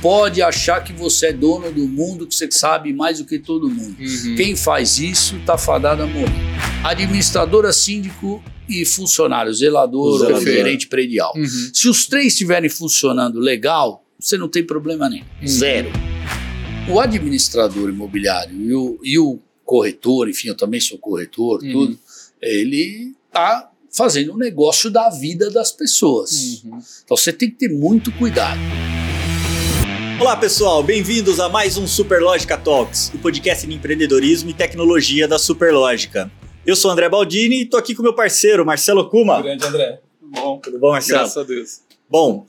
[0.00, 3.68] pode achar que você é dono do mundo, que você sabe mais do que todo
[3.68, 3.96] mundo.
[4.00, 4.34] Uhum.
[4.36, 6.30] Quem faz isso está fadado a morrer.
[6.84, 10.38] Administradora, síndico e funcionário, zelador, Zelador.
[10.38, 11.32] ou gerente predial.
[11.36, 11.70] Uhum.
[11.74, 15.24] Se os três estiverem funcionando legal, você não tem problema nenhum.
[15.46, 15.90] Zero.
[16.88, 21.72] O administrador imobiliário e o, e o corretor, enfim, eu também sou corretor, Uhum.
[21.72, 21.98] tudo,
[22.40, 26.62] ele está fazendo o negócio da vida das pessoas.
[26.64, 26.78] Uhum.
[27.04, 28.58] Então você tem que ter muito cuidado.
[30.20, 35.38] Olá pessoal, bem-vindos a mais um Superlógica Talks, o podcast de empreendedorismo e tecnologia da
[35.38, 36.30] Superlógica.
[36.66, 39.40] Eu sou o André Baldini e tô aqui com meu parceiro Marcelo Kuma.
[39.40, 39.98] Grande André.
[40.20, 41.20] Bom, Tudo bom, Marcelo?
[41.20, 41.80] graças a Deus.
[42.08, 42.46] Bom,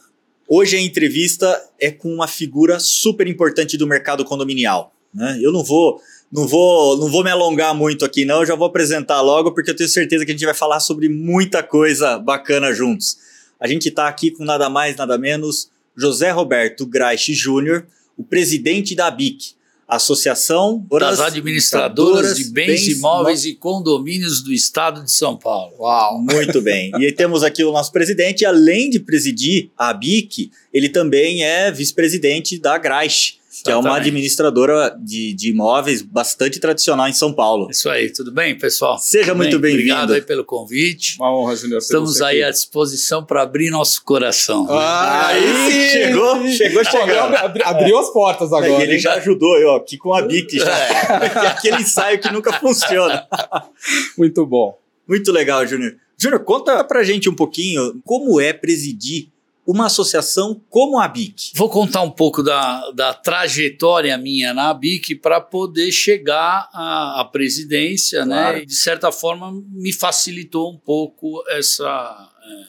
[0.49, 4.93] hoje a entrevista é com uma figura super importante do mercado condominial.
[5.13, 5.39] Né?
[5.41, 8.41] Eu não vou, não vou, não vou me alongar muito aqui, não.
[8.41, 11.07] Eu já vou apresentar logo porque eu tenho certeza que a gente vai falar sobre
[11.07, 13.17] muita coisa bacana juntos.
[13.57, 17.85] A gente está aqui com nada mais, nada menos José Roberto Graich Júnior,
[18.17, 19.55] o presidente da ABIC,
[19.91, 25.75] Associação Das administradoras de bens, imóveis e condomínios do estado de São Paulo.
[25.79, 26.17] Uau.
[26.21, 26.91] Muito bem.
[26.97, 32.57] E temos aqui o nosso presidente, além de presidir a ABIC, ele também é vice-presidente
[32.57, 34.07] da Graich, que é uma Exatamente.
[34.07, 37.67] administradora de, de imóveis bastante tradicional em São Paulo.
[37.69, 38.97] Isso aí, tudo bem, pessoal?
[38.97, 39.75] Seja Tudo muito bem?
[39.75, 39.91] bem-vindo.
[39.93, 41.17] Obrigado aí pelo convite.
[41.19, 41.79] Uma honra, Júnior.
[41.79, 42.43] ter Estamos aí aqui.
[42.49, 44.65] à disposição para abrir nosso coração.
[44.69, 45.89] Ah, Aí sim.
[45.91, 47.35] chegou, chegou Pô, chegando.
[47.35, 48.67] abri- abriu as portas agora.
[48.79, 48.99] e ele hein?
[48.99, 50.71] já ajudou eu aqui com a BIC já.
[50.77, 53.27] É aquele ensaio que nunca funciona.
[54.17, 54.77] Muito bom.
[55.07, 55.95] Muito legal, Júnior.
[56.17, 59.27] Júnior, conta pra gente um pouquinho como é presidir
[59.65, 61.51] uma associação como a BIC.
[61.55, 67.25] Vou contar um pouco da, da trajetória minha na ABIC para poder chegar à, à
[67.25, 68.57] presidência, Claro.
[68.57, 68.63] né?
[68.63, 72.67] E de certa forma me facilitou um pouco essa é,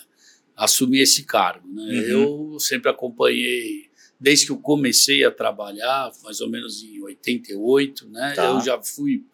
[0.57, 1.67] assumir esse cargo.
[1.67, 1.83] Né?
[1.83, 2.53] Uhum.
[2.53, 3.91] Eu sempre acompanhei
[4.21, 8.35] desde que eu comecei a trabalhar, mais ou menos em 88, né?
[8.37, 8.45] Tá.
[8.51, 9.25] Eu já fui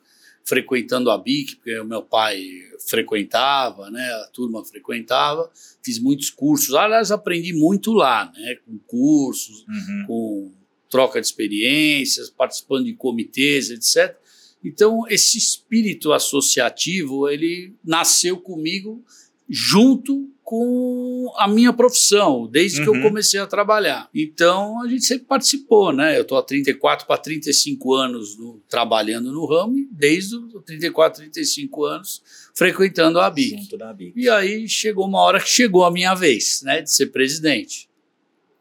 [0.45, 2.43] frequentando a BIC, porque o meu pai
[2.89, 4.03] frequentava, né?
[4.25, 5.51] A turma frequentava,
[5.83, 6.75] fiz muitos cursos.
[6.75, 8.57] Aliás, aprendi muito lá, né?
[8.67, 10.05] Com cursos, Uhum.
[10.07, 10.53] com
[10.91, 14.17] troca de experiências, participando de comitês, etc.
[14.65, 19.05] Então, esse espírito associativo, ele nasceu comigo
[19.49, 22.97] junto com a minha profissão, desde que Uhum.
[22.97, 24.09] eu comecei a trabalhar.
[24.15, 26.17] Então, a gente sempre participou, né?
[26.17, 31.21] Eu estou há 34 para 35 anos no- trabalhando no ramo e desde os 34,
[31.21, 32.23] 35 anos
[32.59, 33.69] frequentando a BIC.
[34.17, 37.89] E aí chegou uma hora que chegou a minha vez, né, de ser presidente.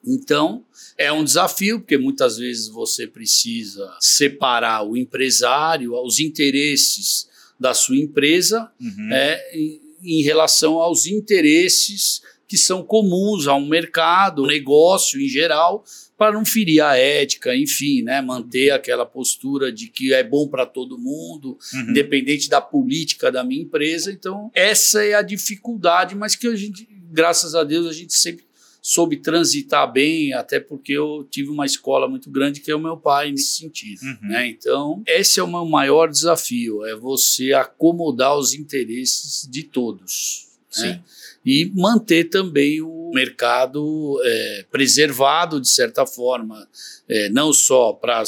[0.06, 0.64] Então,
[0.96, 7.28] é um desafio, porque muitas vezes você precisa separar o empresário, os interesses
[7.60, 9.10] da sua empresa Uhum.
[9.12, 15.28] é, em, em relação aos interesses que são comuns a um mercado, um negócio em
[15.28, 15.84] geral,
[16.18, 20.66] para não ferir a ética, enfim, né, manter aquela postura de que é bom para
[20.66, 21.92] todo mundo, Uhum.
[21.92, 24.12] independente da política da minha empresa.
[24.12, 28.46] Então, essa é a dificuldade, mas que a gente, graças a Deus, a gente sempre
[28.82, 32.96] soube transitar bem, até porque eu tive uma escola muito grande que é o meu
[32.96, 34.00] pai nesse sentido.
[34.02, 34.30] Uhum.
[34.30, 34.48] Né?
[34.48, 40.48] Então, esse é o meu maior desafio, é você acomodar os interesses de todos.
[40.80, 41.02] né?
[41.46, 46.68] E manter também o mercado é, preservado, de certa forma,
[47.10, 48.24] é, não só para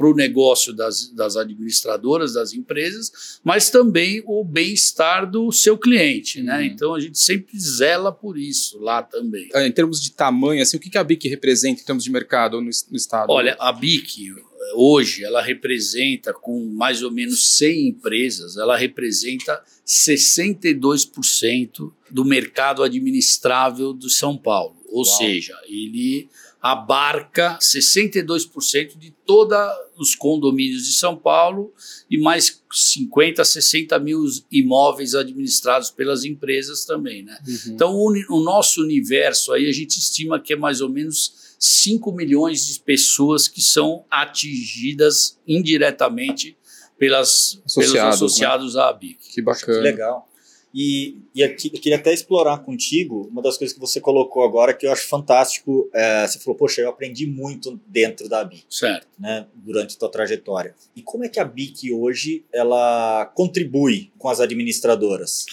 [0.00, 6.42] o negócio das, das administradoras, das empresas, mas também o bem-estar do seu cliente.
[6.42, 6.58] Né?
[6.58, 6.64] Uhum.
[6.64, 9.48] Então, a gente sempre zela por isso lá também.
[9.54, 12.10] Ah, Em termos de tamanho, assim, o que que a BIC representa em termos de
[12.10, 13.30] mercado no, no estado?
[13.30, 14.34] Olha, a BIC,
[14.74, 23.92] hoje, ela representa, com mais ou menos 100 empresas, ela representa 62% do mercado administrável
[23.92, 24.76] do São Paulo.
[24.86, 25.18] Ou Uau.
[25.18, 26.28] seja, ele
[26.60, 29.56] abarca 62% de todos
[29.96, 31.72] os condomínios de São Paulo
[32.10, 37.38] e mais 50, 60 mil imóveis administrados pelas empresas também, né?
[37.46, 37.74] Uhum.
[37.74, 42.12] Então, o, o nosso universo aí, a gente estima que é mais ou menos 5
[42.12, 46.56] milhões de pessoas que são atingidas indiretamente
[46.98, 48.00] pelas, Associados, pelos né?
[48.08, 49.18] associados à ABIC.
[49.18, 49.80] que Que bacana.
[49.80, 50.28] legal.
[50.74, 54.74] E, e aqui, eu queria até explorar contigo uma das coisas que você colocou agora
[54.74, 55.88] que eu acho fantástico.
[55.94, 59.06] É, você falou, poxa, eu aprendi muito dentro da BIC, Certo.
[59.18, 60.74] né, durante a tua trajetória.
[60.94, 65.46] E como é que a BIC hoje ela contribui com as administradoras?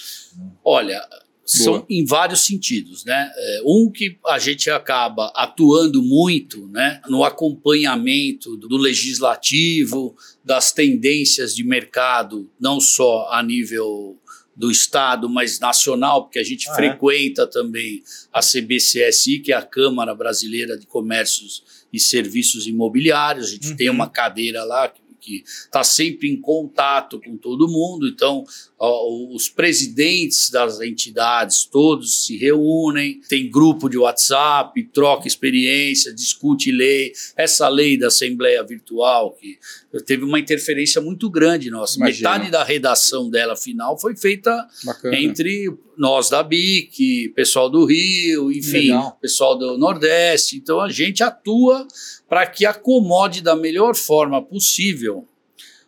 [0.64, 1.02] Olha,
[1.46, 3.32] são em vários sentidos, né?
[3.36, 11.56] É, Um que a gente acaba atuando muito, né, no acompanhamento do legislativo, das tendências
[11.56, 14.20] de mercado, não só a nível
[14.56, 16.76] do Estado, mas nacional, porque a gente ah, é?
[16.76, 17.48] frequenta é?
[17.48, 18.02] também
[18.32, 23.48] a CBCSI, que é a Câmara Brasileira de Comércios e Serviços Imobiliários.
[23.48, 23.76] A gente uhum.
[23.76, 28.08] tem uma cadeira lá que que está sempre em contato com todo mundo.
[28.08, 28.46] Então,
[28.78, 36.72] ó, os presidentes das entidades todos se reúnem, tem grupo de WhatsApp, troca experiência, discute
[36.72, 37.12] lei.
[37.36, 39.58] Essa lei da Assembleia Virtual, que
[40.04, 41.98] teve uma interferência muito grande nossa.
[41.98, 42.30] Imagina.
[42.32, 45.18] Metade da redação dela final foi feita Bacana.
[45.18, 49.18] entre nós da BIC, pessoal do Rio, enfim, Legal.
[49.22, 50.58] pessoal do Nordeste.
[50.58, 51.88] Então a gente atua
[52.28, 55.28] para que acomode da melhor forma possível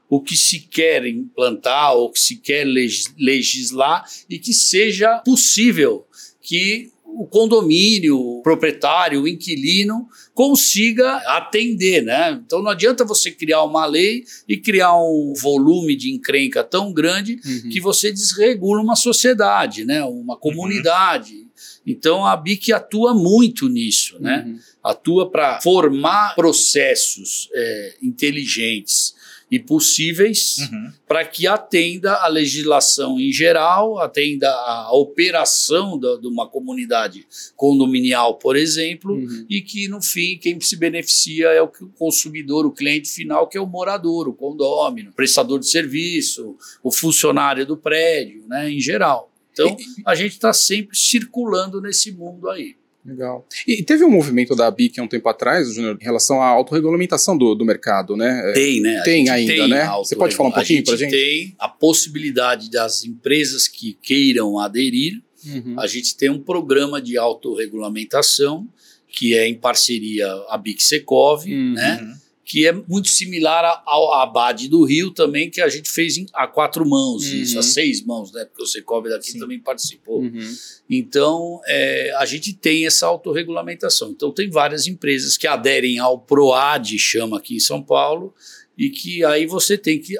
[0.09, 6.07] o que se quer implantar ou que se quer legislar e que seja possível
[6.42, 12.39] que o condomínio, o proprietário, o inquilino consiga atender, né?
[12.45, 17.39] Então não adianta você criar uma lei e criar um volume de encrenca tão grande
[17.43, 17.69] uhum.
[17.69, 20.03] que você desregula uma sociedade, né?
[20.03, 20.39] Uma uhum.
[20.39, 21.33] comunidade.
[21.33, 21.47] Uhum.
[21.87, 24.43] Então a BIC atua muito nisso, né?
[24.45, 24.59] Uhum.
[24.83, 29.16] Atua para formar processos é, inteligentes
[29.49, 30.91] e possíveis uhum.
[31.07, 38.35] para que atenda a legislação em geral, atenda a operação da, de uma comunidade condominial,
[38.35, 39.45] por exemplo, uhum.
[39.49, 43.61] e que no fim quem se beneficia é o consumidor, o cliente final, que é
[43.61, 49.31] o morador, o condômino, o prestador de serviço, o funcionário do prédio, né, em geral.
[49.51, 52.75] Então, a gente está sempre circulando nesse mundo aí.
[53.07, 53.48] Legal.
[53.65, 57.38] E teve um movimento da BIC há um tempo atrás, Júnior, em relação à autorregulamentação
[57.38, 58.51] do, do mercado, né?
[58.51, 59.01] É, tem, né?
[59.06, 59.88] Tem ainda, tem né?
[60.00, 61.12] Você pode falar um pouquinho para a gente?
[61.12, 65.21] Tem a possibilidade das empresas que queiram aderir.
[65.45, 65.80] Uhum.
[65.80, 68.68] A gente tem um programa de autorregulamentação
[69.07, 71.74] que é em parceria a BIC Secov, uhum.
[71.74, 72.18] né?
[72.47, 76.88] Que é muito similar ao Abade do Rio também, que a gente fez a quatro
[76.88, 77.35] mãos, uhum.
[77.35, 78.45] isso, a seis mãos, né?
[78.45, 79.39] Porque o Secov daqui Sim.
[79.39, 80.21] também participou.
[80.21, 80.55] Uhum.
[80.89, 84.11] Então, é, a gente tem essa autorregulamentação.
[84.11, 88.33] Então, tem várias empresas que aderem ao PROAD, chama aqui em São Paulo,
[88.77, 90.15] e que aí você tem que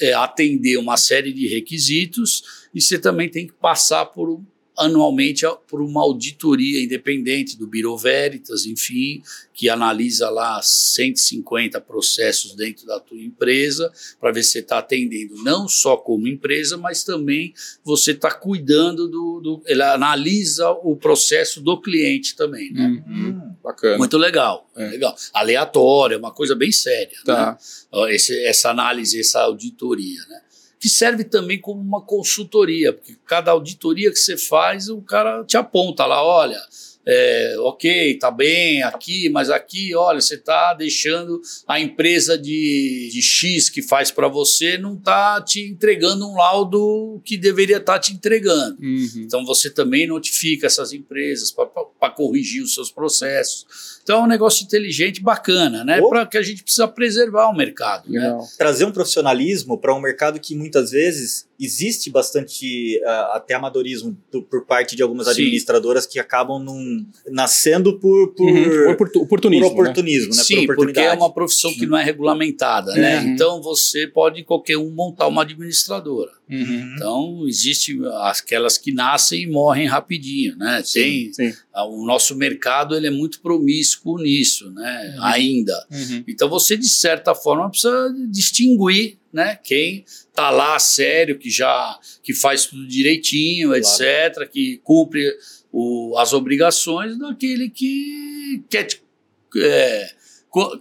[0.00, 2.42] é, atender uma série de requisitos
[2.74, 4.28] e você também tem que passar por
[4.78, 9.22] anualmente por uma auditoria independente do Bureau Veritas, enfim,
[9.52, 15.42] que analisa lá 150 processos dentro da tua empresa para ver se você está atendendo
[15.42, 17.52] não só como empresa, mas também
[17.84, 22.72] você está cuidando do, do, Ele analisa o processo do cliente também.
[22.72, 23.02] Né?
[23.06, 23.52] Uhum.
[23.62, 23.98] Bacana.
[23.98, 24.70] Muito legal.
[24.76, 24.88] É.
[24.90, 25.14] legal.
[25.34, 27.18] Aleatório, é uma coisa bem séria.
[27.24, 27.58] Tá.
[27.92, 28.14] Né?
[28.14, 30.20] Esse, essa análise, essa auditoria.
[30.28, 30.40] Né?
[30.80, 35.56] Que serve também como uma consultoria, porque cada auditoria que você faz, o cara te
[35.56, 36.60] aponta lá, olha,
[37.10, 43.22] é, ok, tá bem aqui, mas aqui, olha, você está deixando a empresa de, de
[43.22, 47.98] X que faz para você não tá te entregando um laudo que deveria estar tá
[47.98, 48.76] te entregando.
[48.78, 49.24] Uhum.
[49.24, 53.66] Então você também notifica essas empresas para corrigir os seus processos.
[54.02, 56.00] Então é um negócio inteligente, bacana, né?
[56.00, 58.10] Para que a gente precisa preservar o mercado.
[58.10, 58.38] Né?
[58.56, 64.42] Trazer um profissionalismo para um mercado que muitas vezes existe bastante uh, até amadorismo por,
[64.44, 65.32] por, parte de algumas Sim.
[65.32, 66.97] administradoras que acabam num,
[67.30, 68.90] nascendo por, por, uhum.
[69.20, 69.68] oportunismo.
[69.68, 70.36] Por oportunismo, né?
[70.36, 70.42] né?
[70.42, 73.20] Sim, porque é uma profissão que não é regulamentada, né?
[73.20, 73.28] Uhum.
[73.28, 76.38] Então você pode qualquer um montar uma administradora.
[76.50, 76.94] Uhum.
[76.94, 80.82] Então, existe aquelas que nascem e morrem rapidinho, né?
[80.92, 81.54] Tem, sim, sim.
[81.74, 85.14] O nosso mercado ele é muito promíscuo nisso, né?
[85.16, 85.24] Uhum.
[85.24, 85.86] Ainda.
[85.90, 86.24] Uhum.
[86.26, 89.58] Então, você, de certa forma, precisa distinguir né?
[89.62, 93.82] quem está lá sério, que já que faz tudo direitinho, claro.
[93.82, 95.30] etc., que cumpre
[95.72, 98.88] o, as obrigações daquele que quer...
[99.56, 100.18] É,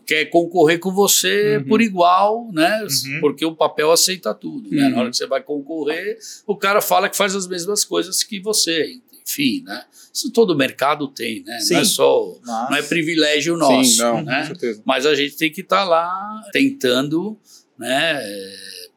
[0.05, 1.65] quer concorrer com você uhum.
[1.65, 2.83] por igual, né?
[2.83, 3.19] Uhum.
[3.19, 4.69] Porque o papel aceita tudo.
[4.69, 4.89] Né?
[4.89, 5.11] Na hora uhum.
[5.11, 8.99] que você vai concorrer, o cara fala que faz as mesmas coisas que você.
[9.27, 9.83] Enfim, né?
[10.13, 11.59] Isso todo mercado tem, né?
[11.59, 11.73] Sim.
[11.73, 12.69] Não é só, Mas...
[12.69, 14.51] não é privilégio nosso, Sim, não, né?
[14.85, 17.37] Mas a gente tem que estar tá lá tentando,
[17.77, 18.21] né?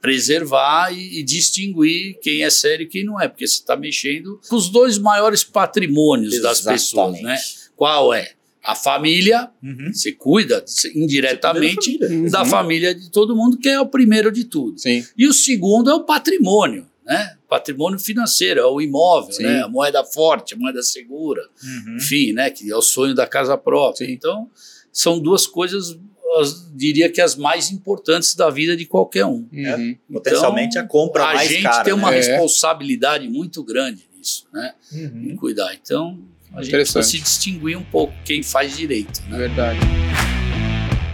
[0.00, 4.40] preservar e, e, distinguir quem é sério e quem não é, porque você está mexendo
[4.48, 6.64] com os dois maiores patrimônios Exatamente.
[6.64, 7.38] das pessoas, né?
[7.76, 8.32] Qual é?
[8.62, 9.90] a família, uhum.
[9.92, 12.30] você cuida indiretamente da, família.
[12.30, 12.46] da uhum.
[12.46, 14.78] família de todo mundo, que é o primeiro de tudo.
[14.78, 15.04] Sim.
[15.16, 17.36] E o segundo é o patrimônio, né?
[17.48, 19.62] Patrimônio financeiro, é o imóvel, né?
[19.62, 21.96] A moeda forte, a moeda segura, uhum.
[21.96, 22.50] enfim, né?
[22.50, 24.06] Que é o sonho da casa própria.
[24.06, 24.12] Sim.
[24.12, 24.48] Então,
[24.92, 25.98] são duas coisas
[26.38, 29.48] as, diria que as mais importantes da vida de qualquer um.
[29.50, 29.50] Uhum.
[29.52, 31.68] Então, Potencialmente a compra a mais cara.
[31.70, 32.16] A gente tem uma né?
[32.16, 34.74] responsabilidade muito grande nisso, né?
[34.92, 35.30] Uhum.
[35.30, 35.74] Em cuidar.
[35.74, 36.18] Então,
[36.54, 39.22] a gente precisa se distinguir um pouco quem faz direito.
[39.28, 39.38] Né?
[39.38, 39.80] Verdade.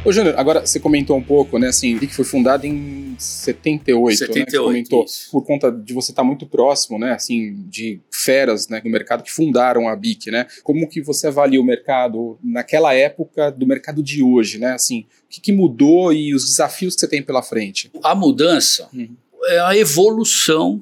[0.06, 4.38] Ô, Júnior, agora você comentou um pouco, né, assim, que foi fundado em 78, 78
[4.38, 5.30] né, você comentou, isso.
[5.32, 9.32] por conta de você estar muito próximo, né, assim, de feras, né, no mercado que
[9.32, 10.46] fundaram a BIC, né?
[10.62, 14.74] Como que você avalia o mercado naquela época do mercado de hoje, né?
[14.74, 17.90] Assim, o que, que mudou e os desafios que você tem pela frente?
[18.00, 19.08] A mudança uhum.
[19.48, 20.80] é a evolução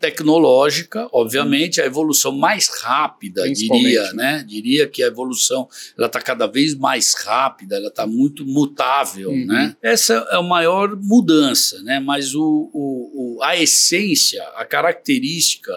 [0.00, 4.42] tecnológica, obviamente, a evolução mais rápida, diria, né?
[4.48, 9.46] Diria que a evolução ela está cada vez mais rápida, ela está muito mutável, uhum.
[9.46, 9.76] né?
[9.82, 12.00] Essa é a maior mudança, né?
[12.00, 15.72] Mas o, o, o, a essência, a característica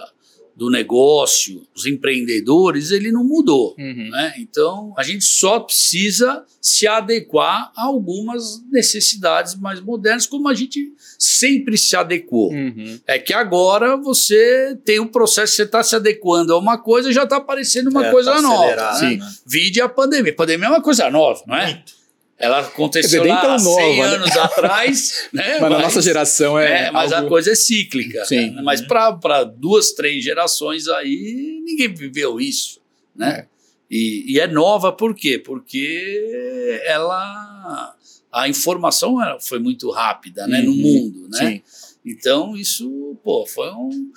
[0.56, 3.76] do negócio, os empreendedores, ele não mudou.
[3.78, 4.10] Uhum.
[4.10, 4.36] Né?
[4.38, 10.94] Então, a gente só precisa se adequar a algumas necessidades mais modernas, como a gente
[11.18, 12.52] sempre se adequou.
[12.52, 13.00] Uhum.
[13.08, 17.10] É que agora você tem o um processo, você está se adequando a uma coisa
[17.10, 19.02] e já está aparecendo uma é, coisa tá nova.
[19.02, 19.20] Né?
[19.46, 20.32] Vide a pandemia.
[20.32, 21.66] A pandemia é uma coisa nova, não é?
[21.66, 22.03] Muito.
[22.38, 24.02] Ela aconteceu lá há 100 nova, né?
[24.16, 24.42] anos né?
[24.42, 25.30] atrás.
[25.32, 25.52] Né?
[25.52, 26.88] Mas, mas, na nossa geração é.
[26.88, 27.28] é mas algo...
[27.28, 28.26] a coisa é cíclica.
[28.26, 28.52] Sim.
[28.52, 28.62] Né?
[28.64, 32.82] Mas para duas, três gerações aí, ninguém viveu isso.
[33.16, 33.48] Né?
[33.48, 33.54] É.
[33.90, 35.38] E, e, é nova por quê?
[35.38, 37.96] Porque ela.
[38.32, 40.62] A informação foi muito rápida né?
[40.62, 40.66] Uhum.
[40.66, 41.30] no mundo.
[41.30, 41.38] Né?
[41.38, 41.62] Sim.
[42.04, 44.12] Então, isso pô, foi um.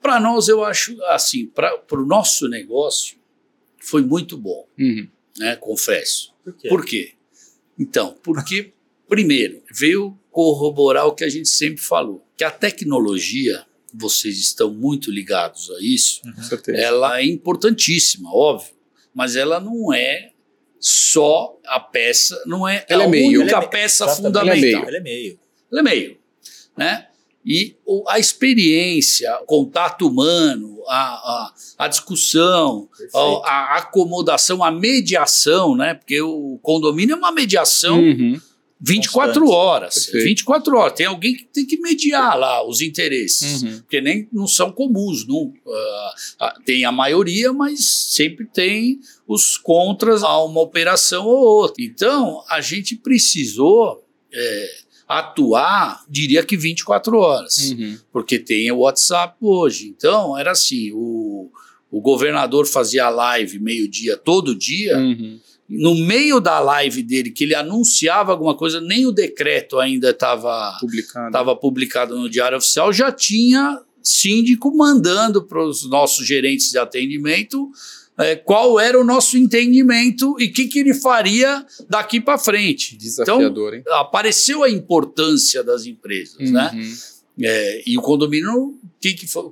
[0.00, 3.18] Para nós, eu acho assim, para o nosso negócio,
[3.78, 4.66] foi muito bom.
[4.78, 5.06] Uhum.
[5.38, 5.56] Né?
[5.56, 6.32] Confesso.
[6.42, 6.68] Por quê?
[6.68, 7.12] Por quê?
[7.78, 8.72] Então, porque,
[9.08, 15.10] primeiro, veio corroborar o que a gente sempre falou, que a tecnologia, vocês estão muito
[15.10, 16.74] ligados a isso, uhum.
[16.74, 18.74] ela é importantíssima, óbvio,
[19.14, 20.30] mas ela não é
[20.80, 23.40] só a peça, não é ela a é meio.
[23.40, 24.48] única ela é peça fundamental.
[24.48, 24.88] Ela é meio.
[24.88, 25.40] Ela é meio.
[25.70, 26.18] Ela é meio.
[26.76, 27.08] Né?
[27.44, 27.76] E
[28.08, 35.94] a experiência, o contato humano, a, a, a discussão, a, a, acomodação, a mediação, né?
[35.94, 38.40] Porque o condomínio é uma mediação uhum.
[38.80, 39.50] 24 Constante.
[39.50, 39.94] horas.
[40.06, 40.24] Perfeito.
[40.24, 40.92] 24 horas.
[40.94, 43.62] Tem alguém que tem que mediar lá os interesses.
[43.62, 43.78] Uhum.
[43.80, 45.26] Porque nem não são comuns.
[45.26, 47.84] Não, uh, tem a maioria, mas
[48.14, 51.82] sempre tem os contras a uma operação ou outra.
[51.82, 54.02] Então, a gente precisou.
[54.36, 57.98] É, atuar, diria que 24 horas, uhum.
[58.12, 59.94] porque tem o WhatsApp hoje.
[59.96, 61.50] Então, era assim: o,
[61.90, 64.98] o governador fazia live meio-dia todo dia.
[64.98, 65.38] Uhum.
[65.68, 70.76] No meio da live dele, que ele anunciava alguma coisa, nem o decreto ainda estava
[70.78, 71.56] publicado.
[71.56, 77.70] publicado no Diário Oficial, já tinha síndico mandando para os nossos gerentes de atendimento
[78.18, 82.96] é, qual era o nosso entendimento e o que, que ele faria daqui para frente.
[82.96, 84.00] Desafiador, então, hein?
[84.00, 86.70] Apareceu a importância das empresas, né?
[86.72, 86.80] uhum.
[86.80, 86.92] né?
[87.42, 89.50] É, e o condomínio, que, que foi,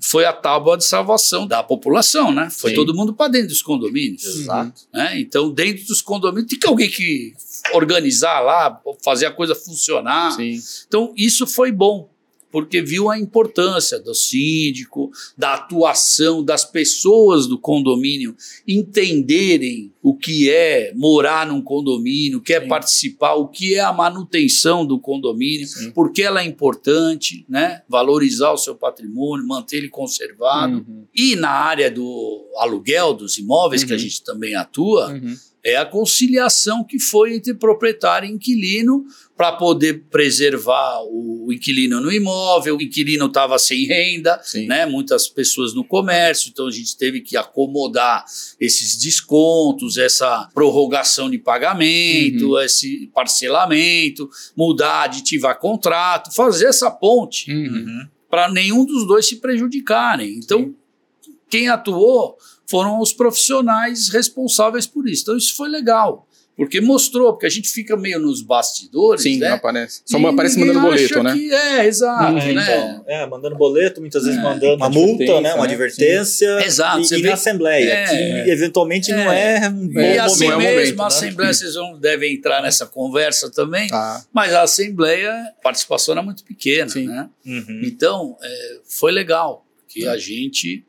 [0.00, 2.50] foi, a tábua de salvação da população, né?
[2.50, 2.76] Foi Sim.
[2.76, 4.24] todo mundo para dentro dos condomínios.
[4.24, 4.82] Exato.
[4.92, 5.20] Né?
[5.20, 7.32] Então, dentro dos condomínios, tem que alguém que
[7.74, 10.32] organizar lá, fazer a coisa funcionar.
[10.32, 10.58] Sim.
[10.88, 12.11] Então, isso foi bom
[12.52, 18.36] porque viu a importância do síndico, da atuação das pessoas do condomínio
[18.68, 22.68] entenderem o que é morar num condomínio, o que é Sim.
[22.68, 25.90] participar, o que é a manutenção do condomínio, Sim.
[25.92, 27.82] porque ela é importante, né?
[27.88, 30.84] Valorizar o seu patrimônio, manter ele conservado.
[30.86, 31.06] Uhum.
[31.14, 33.88] E na área do aluguel dos imóveis, uhum.
[33.88, 34.02] que a uhum.
[34.02, 39.04] gente também atua, uhum é a conciliação que foi entre proprietário e inquilino
[39.36, 44.86] para poder preservar o inquilino no imóvel, o inquilino estava sem renda, né?
[44.86, 48.24] muitas pessoas no comércio, então a gente teve que acomodar
[48.60, 52.60] esses descontos, essa prorrogação de pagamento, uhum.
[52.60, 58.06] esse parcelamento, mudar, aditivar contrato, fazer essa ponte uhum.
[58.28, 60.38] para nenhum dos dois se prejudicarem.
[60.38, 60.74] Então, Sim.
[61.48, 62.36] quem atuou
[62.72, 65.24] foram os profissionais responsáveis por isso.
[65.24, 66.26] Então isso foi legal.
[66.56, 69.22] Porque mostrou, porque a gente fica meio nos bastidores.
[69.22, 69.48] Sim, né?
[69.48, 70.02] não aparece.
[70.06, 71.32] Só aparece mandando boleto, né?
[71.34, 72.38] Que, é, exato.
[72.38, 72.62] É, né?
[72.62, 75.54] Então, é, mandando boleto, muitas vezes é, mandando uma multa, né?
[75.54, 75.72] Uma né?
[75.72, 76.60] advertência.
[76.60, 76.64] Sim.
[76.66, 77.14] Exato.
[77.14, 80.76] E, e na Assembleia, é, que eventualmente não é, é um bom E assim momento,
[80.76, 81.08] mesmo, a né?
[81.08, 84.22] Assembleia, vocês vão, devem entrar nessa conversa também, ah.
[84.32, 87.06] mas a Assembleia, a participação era muito pequena, Sim.
[87.06, 87.28] né?
[87.46, 87.80] Uhum.
[87.84, 90.84] Então, é, foi legal, que a gente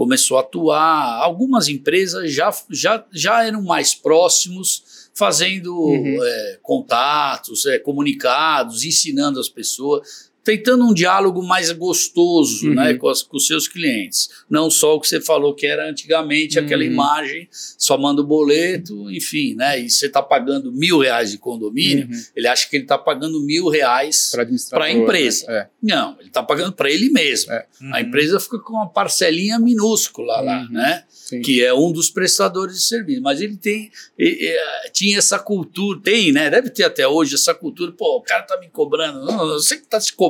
[0.00, 1.22] começou a atuar.
[1.22, 6.24] Algumas empresas já, já, já eram mais próximos, fazendo uhum.
[6.24, 10.29] é, contatos, é, comunicados, ensinando as pessoas.
[10.44, 12.74] Tentando um diálogo mais gostoso uhum.
[12.74, 14.28] né, com, as, com os seus clientes.
[14.48, 16.64] Não só o que você falou que era antigamente uhum.
[16.64, 19.80] aquela imagem, só manda o boleto, enfim, né?
[19.80, 22.22] E você está pagando mil reais de condomínio, uhum.
[22.34, 24.32] ele acha que ele está pagando mil reais
[24.70, 25.46] para a empresa.
[25.46, 25.58] Né?
[25.58, 25.68] É.
[25.82, 27.52] Não, ele está pagando para ele mesmo.
[27.52, 27.66] É.
[27.92, 30.72] A empresa fica com uma parcelinha minúscula lá, uhum.
[30.72, 31.04] né?
[31.30, 31.42] Sim.
[31.42, 33.22] que é um dos prestadores de serviço.
[33.22, 34.52] Mas ele tem, ele,
[34.92, 36.50] tinha essa cultura, tem, né?
[36.50, 37.92] Deve ter até hoje essa cultura.
[37.92, 39.24] Pô, o cara tá me cobrando.
[39.24, 40.29] Não, você que tá se cobrando.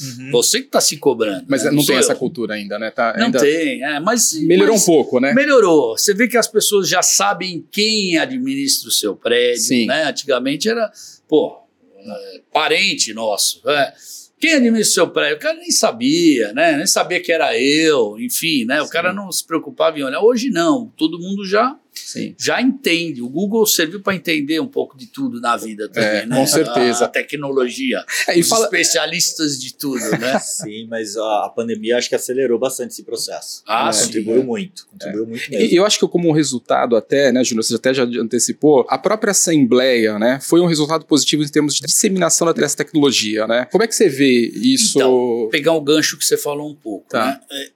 [0.00, 0.30] Uhum.
[0.32, 1.44] Você que tá se cobrando.
[1.48, 1.70] Mas né?
[1.70, 2.90] não, não tem essa cultura ainda, né?
[2.90, 3.38] Tá, não ainda...
[3.38, 4.32] tem, é, mas.
[4.42, 5.34] Melhorou mas um pouco, né?
[5.34, 5.96] Melhorou.
[5.96, 9.86] Você vê que as pessoas já sabem quem administra o seu prédio, Sim.
[9.86, 10.04] né?
[10.04, 10.90] Antigamente era,
[11.28, 11.58] pô,
[11.98, 13.62] é, parente nosso.
[13.68, 13.92] É.
[14.40, 15.36] Quem administra o seu prédio?
[15.36, 16.76] O cara nem sabia, né?
[16.76, 18.80] Nem sabia que era eu, enfim, né?
[18.80, 18.92] O Sim.
[18.92, 20.20] cara não se preocupava em olhar.
[20.20, 21.76] Hoje não, todo mundo já
[22.06, 22.34] Sim.
[22.38, 23.22] já entende.
[23.22, 26.36] O Google serviu para entender um pouco de tudo na vida é, também, é, né?
[26.36, 27.04] Com certeza.
[27.04, 28.04] A, tecnologia.
[28.26, 28.64] É, os fala...
[28.64, 30.38] especialistas de tudo, né?
[30.40, 33.62] Sim, mas a, pandemia acho que acelerou bastante esse processo.
[33.66, 34.44] Ah, sim, contribuiu é.
[34.44, 34.86] muito.
[34.86, 35.26] Contribuiu é.
[35.26, 35.66] muito mesmo.
[35.66, 39.30] E eu acho que como resultado até, né, Júnior, você até já antecipou, a própria
[39.30, 43.66] Assembleia, né, foi um resultado positivo em termos de disseminação dessa tecnologia, né?
[43.70, 44.98] Como é que você vê isso?
[44.98, 47.26] Então, pegar o gancho que você falou um pouco, tá.
[47.26, 47.40] né?
[47.50, 47.70] É,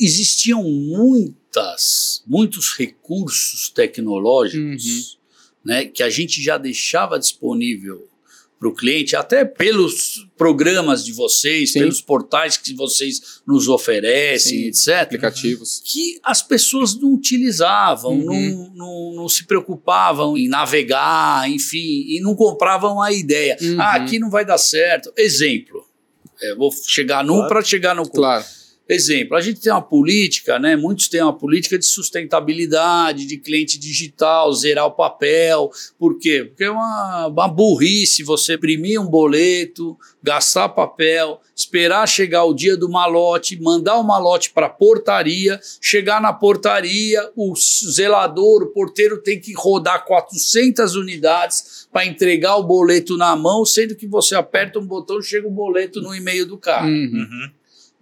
[0.00, 0.62] existiam
[1.58, 5.18] muitas, muitos recursos tecnológicos uhum.
[5.64, 8.06] né, que a gente já deixava disponível
[8.58, 11.78] para o cliente, até pelos programas de vocês, Sim.
[11.78, 14.94] pelos portais que vocês nos oferecem, Sim.
[14.94, 15.02] etc.
[15.02, 15.80] Aplicativos.
[15.84, 18.24] Que as pessoas não utilizavam, uhum.
[18.24, 23.56] não, não, não, se preocupavam em navegar, enfim, e não compravam a ideia.
[23.60, 23.80] Uhum.
[23.80, 25.12] Ah, aqui não vai dar certo.
[25.16, 25.86] Exemplo.
[26.42, 27.48] É, vou chegar num claro.
[27.48, 28.08] para chegar no.
[28.08, 28.44] Claro.
[28.88, 30.74] Exemplo, a gente tem uma política, né?
[30.74, 35.70] Muitos têm uma política de sustentabilidade, de cliente digital, zerar o papel.
[35.98, 36.44] Por quê?
[36.44, 42.78] Porque é uma, uma burrice você imprimir um boleto, gastar papel, esperar chegar o dia
[42.78, 49.20] do malote, mandar o malote para a portaria, chegar na portaria, o zelador, o porteiro
[49.20, 54.78] tem que rodar 400 unidades para entregar o boleto na mão, sendo que você aperta
[54.78, 56.86] um botão, chega o boleto no e-mail do cara.
[56.86, 57.50] Uhum.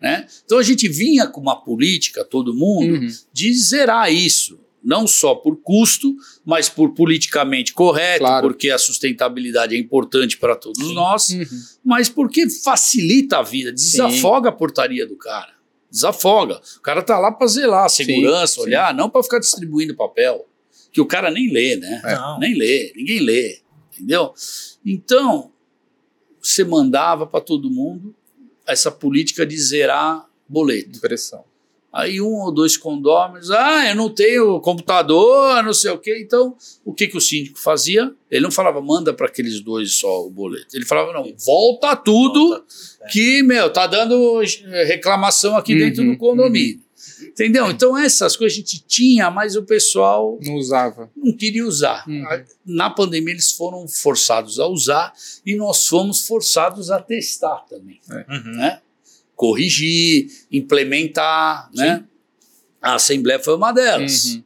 [0.01, 0.27] Né?
[0.45, 3.09] Então a gente vinha com uma política, todo mundo, uhum.
[3.33, 4.59] de zerar isso.
[4.85, 8.47] Não só por custo, mas por politicamente correto, claro.
[8.47, 10.95] porque a sustentabilidade é importante para todos Sim.
[10.95, 11.45] nós, uhum.
[11.85, 14.55] mas porque facilita a vida, desafoga Sim.
[14.55, 15.57] a portaria do cara.
[15.91, 16.61] Desafoga.
[16.77, 18.61] O cara tá lá para zelar a segurança, Sim.
[18.61, 20.47] olhar, não para ficar distribuindo papel,
[20.93, 22.03] que o cara nem lê, né?
[22.05, 22.39] É.
[22.39, 23.61] Nem lê, ninguém lê,
[23.93, 24.33] entendeu?
[24.85, 25.51] Então,
[26.41, 28.15] você mandava para todo mundo,
[28.67, 30.99] essa política de zerar boleto.
[30.99, 31.45] Impressão.
[31.97, 36.21] Aí um ou dois condôminos, ah, eu não tenho computador, não sei o quê.
[36.21, 38.13] Então, o que, que o síndico fazia?
[38.31, 40.77] Ele não falava, manda para aqueles dois só o boleto.
[40.77, 42.65] Ele falava, não, volta tudo, volta tudo
[43.01, 43.09] é.
[43.09, 44.43] que, meu, tá dando
[44.87, 46.77] reclamação aqui uhum, dentro do condomínio.
[46.77, 46.86] Uhum.
[47.37, 47.71] Entendeu?
[47.71, 50.39] Então, essas coisas a gente tinha, mas o pessoal.
[50.43, 51.11] Não usava.
[51.15, 52.09] Não queria usar.
[52.09, 52.25] Uhum.
[52.65, 55.13] Na pandemia, eles foram forçados a usar
[55.45, 58.01] e nós fomos forçados a testar também.
[58.11, 58.33] É.
[58.33, 58.57] Uhum.
[58.57, 58.81] Né?
[59.35, 61.71] Corrigir, implementar.
[61.75, 62.05] Né?
[62.81, 64.25] A Assembleia foi uma delas.
[64.25, 64.45] Uhum.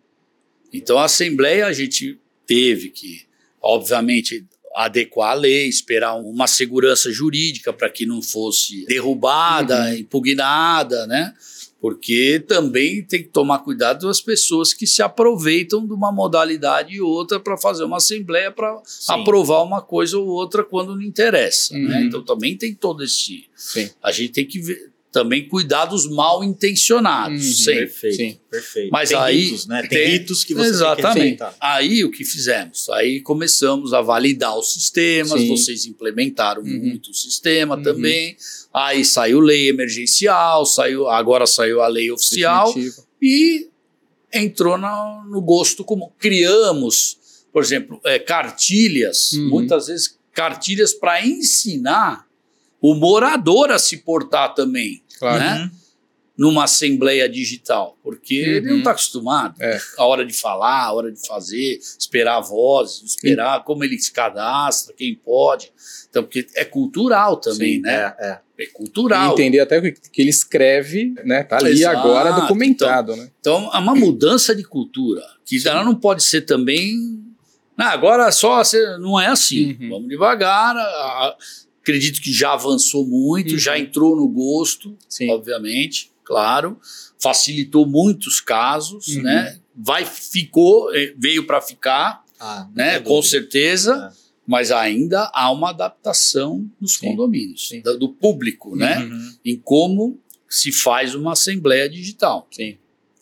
[0.72, 3.24] Então, a Assembleia a gente teve que,
[3.62, 4.44] obviamente,
[4.85, 9.95] adequar a lei, esperar uma segurança jurídica para que não fosse derrubada, uhum.
[9.95, 11.35] impugnada, né?
[11.81, 17.01] porque também tem que tomar cuidado das pessoas que se aproveitam de uma modalidade e
[17.01, 21.73] outra para fazer uma assembleia para aprovar uma coisa ou outra quando não interessa.
[21.73, 21.81] Né?
[21.81, 21.88] Uhum.
[21.88, 22.03] Né?
[22.05, 23.45] Então também tem todo esse.
[23.57, 23.88] Sim.
[24.03, 27.61] A gente tem que ver, também cuidar dos mal intencionados.
[27.61, 27.75] Uhum.
[27.75, 28.40] Perfeito, Sim.
[28.49, 28.90] perfeito.
[28.92, 29.81] Mas tem aí ritos, né?
[29.83, 31.38] Tem, tem ritos que você exatamente.
[31.38, 32.88] Tem que Aí o que fizemos?
[32.90, 35.49] Aí começamos a validar os sistemas, Sim.
[35.49, 36.79] vocês implementaram uhum.
[36.79, 37.83] muito o sistema uhum.
[37.83, 38.37] também.
[38.73, 43.03] Aí saiu lei emergencial, saiu, agora saiu a lei oficial Definitiva.
[43.20, 43.68] e
[44.33, 46.09] entrou no, no gosto comum.
[46.18, 47.18] Criamos,
[47.53, 49.49] por exemplo, é, cartilhas, uhum.
[49.49, 52.30] muitas vezes cartilhas para ensinar
[52.81, 55.38] o morador a se portar também, claro.
[55.38, 55.62] né?
[55.62, 55.81] Uhum.
[56.38, 58.49] Numa assembleia digital, porque uhum.
[58.49, 59.57] ele não está acostumado.
[59.61, 59.79] É.
[59.99, 63.64] A hora de falar, a hora de fazer, esperar a voz, esperar Sim.
[63.66, 65.71] como ele se cadastra, quem pode.
[66.09, 68.14] Então, porque é cultural também, Sim, né?
[68.19, 68.40] É, é.
[68.61, 69.31] É cultural.
[69.31, 71.43] E entender até o que ele escreve, né?
[71.43, 71.99] Tá ali Exato.
[71.99, 73.31] agora documentado, então, né?
[73.40, 75.69] Então, é uma mudança de cultura, que Sim.
[75.69, 76.95] ela não pode ser também.
[77.77, 78.61] Não, agora só
[78.99, 79.79] não é assim.
[79.81, 79.88] Uhum.
[79.88, 80.75] Vamos devagar.
[81.83, 83.59] Acredito que já avançou muito, uhum.
[83.59, 85.31] já entrou no gosto, Sim.
[85.31, 86.79] obviamente, claro.
[87.19, 89.23] Facilitou muitos casos, uhum.
[89.23, 89.59] né?
[89.75, 93.01] Vai, ficou, eh, veio para ficar, ah, né?
[93.01, 94.12] Com certeza.
[94.16, 97.83] É mas ainda há uma adaptação nos sim, condomínios, sim.
[97.83, 98.99] Do, do, público, né?
[98.99, 99.37] Uhum.
[99.45, 102.49] Em como se faz uma assembleia digital.
[102.51, 102.77] Sim.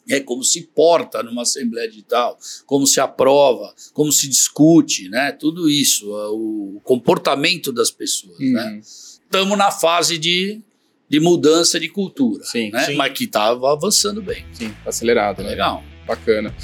[0.09, 5.33] É como se porta numa assembleia digital, como se aprova, como se discute, né?
[5.33, 8.53] Tudo isso, o comportamento das pessoas, uhum.
[8.53, 8.81] né?
[8.83, 10.61] Estamos na fase de,
[11.09, 12.87] de mudança de cultura, sim, né?
[12.87, 12.95] Sim.
[12.95, 14.47] Mas que estava avançando bem.
[14.53, 15.51] Sim, acelerado, né?
[15.51, 15.85] Legal.
[16.07, 16.55] Bacana.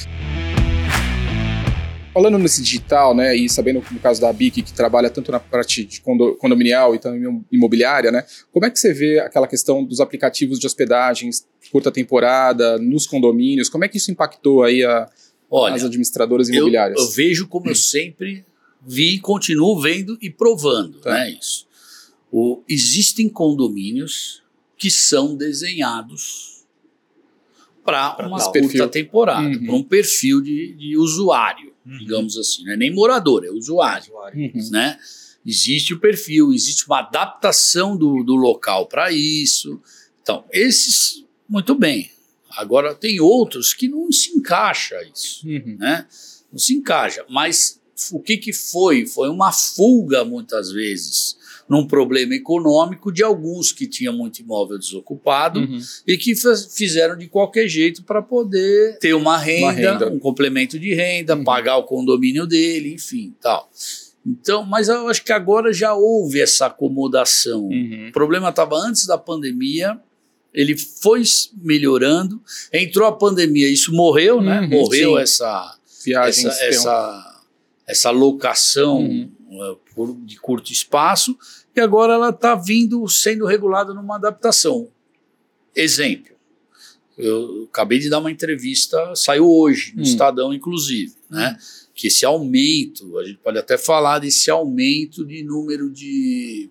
[2.15, 5.85] Falando nesse digital, né, e sabendo no caso da BIC, que trabalha tanto na parte
[5.85, 10.61] de condominial e também imobiliária, né, como é que você vê aquela questão dos aplicativos
[10.61, 15.11] de hospedagens, curta temporada, nos condomínios, como é que isso impactou aí a,
[15.51, 17.01] Olha, as administradoras imobiliárias?
[17.01, 18.45] Eu, eu vejo como eu sempre
[18.87, 21.11] vi, continuo vendo e provando, tá.
[21.11, 21.67] né, isso.
[22.31, 24.41] O, existem condomínios
[24.79, 26.65] que são desenhados
[27.85, 28.89] para uma curta perfil.
[28.89, 29.67] temporada, uhum.
[29.67, 31.99] para um perfil de, de usuário, uhum.
[31.99, 32.77] digamos assim, né?
[32.77, 34.71] nem morador, é usuário, uhum.
[34.71, 34.99] né?
[35.47, 39.79] Existe o perfil, existe uma adaptação do, do local para isso.
[40.23, 42.11] Então, esses, muito bem.
[42.51, 45.77] Agora, tem outros que não se encaixa isso, uhum.
[45.79, 46.07] né?
[46.51, 47.81] Não se encaixa, mas
[48.13, 49.07] o que, que foi?
[49.07, 51.37] Foi uma fuga, muitas vezes,
[51.69, 55.79] num problema econômico de alguns que tinham muito imóvel desocupado uhum.
[56.07, 56.35] e que
[56.75, 61.35] fizeram de qualquer jeito para poder ter uma renda, uma renda, um complemento de renda,
[61.35, 61.45] uhum.
[61.45, 63.71] pagar o condomínio dele, enfim, tal.
[64.27, 67.67] Então, mas eu acho que agora já houve essa acomodação.
[67.67, 68.09] Uhum.
[68.09, 69.99] O problema estava antes da pandemia,
[70.53, 71.23] ele foi
[71.63, 72.41] melhorando,
[72.73, 74.61] entrou a pandemia, isso morreu, né?
[74.61, 75.23] Uhum, Morreu sim.
[75.23, 77.43] essa, essa, essa,
[77.87, 79.31] essa locação uhum.
[79.95, 81.37] Por, de curto espaço,
[81.75, 84.89] e agora ela está vindo sendo regulada numa adaptação.
[85.75, 86.35] Exemplo,
[87.17, 90.05] eu acabei de dar uma entrevista, saiu hoje, no hum.
[90.05, 91.57] Estadão, inclusive, né?
[91.95, 96.69] Que esse aumento, a gente pode até falar desse aumento de número de,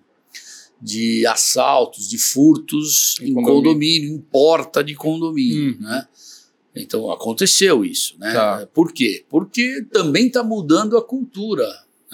[0.80, 3.62] de assaltos, de furtos em, em condomínio.
[3.62, 5.76] condomínio, em porta de condomínio, hum.
[5.80, 6.06] né?
[6.76, 8.32] Então aconteceu isso, né?
[8.32, 8.68] Tá.
[8.74, 9.24] Por quê?
[9.28, 11.64] Porque também está mudando a cultura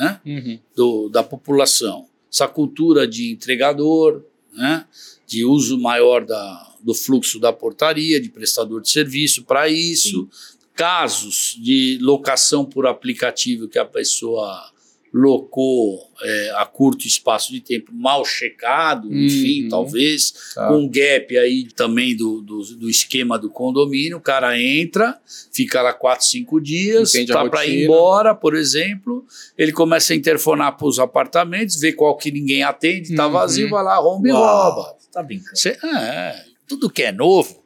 [0.00, 0.18] né?
[0.24, 0.58] Uhum.
[0.74, 2.08] Do, da população.
[2.32, 4.22] Essa cultura de entregador,
[4.54, 4.86] né?
[5.26, 10.26] de uso maior da, do fluxo da portaria, de prestador de serviço para isso.
[10.32, 10.58] Sim.
[10.74, 14.72] Casos de locação por aplicativo que a pessoa
[15.12, 19.68] locou é, a curto espaço de tempo mal checado, enfim, uhum.
[19.68, 20.68] talvez, tá.
[20.68, 25.18] com um gap aí também do, do, do, esquema do condomínio, o cara entra,
[25.52, 29.24] fica lá quatro, cinco dias, Entende tá para ir embora, por exemplo,
[29.58, 33.32] ele começa a interfonar para os apartamentos, vê qual que ninguém atende, tá uhum.
[33.32, 34.96] vazio, vai lá, rompe e rouba.
[35.12, 35.58] Tá brincando.
[35.58, 37.59] Cê, é, tudo que é novo,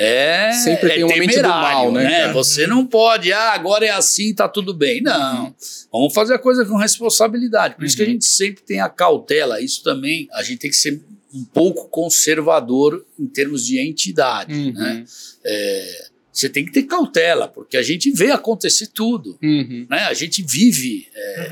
[0.00, 2.04] é, Sempre é tem uma mente do mal, né?
[2.04, 2.32] né?
[2.32, 5.02] Você não pode, ah, agora é assim, tá tudo bem.
[5.02, 5.46] Não.
[5.46, 5.54] Uhum.
[5.92, 7.74] Vamos fazer a coisa com responsabilidade.
[7.74, 7.86] Por uhum.
[7.86, 8.12] isso que a uhum.
[8.12, 9.60] gente sempre tem a cautela.
[9.60, 11.02] Isso também, a gente tem que ser
[11.34, 14.72] um pouco conservador em termos de entidade, uhum.
[14.72, 15.04] né?
[15.44, 19.36] É, você tem que ter cautela, porque a gente vê acontecer tudo.
[19.42, 19.84] Uhum.
[19.90, 19.98] Né?
[20.04, 21.50] A gente vive é,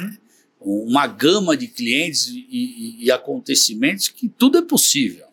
[0.60, 0.84] uhum.
[0.88, 5.26] uma gama de clientes e, e, e acontecimentos que tudo é possível.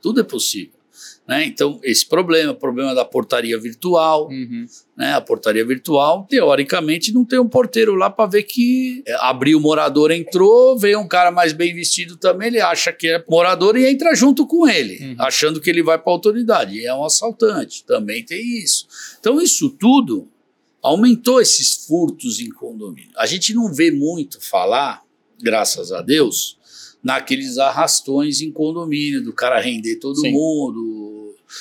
[0.00, 0.81] Tudo é possível.
[1.26, 1.46] Né?
[1.46, 4.28] Então, esse problema, problema da portaria virtual.
[4.28, 4.66] Uhum.
[4.96, 5.12] Né?
[5.14, 9.60] A portaria virtual, teoricamente, não tem um porteiro lá para ver que é, abriu o
[9.60, 13.86] morador, entrou, veio um cara mais bem vestido também, ele acha que é morador e
[13.86, 15.16] entra junto com ele, uhum.
[15.18, 16.76] achando que ele vai para a autoridade.
[16.76, 18.86] E é um assaltante, também tem isso.
[19.20, 20.28] Então, isso tudo
[20.82, 23.12] aumentou esses furtos em condomínio.
[23.16, 25.02] A gente não vê muito falar,
[25.40, 26.58] graças a Deus,
[27.02, 30.32] naqueles arrastões em condomínio, do cara render todo Sim.
[30.32, 31.11] mundo.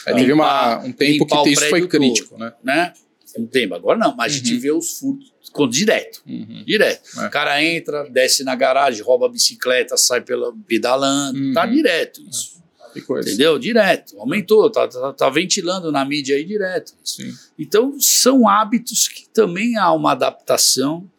[0.06, 2.54] É, teve uma, um tempo que isso foi crítico, todo, né?
[2.63, 2.93] né?
[3.38, 4.39] Um tempo, agora não, mas uhum.
[4.39, 4.60] a gente uhum.
[4.60, 5.32] vê os furtos
[5.69, 6.63] direto, uhum.
[6.65, 7.01] direto.
[7.19, 7.27] É.
[7.27, 11.54] O cara entra, desce na garagem, rouba a bicicleta, sai pela, pedalando, tá uhum.
[11.54, 12.62] tá direto isso.
[12.95, 13.58] Entendeu?
[13.58, 14.19] Direto.
[14.19, 16.93] Aumentou, tá, tá, tá, ventilando na mídia aí direto.
[17.04, 17.32] Sim.
[17.58, 21.10] Então, são hábitos que também há uma adaptação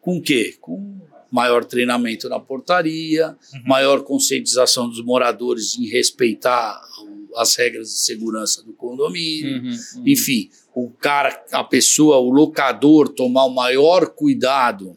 [0.00, 0.56] com o quê?
[0.60, 0.98] Com
[1.30, 3.62] maior treinamento na portaria, uhum.
[3.64, 6.80] maior conscientização dos moradores em respeitar
[7.36, 10.04] as regras de segurança do condomínio, uhum, uhum.
[10.06, 14.96] enfim, o cara, a pessoa, o locador tomar o maior cuidado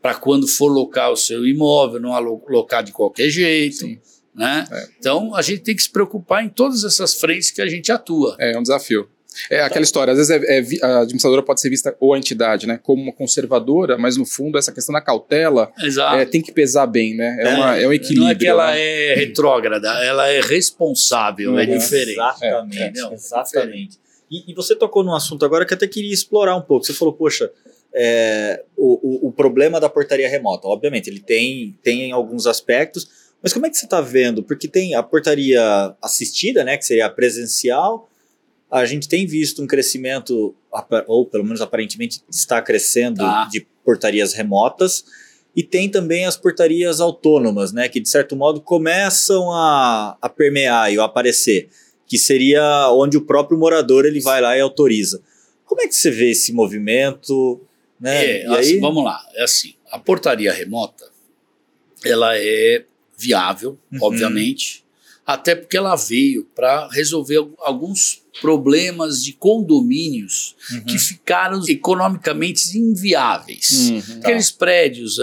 [0.00, 3.86] para quando for locar o seu imóvel, não alocar de qualquer jeito.
[4.34, 4.66] Né?
[4.70, 4.88] É.
[4.98, 8.36] Então a gente tem que se preocupar em todas essas frentes que a gente atua.
[8.38, 9.08] É, é um desafio.
[9.48, 12.66] É aquela história, às vezes é, é, a administradora pode ser vista, ou a entidade,
[12.66, 15.72] né, como uma conservadora, mas no fundo essa questão da cautela
[16.14, 17.36] é, tem que pesar bem, né?
[17.40, 18.24] É, uma, é um equilíbrio.
[18.24, 18.80] Não é que ela né?
[18.80, 21.78] é retrógrada, ela é responsável, é uhum.
[21.78, 22.12] diferente.
[22.12, 23.98] Exatamente, exatamente.
[24.30, 26.86] E, e, você tocou num assunto agora que até queria explorar um pouco.
[26.86, 27.50] Você falou, poxa,
[27.94, 30.68] é, o, o, o, problema da portaria remota.
[30.68, 33.08] Obviamente, ele tem, tem alguns aspectos,
[33.42, 34.42] mas como é que você está vendo?
[34.42, 35.60] Porque tem a portaria
[36.00, 38.09] assistida, né, que seria a presencial,
[38.70, 40.54] a gente tem visto um crescimento,
[41.06, 43.48] ou pelo menos aparentemente está crescendo, tá.
[43.50, 45.04] de portarias remotas.
[45.56, 50.92] E tem também as portarias autônomas, né, que de certo modo começam a, a permear
[50.92, 51.68] e a aparecer,
[52.06, 55.20] que seria onde o próprio morador ele vai lá e autoriza.
[55.64, 57.60] Como é que você vê esse movimento?
[58.00, 58.42] Né?
[58.42, 58.80] É, assim, aí...
[58.80, 61.10] Vamos lá, é assim, a portaria remota,
[62.04, 62.84] ela é
[63.18, 63.98] viável, uhum.
[64.02, 64.84] obviamente,
[65.32, 70.84] até porque ela veio para resolver alguns problemas de condomínios uhum.
[70.84, 73.90] que ficaram economicamente inviáveis.
[73.90, 74.58] Uhum, Aqueles tá.
[74.58, 75.18] prédios.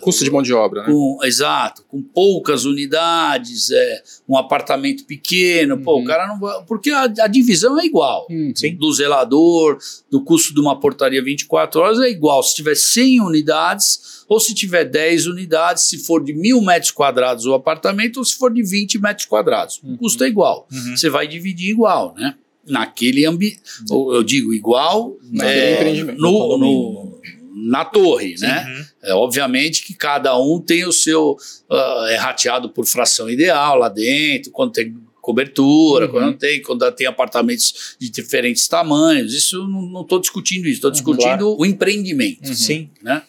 [0.00, 0.86] Custo de mão de obra, né?
[0.86, 5.82] Com, exato, com poucas unidades, é, um apartamento pequeno, uhum.
[5.82, 6.04] pô, o uhum.
[6.04, 6.62] cara não vai.
[6.64, 8.26] Porque a, a divisão é igual.
[8.30, 8.52] Uhum.
[8.78, 9.78] Do zelador,
[10.10, 12.42] do custo de uma portaria 24 horas é igual.
[12.42, 17.44] Se tiver 100 unidades, ou se tiver 10 unidades, se for de mil metros quadrados
[17.46, 19.80] o apartamento, ou se for de 20 metros quadrados.
[19.84, 20.66] O custo é igual.
[20.72, 20.96] Uhum.
[20.96, 22.34] Você vai dividir igual, né?
[22.66, 23.60] Naquele ambiente.
[23.90, 27.20] Eu digo igual é, no, no,
[27.54, 28.64] na torre, né?
[28.66, 28.84] Uhum.
[29.02, 31.36] É, obviamente que cada um tem o seu.
[31.70, 36.10] Uh, é rateado por fração ideal lá dentro, quando tem cobertura, uhum.
[36.10, 39.32] quando não tem, quando tem apartamentos de diferentes tamanhos.
[39.32, 42.48] Isso não estou discutindo isso, estou uhum, discutindo o empreendimento.
[42.48, 42.54] Uhum.
[42.54, 42.90] Sim.
[43.00, 43.22] Né?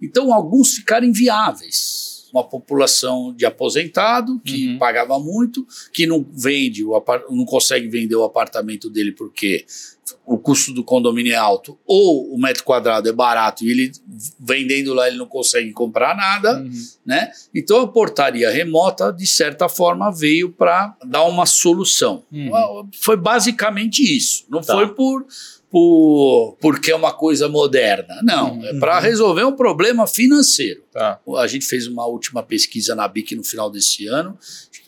[0.00, 4.78] Então, alguns ficaram inviáveis uma população de aposentado que uhum.
[4.78, 9.64] pagava muito, que não vende, o não consegue vender o apartamento dele porque
[10.26, 13.92] o custo do condomínio é alto, ou o metro quadrado é barato e ele
[14.38, 16.70] vendendo lá ele não consegue comprar nada, uhum.
[17.04, 17.30] né?
[17.54, 22.24] Então a portaria remota de certa forma veio para dar uma solução.
[22.30, 22.88] Uhum.
[23.00, 24.44] Foi basicamente isso.
[24.48, 24.74] Não tá.
[24.74, 25.26] foi por
[25.74, 28.20] por, porque é uma coisa moderna.
[28.22, 28.64] Não, uhum.
[28.64, 30.84] é para resolver um problema financeiro.
[30.92, 31.20] Tá.
[31.36, 34.38] A gente fez uma última pesquisa na BIC no final desse ano,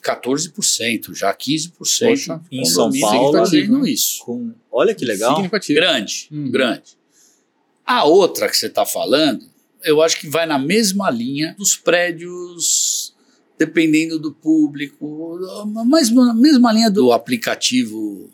[0.00, 1.72] 14%, já 15%.
[1.76, 3.90] Poxa, em São Paulo, fazendo né?
[3.90, 4.24] isso.
[4.24, 5.42] Com, olha que legal.
[5.70, 6.52] Grande, uhum.
[6.52, 6.96] grande.
[7.84, 9.44] A outra que você está falando,
[9.82, 13.12] eu acho que vai na mesma linha dos prédios,
[13.58, 15.36] dependendo do público,
[15.84, 18.30] mas na mesma linha do aplicativo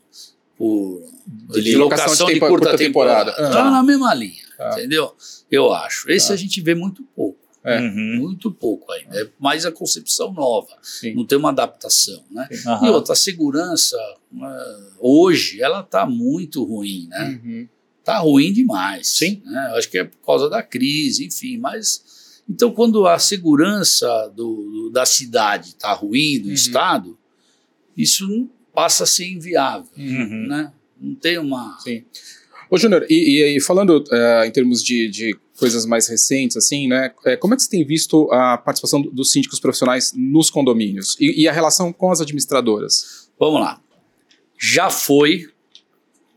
[0.62, 3.32] por de, de locação de, de curta, curta, temporada.
[3.32, 3.56] temporada.
[3.56, 4.70] Tá na mesma linha, tá.
[4.74, 5.12] entendeu?
[5.50, 6.08] Eu acho.
[6.08, 6.34] Esse tá.
[6.34, 7.40] a gente vê muito pouco.
[7.64, 7.80] É.
[7.80, 8.16] Uhum.
[8.20, 9.20] Muito pouco ainda.
[9.20, 10.72] É mais a concepção nova.
[10.80, 11.14] Sim.
[11.14, 12.22] Não tem uma adaptação.
[12.30, 12.48] Né?
[12.64, 12.86] Uhum.
[12.86, 13.96] E outra, a segurança,
[14.32, 17.08] uh, hoje, ela está muito ruim.
[17.08, 17.40] Né?
[17.44, 17.68] Uhum.
[18.04, 19.08] Tá ruim demais.
[19.08, 19.42] Sim.
[19.44, 19.72] Né?
[19.76, 21.58] Acho que é por causa da crise, enfim.
[21.58, 22.42] Mas.
[22.48, 26.54] Então, quando a segurança do, do da cidade está ruim, do uhum.
[26.54, 27.18] Estado,
[27.96, 29.88] isso passa a ser inviável.
[29.96, 30.46] Uhum.
[30.48, 30.72] Né?
[31.00, 31.78] Não tem uma.
[31.80, 32.04] Sim.
[32.70, 37.12] Ô, Júnior, e, e, falando uh, em termos de, de, coisas mais recentes, assim, né?
[37.26, 41.42] É, como é que você tem visto a participação dos síndicos profissionais nos condomínios e,
[41.42, 43.30] e a relação com as administradoras?
[43.38, 43.80] Vamos lá.
[44.58, 45.48] Já foi,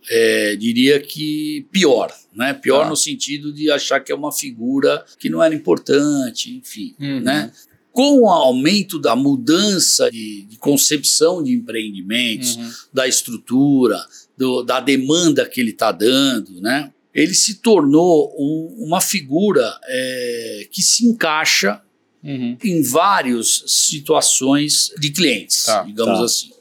[0.09, 2.53] é, diria que pior, né?
[2.53, 2.89] Pior ah.
[2.89, 7.21] no sentido de achar que é uma figura que não era importante, enfim, uhum.
[7.21, 7.51] né?
[7.95, 12.69] Com o aumento da mudança de, de concepção de empreendimentos, uhum.
[12.93, 14.05] da estrutura,
[14.37, 16.91] do, da demanda que ele está dando, né?
[17.13, 21.81] ele se tornou um, uma figura é, que se encaixa
[22.21, 22.57] uhum.
[22.61, 26.25] em várias situações de clientes, tá, digamos tá.
[26.25, 26.51] assim.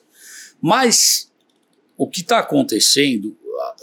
[0.62, 1.28] Mas
[1.96, 3.36] o que está acontecendo,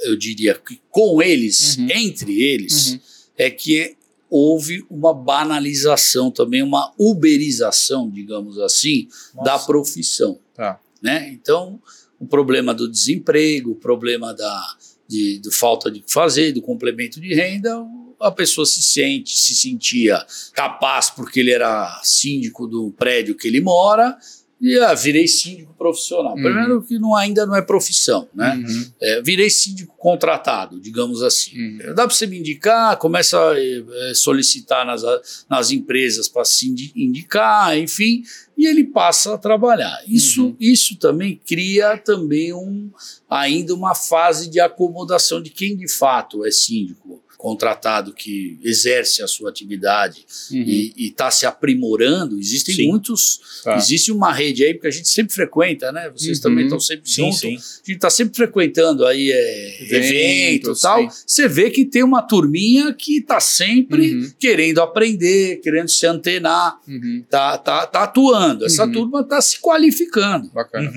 [0.04, 1.90] eu diria que com eles, uhum.
[1.92, 3.00] entre eles, uhum.
[3.38, 3.98] é que
[4.32, 9.44] houve uma banalização também, uma uberização, digamos assim, Nossa.
[9.44, 10.40] da profissão.
[10.56, 10.80] Tá.
[11.02, 11.30] Né?
[11.34, 11.82] Então,
[12.18, 17.34] o problema do desemprego, o problema da de, de falta de fazer, do complemento de
[17.34, 17.86] renda,
[18.18, 23.60] a pessoa se sente, se sentia capaz porque ele era síndico do prédio que ele
[23.60, 24.18] mora,
[24.62, 26.36] e ah, virei síndico profissional.
[26.36, 26.44] Uhum.
[26.44, 28.54] Primeiro que não, ainda não é profissão, né?
[28.56, 28.92] Uhum.
[29.02, 31.58] É, virei síndico contratado, digamos assim.
[31.58, 31.96] Uhum.
[31.96, 35.02] Dá para você me indicar, começa a é, solicitar nas,
[35.50, 38.22] nas empresas para se indicar, enfim,
[38.56, 40.00] e ele passa a trabalhar.
[40.08, 40.56] Isso, uhum.
[40.60, 42.92] isso também cria também um,
[43.28, 49.28] ainda uma fase de acomodação de quem de fato é síndico contratado que exerce a
[49.28, 50.64] sua atividade uhum.
[50.64, 52.88] e está se aprimorando, existem sim.
[52.88, 53.42] muitos.
[53.64, 53.78] Tá.
[53.78, 56.08] Existe uma rede aí, porque a gente sempre frequenta, né?
[56.12, 56.44] Vocês uhum.
[56.44, 57.40] também estão sempre sim, juntos.
[57.40, 57.56] Sim.
[57.56, 61.10] A gente está sempre frequentando aí é, eventos e tal.
[61.10, 64.32] Você vê que tem uma turminha que está sempre uhum.
[64.40, 67.26] querendo aprender, querendo se antenar, uhum.
[67.28, 68.66] tá, tá, tá atuando.
[68.66, 68.92] Essa uhum.
[68.92, 70.52] turma está se qualificando.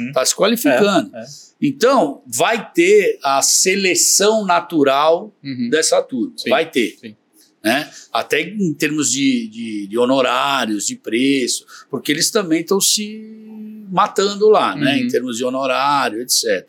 [0.09, 1.11] Está se qualificando.
[1.17, 1.54] É, é.
[1.67, 5.71] Então, vai ter a seleção natural uhum.
[5.71, 6.35] dessa turma.
[6.37, 6.99] Sim, vai ter.
[7.01, 7.17] Sim.
[7.65, 7.91] Né?
[8.13, 13.19] Até em termos de, de, de, honorários, de preço, porque eles também estão se
[13.91, 14.81] matando lá, uhum.
[14.81, 14.99] né?
[14.99, 16.69] Em termos de honorário, etc.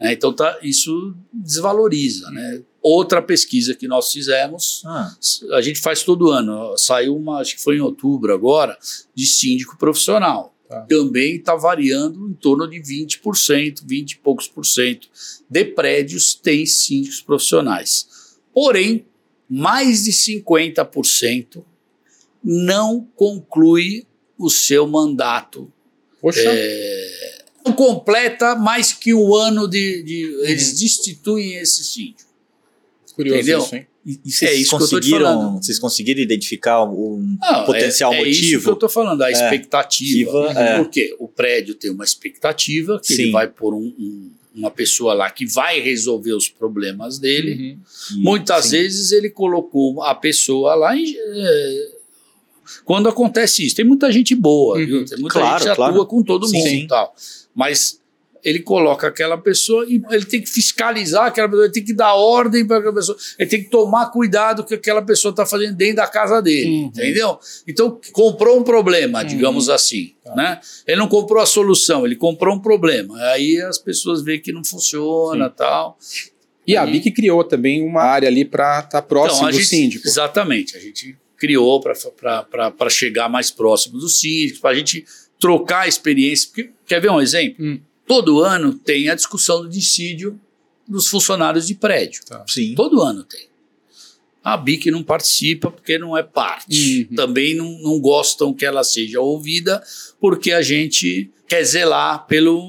[0.00, 2.32] É, então tá, isso desvaloriza, uhum.
[2.32, 2.62] né?
[2.80, 5.14] Outra pesquisa que nós fizemos, ah.
[5.52, 8.78] a gente faz todo ano, saiu uma, acho que foi em outubro agora,
[9.14, 10.56] de síndico profissional.
[10.70, 10.82] Tá.
[10.82, 15.08] Também está variando em torno de 20%, 20 e poucos por cento
[15.50, 18.38] de prédios têm síndicos profissionais.
[18.54, 19.04] Porém,
[19.48, 21.64] mais de 50%
[22.44, 24.06] não conclui
[24.38, 25.72] o seu mandato.
[26.20, 26.40] Poxa.
[26.40, 30.04] É, não completa mais que um ano de.
[30.04, 30.44] de uhum.
[30.44, 32.30] Eles destituem esse síndico.
[33.16, 33.58] Curioso Entendeu?
[33.58, 33.86] isso, hein?
[34.04, 38.36] E, e vocês, é isso conseguiram, vocês conseguiram identificar um Não, potencial é, é motivo?
[38.36, 40.52] É isso que eu estou falando, a é, expectativa.
[40.52, 40.78] É.
[40.78, 43.22] Porque o prédio tem uma expectativa que Sim.
[43.22, 47.76] ele vai por um, um, uma pessoa lá que vai resolver os problemas dele.
[48.10, 48.22] Uhum.
[48.22, 48.70] Muitas Sim.
[48.78, 51.88] vezes ele colocou a pessoa lá em, é,
[52.84, 53.76] quando acontece isso.
[53.76, 54.86] Tem muita gente boa, uhum.
[54.86, 55.04] viu?
[55.04, 55.92] Tem muita claro, gente que claro.
[55.92, 57.14] atua com todo mundo e tal.
[57.54, 57.99] Mas
[58.44, 62.14] ele coloca aquela pessoa e ele tem que fiscalizar aquela pessoa, ele tem que dar
[62.14, 65.96] ordem para aquela pessoa, ele tem que tomar cuidado que aquela pessoa está fazendo dentro
[65.96, 66.86] da casa dele, uhum.
[66.86, 67.38] entendeu?
[67.66, 69.26] Então, comprou um problema, uhum.
[69.26, 70.34] digamos assim, tá.
[70.34, 70.60] né?
[70.86, 73.16] Ele não comprou a solução, ele comprou um problema.
[73.32, 75.54] Aí as pessoas veem que não funciona Sim.
[75.56, 75.98] tal.
[76.66, 79.66] E a BIC criou também uma área ali para estar tá próximo então, do gente,
[79.66, 80.06] síndico.
[80.06, 85.04] Exatamente, a gente criou para chegar mais próximo do síndico, para a gente
[85.38, 86.48] trocar a experiência.
[86.48, 87.64] Porque, quer ver um exemplo?
[87.64, 90.36] Hum todo ano tem a discussão do dissídio
[90.88, 92.24] dos funcionários de prédio.
[92.26, 92.44] Tá.
[92.48, 92.74] Sim.
[92.74, 93.46] Todo ano tem.
[94.42, 97.06] A BIC não participa porque não é parte.
[97.08, 97.14] Uhum.
[97.14, 99.80] Também não, não gostam que ela seja ouvida
[100.20, 102.60] porque a gente quer zelar pelo,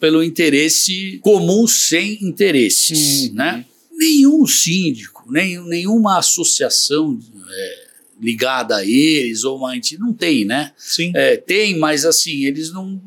[0.00, 3.28] pelo interesse comum sem interesses.
[3.28, 3.34] Uhum.
[3.34, 3.66] Né?
[3.92, 7.86] Nenhum síndico, nem, nenhuma associação é,
[8.18, 10.72] ligada a eles ou uma entidade, não tem, né?
[10.78, 11.12] Sim.
[11.14, 12.98] É, tem, mas assim, eles não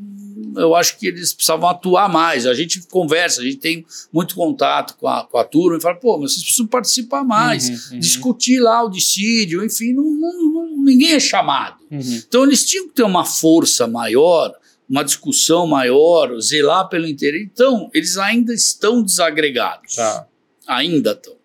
[0.55, 2.45] eu acho que eles precisavam atuar mais.
[2.45, 5.95] A gente conversa, a gente tem muito contato com a, com a turma e fala,
[5.95, 7.99] pô, mas vocês precisam participar mais, uhum, uhum.
[7.99, 11.77] discutir lá o dissídio, enfim, não, não, não, ninguém é chamado.
[11.89, 12.21] Uhum.
[12.27, 14.53] Então eles tinham que ter uma força maior,
[14.89, 17.49] uma discussão maior, zelar pelo interesse.
[17.51, 19.95] Então, eles ainda estão desagregados.
[19.95, 20.27] Tá.
[20.67, 21.35] Ainda estão.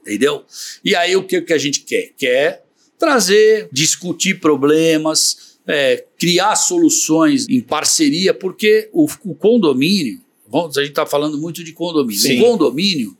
[0.00, 0.44] Entendeu?
[0.84, 2.12] E aí o que, que a gente quer?
[2.16, 2.64] Quer
[2.98, 10.90] trazer, discutir problemas, é, criar soluções em parceria, porque o, o condomínio, vamos, a gente
[10.90, 12.20] está falando muito de condomínio.
[12.20, 12.40] Sim.
[12.40, 13.16] O condomínio,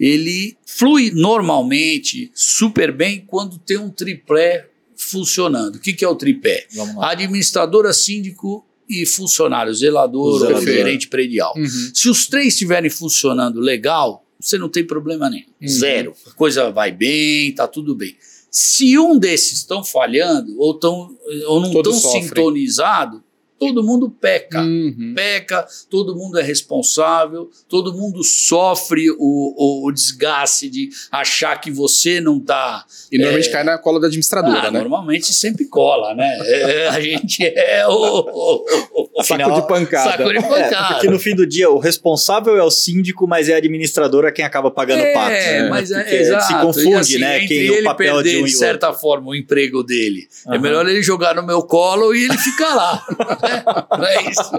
[0.00, 5.76] ele flui normalmente super bem quando tem um triplé funcionando.
[5.76, 6.66] O que, que é o tripé?
[7.02, 10.64] Administradora, síndico e funcionário, zelador, zelador.
[10.64, 11.52] gerente predial.
[11.58, 11.90] Uhum.
[11.92, 15.44] Se os três estiverem funcionando legal, você não tem problema nenhum.
[15.60, 15.68] Uhum.
[15.68, 16.14] Zero.
[16.26, 18.16] A coisa vai bem, tá tudo bem.
[18.58, 21.14] Se um desses estão falhando ou, tão,
[21.46, 23.20] ou não estão sintonizados,
[23.58, 24.60] todo mundo peca.
[24.60, 25.12] Uhum.
[25.14, 31.70] Peca, todo mundo é responsável, todo mundo sofre o, o, o desgaste de achar que
[31.70, 32.84] você não está.
[33.10, 34.80] E normalmente é, cai na cola da administradora, ah, né?
[34.80, 36.38] Normalmente sempre cola, né?
[36.44, 39.06] É, a gente é o.
[39.14, 40.10] o saco de pancada.
[40.10, 40.76] Saco de pancada.
[40.76, 44.30] É, porque no fim do dia, o responsável é o síndico, mas é a administradora
[44.30, 45.32] quem acaba pagando o pato.
[45.32, 46.46] É, mas é, exato.
[46.46, 47.40] Se confunde, assim, né?
[47.46, 50.28] Quem ele o papel perder, de, um de certa forma, o emprego dele.
[50.46, 50.54] Uhum.
[50.54, 53.04] É melhor ele jogar no meu colo e ele ficar lá.
[53.98, 54.50] Não é isso?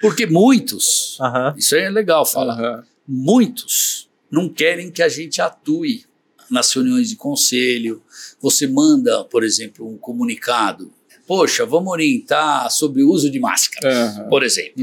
[0.00, 1.18] Porque muitos,
[1.56, 6.04] isso é legal falar, muitos não querem que a gente atue
[6.50, 8.02] nas reuniões de conselho.
[8.40, 10.92] Você manda, por exemplo, um comunicado.
[11.26, 14.82] Poxa, vamos orientar sobre o uso de máscaras, por exemplo.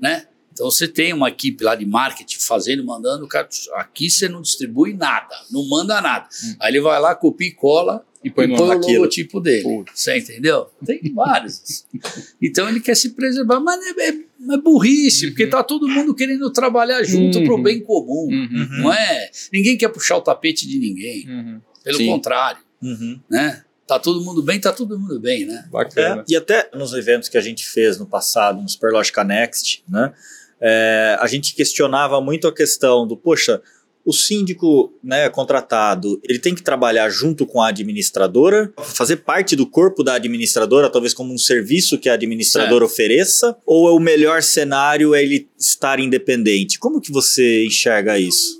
[0.00, 0.26] Né?
[0.52, 4.92] Então você tem uma equipe lá de marketing fazendo, mandando, cara, aqui você não distribui
[4.92, 6.28] nada, não manda nada.
[6.44, 6.56] Hum.
[6.60, 9.62] Aí ele vai lá, copia e cola e põe, e põe o logotipo dele.
[9.62, 9.92] Putz.
[9.94, 10.68] Você entendeu?
[10.84, 11.86] Tem vários.
[12.42, 15.32] então ele quer se preservar, mas é, é, é burrice, uhum.
[15.32, 17.44] porque tá todo mundo querendo trabalhar junto uhum.
[17.44, 18.28] para o bem comum.
[18.30, 18.82] Uhum.
[18.82, 19.30] Não é?
[19.52, 21.28] Ninguém quer puxar o tapete de ninguém.
[21.28, 21.60] Uhum.
[21.82, 22.06] Pelo Sim.
[22.06, 22.60] contrário.
[22.82, 23.20] Uhum.
[23.30, 23.62] Né?
[23.86, 25.66] Tá todo mundo bem, tá todo mundo bem, né?
[25.70, 26.20] Bacana.
[26.20, 30.12] É, e até nos eventos que a gente fez no passado, no Superlógica Next, né?
[30.60, 33.62] É, a gente questionava muito a questão do, poxa,
[34.08, 39.66] o síndico né, contratado, ele tem que trabalhar junto com a administradora, fazer parte do
[39.66, 42.90] corpo da administradora, talvez como um serviço que a administradora certo.
[42.90, 46.78] ofereça, ou o melhor cenário é ele estar independente?
[46.78, 48.58] Como que você enxerga isso?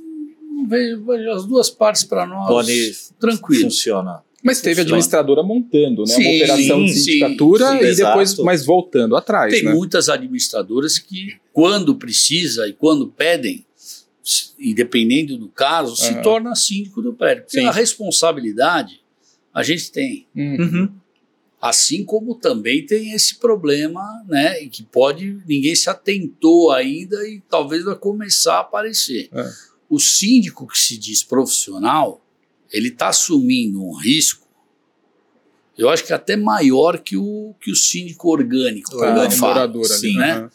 [0.68, 3.62] Vejo, vejo as duas partes para nós Pode tranquilo.
[3.62, 4.22] Funciona.
[4.44, 6.14] Mas teve administradora montando, né?
[6.14, 8.44] Sim, uma operação de sindicatura sim, sim, e depois, exato.
[8.44, 9.52] mas voltando atrás.
[9.52, 9.73] Tem né?
[9.73, 13.64] muitas administradoras que, quando precisa e quando pedem,
[14.58, 15.96] e dependendo do caso, uhum.
[15.96, 17.44] se torna síndico do prédio.
[17.44, 19.00] Porque a responsabilidade
[19.52, 20.26] a gente tem.
[20.35, 20.92] Uhum.
[21.60, 27.85] Assim como também tem esse problema, né, que pode ninguém se atentou ainda e talvez
[27.85, 29.29] vai começar a aparecer.
[29.33, 29.50] É.
[29.90, 32.24] O síndico que se diz profissional,
[32.72, 34.46] ele está assumindo um risco,
[35.79, 40.16] eu acho que até maior que o, que o síndico orgânico, ah, orgânico morador sim,
[40.16, 40.40] né?
[40.40, 40.48] Uhum.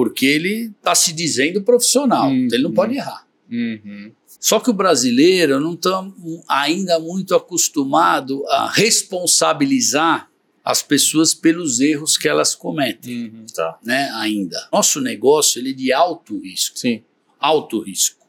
[0.00, 2.46] Porque ele está se dizendo profissional, uhum.
[2.46, 3.28] então ele não pode errar.
[3.50, 4.10] Uhum.
[4.40, 6.10] Só que o brasileiro não está
[6.48, 10.30] ainda muito acostumado a responsabilizar
[10.64, 13.44] as pessoas pelos erros que elas cometem, uhum.
[13.54, 13.78] tá.
[13.84, 14.10] né?
[14.14, 14.70] Ainda.
[14.72, 16.78] Nosso negócio ele é de alto risco.
[16.78, 17.02] Sim.
[17.38, 18.26] Alto risco.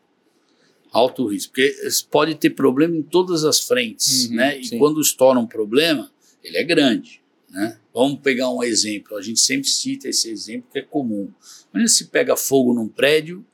[0.91, 1.53] Alto risco.
[1.53, 1.73] Porque
[2.09, 4.59] pode ter problema em todas as frentes, uhum, né?
[4.59, 4.77] E sim.
[4.77, 6.11] quando estoura um problema,
[6.43, 7.77] ele é grande, né?
[7.93, 9.17] Vamos pegar um exemplo.
[9.17, 11.29] A gente sempre cita esse exemplo que é comum.
[11.71, 13.45] Quando se pega fogo num prédio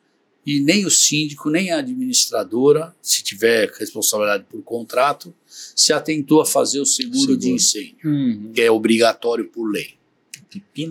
[0.46, 6.46] e nem o síndico, nem a administradora, se tiver responsabilidade por contrato, se atentou a
[6.46, 7.38] fazer o seguro, seguro.
[7.38, 8.52] de incêndio, uhum.
[8.54, 9.98] que é obrigatório por lei.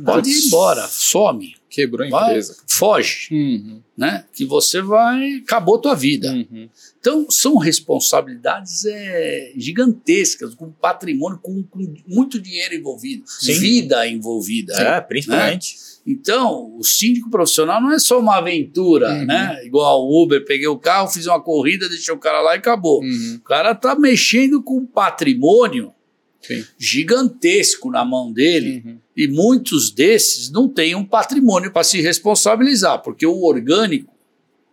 [0.04, 1.54] Pode ir embora, some.
[1.68, 2.54] Quebrou a empresa.
[2.54, 3.28] Vai, foge.
[3.30, 3.82] Uhum.
[3.96, 4.24] Né?
[4.32, 5.36] Que você vai.
[5.36, 6.30] Acabou tua vida.
[6.30, 6.68] Uhum.
[7.00, 13.58] Então, são responsabilidades é, gigantescas, com patrimônio, com, com muito dinheiro envolvido, Sim.
[13.58, 14.74] vida envolvida.
[14.74, 15.00] É, né?
[15.00, 15.74] principalmente.
[15.74, 15.85] Né?
[16.06, 19.26] Então, o síndico profissional não é só uma aventura, uhum.
[19.26, 19.60] né?
[19.64, 23.02] Igual o Uber, peguei o carro, fiz uma corrida, deixei o cara lá e acabou.
[23.02, 23.38] Uhum.
[23.40, 25.92] O cara tá mexendo com patrimônio
[26.40, 26.64] Sim.
[26.78, 28.98] gigantesco na mão dele uhum.
[29.16, 34.14] e muitos desses não têm um patrimônio para se responsabilizar, porque o orgânico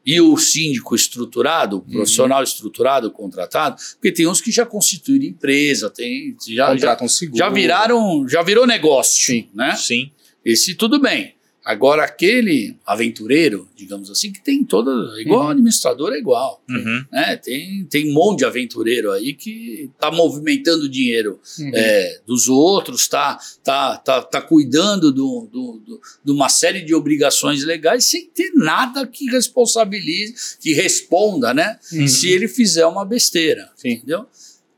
[0.06, 1.94] e o síndico estruturado, o uhum.
[1.94, 6.96] profissional estruturado, contratado, porque tem uns que já constituíram empresa, tem já já,
[7.34, 9.50] já viraram, já virou negócio, Sim.
[9.54, 9.76] né?
[9.76, 10.12] Sim.
[10.46, 11.36] Esse tudo bem.
[11.66, 14.92] Agora, aquele aventureiro, digamos assim, que tem toda.
[15.22, 15.50] Igual uhum.
[15.50, 16.62] administrador é igual.
[16.70, 17.06] Uhum.
[17.10, 17.38] Né?
[17.38, 21.72] Tem, tem um monte de aventureiro aí que está movimentando dinheiro uhum.
[21.74, 26.94] é, dos outros, está tá, tá, tá cuidando do, do, do, de uma série de
[26.94, 31.80] obrigações legais sem ter nada que responsabilize, que responda, né?
[31.94, 32.08] Uhum.
[32.10, 33.72] Se ele fizer uma besteira.
[33.78, 33.92] Sim.
[33.92, 34.26] Entendeu?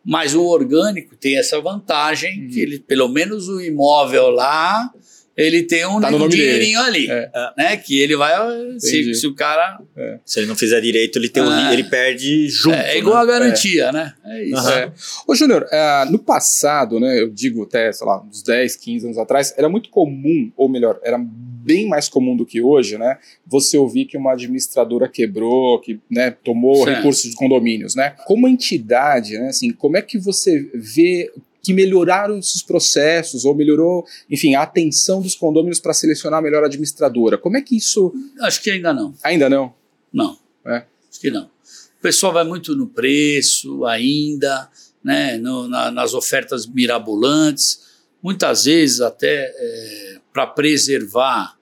[0.07, 2.61] Mas o orgânico tem essa vantagem, que uhum.
[2.61, 4.93] ele, pelo menos o imóvel lá
[5.37, 7.29] ele tem um, tá dinheirinho ali, é.
[7.57, 7.77] né?
[7.77, 8.33] Que ele vai,
[8.79, 9.79] se, se, o cara...
[9.95, 10.19] É.
[10.25, 12.75] Se ele não fizer direito, ele, tem um, ele perde junto.
[12.75, 13.21] É, é igual né?
[13.21, 14.13] a garantia, né?
[14.23, 14.69] É isso.
[14.69, 14.91] Uhum.
[15.27, 19.17] Ô, Júnior, uh, no passado, né, eu digo até, sei lá, uns 10, 15 anos
[19.17, 21.17] atrás, era muito comum, ou melhor, era
[21.65, 23.17] bem mais comum do que hoje, né?
[23.47, 26.97] Você ouvir que uma administradora quebrou, que né, tomou certo.
[26.97, 28.15] recursos de condomínios, né?
[28.25, 31.31] Como entidade, né, assim, como é que você vê
[31.65, 36.63] que melhoraram esses processos ou melhorou, enfim, a atenção dos condôminos para selecionar a melhor
[36.63, 37.39] administradora.
[37.39, 38.13] Como é que isso.
[38.41, 39.15] Acho que ainda não.
[39.23, 39.73] Ainda não?
[40.13, 40.37] Não.
[40.63, 40.85] É.
[41.09, 41.45] Acho que não.
[41.45, 44.69] O pessoal vai muito no preço ainda,
[45.03, 47.79] né, no, na, nas ofertas mirabolantes,
[48.21, 51.57] muitas vezes até é, para preservar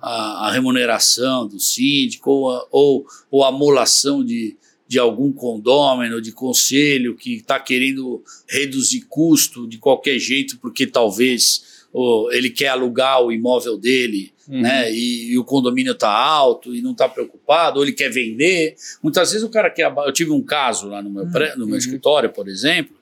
[0.00, 4.56] a, a, remuneração do síndico ou a, ou, ou a molação de,
[4.90, 11.84] de algum condômino, de conselho que está querendo reduzir custo de qualquer jeito, porque talvez
[11.92, 14.62] ou, ele quer alugar o imóvel dele, uhum.
[14.62, 14.92] né?
[14.92, 18.74] E, e, o condomínio está alto e não está preocupado, ou ele quer vender.
[19.00, 19.94] Muitas vezes o cara quer.
[20.04, 21.78] Eu tive um caso lá no meu, pré, no meu uhum.
[21.78, 22.96] escritório, por exemplo,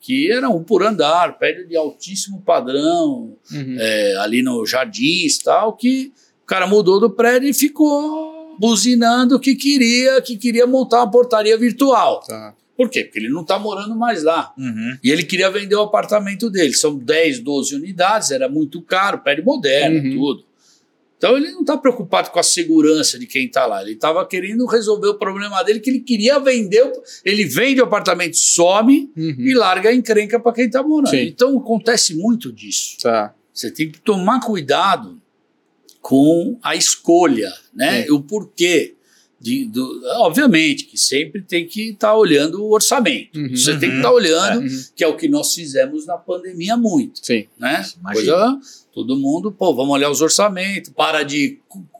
[0.00, 3.76] que era um por andar, prédio de altíssimo padrão, uhum.
[3.80, 6.12] é, ali no Jardins tal, que
[6.44, 11.56] o cara mudou do prédio e ficou buzinando que queria, que queria montar uma portaria
[11.56, 12.20] virtual.
[12.20, 12.54] Tá.
[12.76, 13.04] Por quê?
[13.04, 14.52] Porque ele não está morando mais lá.
[14.58, 14.98] Uhum.
[15.04, 16.72] E ele queria vender o apartamento dele.
[16.72, 20.16] São 10, 12 unidades, era muito caro, prédio moderno, uhum.
[20.16, 20.44] tudo.
[21.16, 23.80] Então ele não está preocupado com a segurança de quem está lá.
[23.80, 26.90] Ele estava querendo resolver o problema dele, que ele queria vender.
[27.24, 29.36] Ele vende o apartamento, some uhum.
[29.38, 31.10] e larga a encrenca para quem está morando.
[31.10, 31.28] Sim.
[31.28, 32.96] Então acontece muito disso.
[33.00, 33.32] Tá.
[33.54, 35.21] Você tem que tomar cuidado
[36.02, 38.06] com a escolha, né?
[38.06, 38.12] É.
[38.12, 38.96] O porquê.
[39.40, 43.36] De, do, obviamente que sempre tem que estar tá olhando o orçamento.
[43.36, 44.70] Uhum, Você uhum, tem que estar tá olhando, é.
[44.94, 47.18] que é o que nós fizemos na pandemia muito.
[47.26, 47.48] Sim.
[47.58, 47.84] Né?
[48.12, 48.56] Coisa,
[48.92, 51.58] todo mundo, pô, vamos olhar os orçamentos, para de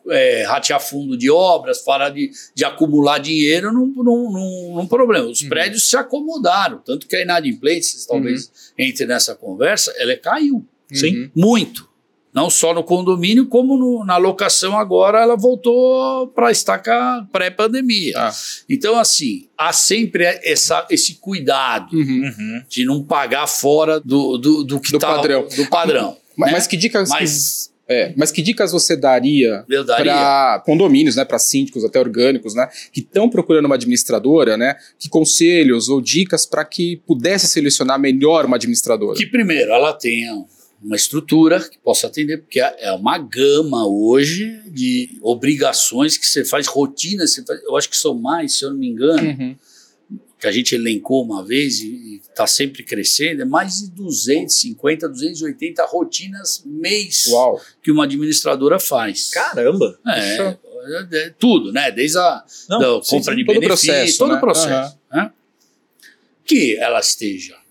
[0.08, 5.26] é, ratear fundo de obras, para de, de acumular dinheiro num, num, num, num problema.
[5.26, 5.48] Os uhum.
[5.48, 8.52] prédios se acomodaram, tanto que a inadimplência, talvez uhum.
[8.86, 10.64] entre nessa conversa, ela caiu.
[10.92, 11.28] Sim.
[11.34, 11.90] Muito.
[12.34, 18.14] Não só no condomínio, como no, na locação agora ela voltou para estaca pré-pandemia.
[18.16, 18.32] Ah.
[18.68, 22.32] Então, assim, há sempre essa, esse cuidado uhum.
[22.38, 22.62] uhum.
[22.68, 25.46] de não pagar fora do, do, do que do tá, padrão.
[25.54, 26.56] Do padrão mas, né?
[26.56, 29.64] mas que dicas mas, que, é, mas que dicas você daria,
[29.96, 35.08] para condomínios, né, para síndicos até orgânicos, né, que estão procurando uma administradora, né, que
[35.08, 39.16] conselhos ou dicas para que pudesse selecionar melhor uma administradora?
[39.16, 40.44] Que primeiro ela tenha
[40.82, 46.66] uma estrutura que possa atender, porque é uma gama hoje de obrigações que você faz,
[46.66, 49.56] rotinas, você faz, eu acho que são mais, se eu não me engano, uhum.
[50.38, 55.84] que a gente elencou uma vez e está sempre crescendo, é mais de 250, 280
[55.86, 57.60] rotinas mês Uau.
[57.82, 59.30] que uma administradora faz.
[59.30, 59.98] Caramba!
[60.06, 60.58] É, é,
[61.12, 61.92] é tudo, né?
[61.92, 64.40] Desde a não, da compra sim, de todo benefício, processo, todo o né?
[64.40, 64.98] processo.
[65.12, 65.18] Uhum.
[65.18, 65.32] Né?
[66.44, 67.61] Que ela esteja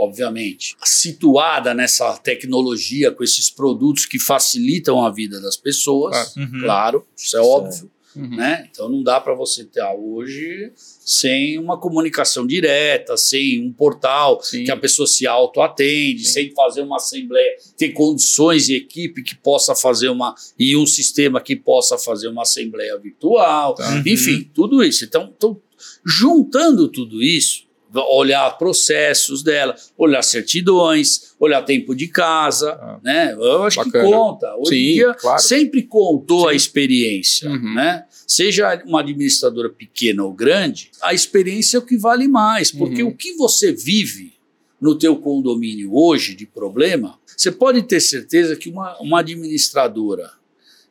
[0.00, 6.60] obviamente, situada nessa tecnologia, com esses produtos que facilitam a vida das pessoas, uhum.
[6.62, 7.90] claro, isso é óbvio.
[8.16, 8.36] Uhum.
[8.36, 8.68] Né?
[8.70, 14.64] Então não dá para você ter hoje sem uma comunicação direta, sem um portal Sim.
[14.64, 19.76] que a pessoa se auto-atende, sem fazer uma assembleia, ter condições e equipe que possa
[19.76, 20.34] fazer uma.
[20.58, 24.02] e um sistema que possa fazer uma assembleia virtual, tá.
[24.04, 24.50] enfim, uhum.
[24.54, 25.04] tudo isso.
[25.04, 25.60] Então, então,
[26.04, 33.32] juntando tudo isso, olhar processos dela, olhar certidões, olhar tempo de casa, ah, né?
[33.32, 34.04] Eu acho bacana.
[34.04, 34.54] que conta.
[34.56, 35.42] Hoje Sim, em dia claro.
[35.42, 36.48] sempre contou Sim.
[36.48, 37.74] a experiência, uhum.
[37.74, 38.04] né?
[38.26, 43.10] Seja uma administradora pequena ou grande, a experiência é o que vale mais, porque uhum.
[43.10, 44.34] o que você vive
[44.80, 50.30] no teu condomínio hoje de problema, você pode ter certeza que uma, uma administradora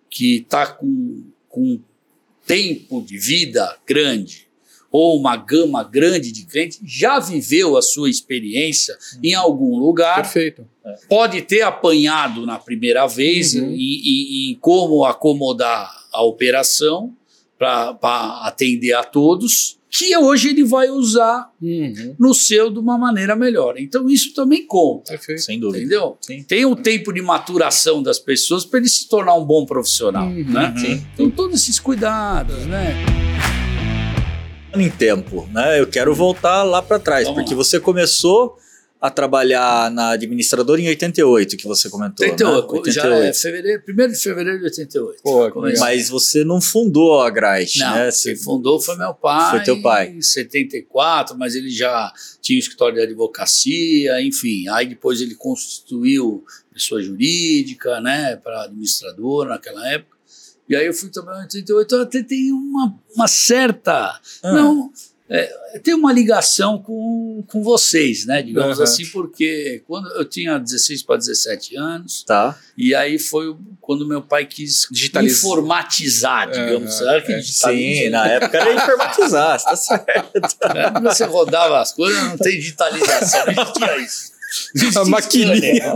[0.10, 1.80] que está com, com
[2.46, 4.49] tempo de vida grande,
[4.92, 9.20] ou uma gama grande de clientes já viveu a sua experiência uhum.
[9.24, 10.16] em algum lugar.
[10.16, 10.66] Perfeito.
[11.08, 13.72] Pode ter apanhado na primeira vez uhum.
[13.72, 17.14] em, em, como acomodar a operação
[17.58, 22.16] para atender a todos, que hoje ele vai usar uhum.
[22.18, 23.76] no seu de uma maneira melhor.
[23.78, 25.12] Então isso também conta.
[25.12, 25.42] Perfeito.
[25.42, 25.80] Sem dúvida.
[25.80, 26.18] Entendeu?
[26.22, 26.44] Sim.
[26.44, 30.28] Tem um tempo de maturação das pessoas para ele se tornar um bom profissional.
[30.28, 30.46] Uhum.
[30.46, 30.74] Né?
[30.78, 31.06] Sim.
[31.14, 32.96] Então todos esses cuidados, né?
[34.76, 35.80] Em tempo, né?
[35.80, 37.64] Eu quero voltar lá para trás, Vamos porque lá.
[37.64, 38.58] você começou
[39.02, 42.26] a trabalhar na administradora em 88, que você comentou.
[42.26, 42.80] 88, né?
[42.80, 42.92] 88.
[42.92, 45.22] já é fevereiro, 1 de fevereiro de 88.
[45.24, 48.12] Pô, mas você não fundou a Grais, não, né?
[48.12, 48.34] Você...
[48.34, 49.52] Quem fundou foi meu pai.
[49.52, 50.10] Foi teu pai.
[50.10, 52.12] Em 74, mas ele já
[52.42, 54.68] tinha um escritório de advocacia, enfim.
[54.68, 56.44] Aí depois ele constituiu
[56.74, 60.19] pessoa jurídica, né, para administradora naquela época.
[60.70, 64.20] E aí eu fui trabalhar em 88, eu até tenho uma, uma certa.
[64.44, 64.54] Ah.
[64.54, 64.92] Não,
[65.32, 68.42] é, tem uma ligação com, com vocês, né?
[68.42, 68.84] Digamos uhum.
[68.84, 72.58] assim, porque quando eu tinha 16 para 17 anos, tá.
[72.78, 75.38] e aí foi quando meu pai quis Digitaliz...
[75.38, 77.00] informatizar, digamos.
[77.02, 77.22] Uhum.
[77.22, 80.40] Que Sim, na época era informatizar, tá certo.
[80.76, 84.40] É, você rodava as coisas, não tem digitalização, não existia isso.
[85.00, 85.94] A maquininha.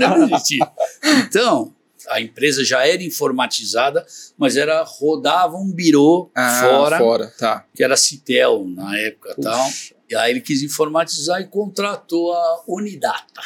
[0.00, 0.68] Não existia.
[1.02, 1.73] Então,
[2.08, 4.04] a empresa já era informatizada,
[4.36, 7.66] mas era rodava um birô ah, fora, fora tá.
[7.74, 9.50] que era Citel na época Puxa.
[9.50, 9.70] tal.
[10.10, 13.40] E aí ele quis informatizar e contratou a Unidata.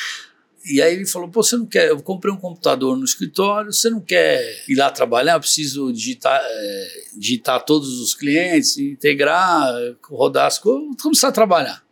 [0.70, 1.88] E aí ele falou: Pô, você não quer?
[1.88, 5.34] Eu comprei um computador no escritório, você não quer ir lá trabalhar?
[5.34, 11.82] Eu preciso digitar, é, digitar todos os clientes, integrar, rodar as coisas, começar a trabalhar.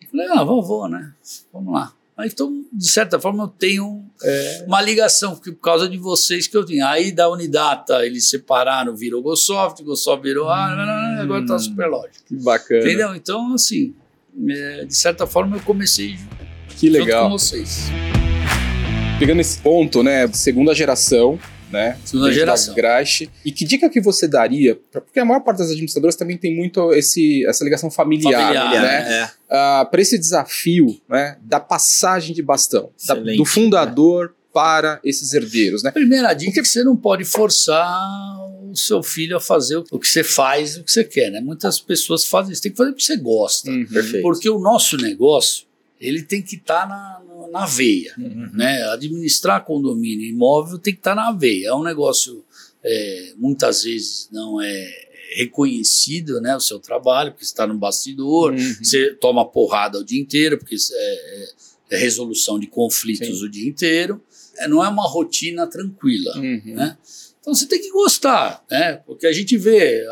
[0.00, 1.14] Eu falei: Ah, vou, vou, né?
[1.52, 1.94] Vamos lá.
[2.20, 4.64] Então, de certa forma, eu tenho é.
[4.66, 6.86] uma ligação, por causa de vocês que eu tinha.
[6.88, 10.48] Aí da Unidata, eles separaram, virou GoSoft, GoSoft virou.
[10.48, 12.24] Ah, hum, agora tá Superlógico.
[12.26, 12.80] Que bacana.
[12.80, 13.14] Entendeu?
[13.14, 13.94] Então, assim,
[14.48, 16.16] é, de certa forma, eu comecei
[16.76, 17.24] que legal.
[17.24, 17.86] com vocês.
[19.18, 21.38] Pegando esse ponto, né, segunda geração,
[21.72, 21.98] né?
[22.04, 22.74] Segunda geração.
[22.74, 23.30] Grache.
[23.44, 24.78] E que dica que você daria?
[24.90, 28.82] Pra, porque a maior parte das administradoras também tem muito esse, essa ligação familiar, familiar
[28.82, 29.20] né?
[29.20, 29.24] É.
[29.24, 34.34] Uh, ah, para esse desafio né, da passagem de bastão, da, do fundador né?
[34.52, 35.90] para esses herdeiros, né?
[35.90, 37.90] Primeira dica é que você não pode forçar
[38.70, 41.40] o seu filho a fazer o que você faz, o que você quer, né?
[41.40, 43.70] Muitas pessoas fazem isso, tem que fazer o que você gosta.
[43.70, 43.86] Uhum.
[44.20, 45.64] Porque o nosso negócio,
[46.02, 48.12] ele tem que estar tá na, na veia.
[48.18, 48.50] Uhum.
[48.52, 48.82] Né?
[48.88, 51.68] Administrar condomínio imóvel tem que estar tá na veia.
[51.68, 52.44] É um negócio,
[52.84, 58.52] é, muitas vezes, não é reconhecido né, o seu trabalho, porque você está no bastidor,
[58.52, 58.74] uhum.
[58.82, 61.48] você toma porrada o dia inteiro, porque é,
[61.92, 63.44] é resolução de conflitos Sim.
[63.44, 64.20] o dia inteiro.
[64.58, 66.36] É, não é uma rotina tranquila.
[66.36, 66.74] Uhum.
[66.74, 66.98] Né?
[67.40, 69.00] Então você tem que gostar, né?
[69.06, 70.04] Porque a gente vê,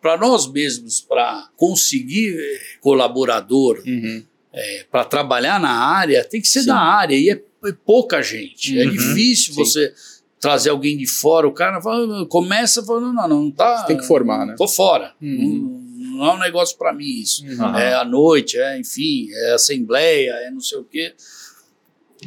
[0.00, 2.36] para nós mesmos, para conseguir
[2.80, 6.66] colaborador, uhum é, para trabalhar na área tem que ser Sim.
[6.66, 8.78] da área e é é pouca gente.
[8.78, 9.60] É uhum, é difícil sim.
[9.60, 9.94] você
[10.40, 11.46] trazer alguém de fora.
[11.46, 13.78] O cara fala, começa falando, não, não, não tá.
[13.78, 14.54] Você tem que formar, né?
[14.56, 15.14] Tô fora.
[15.20, 15.82] Uhum.
[15.96, 17.44] Não, não, é um negócio para mim isso.
[17.46, 17.76] Uhum.
[17.76, 21.14] É à noite, é, enfim, é assembleia, é não sei o quê.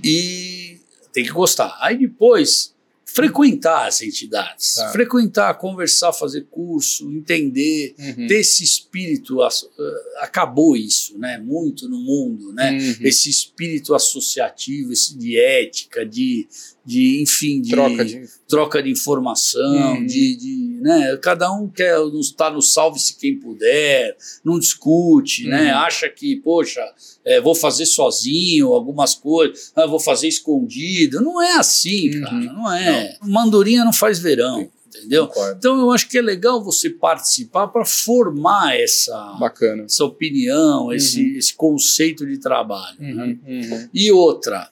[0.04, 0.80] E
[1.12, 1.78] tem que gostar.
[1.82, 2.75] Aí depois
[3.16, 4.92] frequentar as entidades, tá.
[4.92, 8.28] frequentar, conversar, fazer curso, entender, uhum.
[8.28, 9.50] ter esse espírito, uh,
[10.20, 11.38] acabou isso, né?
[11.38, 12.74] Muito no mundo, né?
[12.74, 12.96] Uhum.
[13.00, 16.46] Esse espírito associativo, esse de ética, de,
[16.86, 20.06] de enfim, de troca de, troca de informação, uhum.
[20.06, 21.18] de, de, né?
[21.18, 25.74] Cada um quer estar no salve-se quem puder, não discute, né?
[25.74, 25.80] Uhum.
[25.80, 26.82] Acha que, poxa,
[27.26, 31.22] é, vou fazer sozinho algumas coisas, ah, vou fazer escondido.
[31.22, 32.24] Não é assim, uhum.
[32.24, 33.18] cara, não é.
[33.22, 33.30] Não.
[33.30, 34.70] Mandorinha não faz verão.
[34.98, 35.28] Entendeu?
[35.28, 35.58] Concordo.
[35.58, 39.84] Então eu acho que é legal você participar para formar essa, Bacana.
[39.84, 41.38] essa opinião, esse, uhum.
[41.38, 42.96] esse conceito de trabalho.
[43.00, 43.38] Né?
[43.46, 43.70] Uhum.
[43.70, 43.90] Né?
[43.94, 44.70] E outra,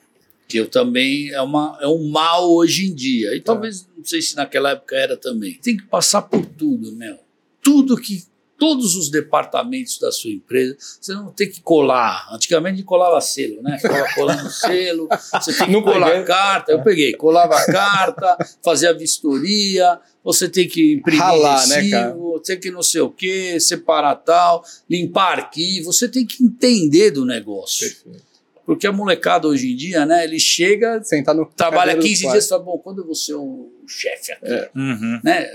[0.54, 3.36] que eu também é, uma, é um mal hoje em dia.
[3.36, 3.54] E tá.
[3.54, 5.56] talvez, não sei se naquela época era também.
[5.56, 7.18] Tem que passar por tudo, meu.
[7.60, 8.24] Tudo que
[8.56, 10.78] todos os departamentos da sua empresa.
[10.80, 12.30] Você não tem que colar.
[12.32, 13.80] Antigamente colava selo, né?
[13.80, 16.24] Ficava colando selo, você tem que não colar peguei.
[16.24, 16.72] carta.
[16.72, 22.42] Eu peguei, colava a carta, fazia vistoria, você tem que imprimir Ralar, né, recibo, né,
[22.46, 25.92] tem que não sei o quê, separar tal, limpar arquivo.
[25.92, 27.88] Você tem que entender do negócio.
[27.90, 28.33] Perfeito.
[28.66, 32.50] Porque a molecada hoje em dia, né, ele chega, Sentar no trabalha 15 dias e
[32.50, 34.46] fala, bom, quando eu vou ser o chefe aqui?
[34.46, 34.70] É.
[34.74, 35.20] Uhum.
[35.24, 35.50] Né?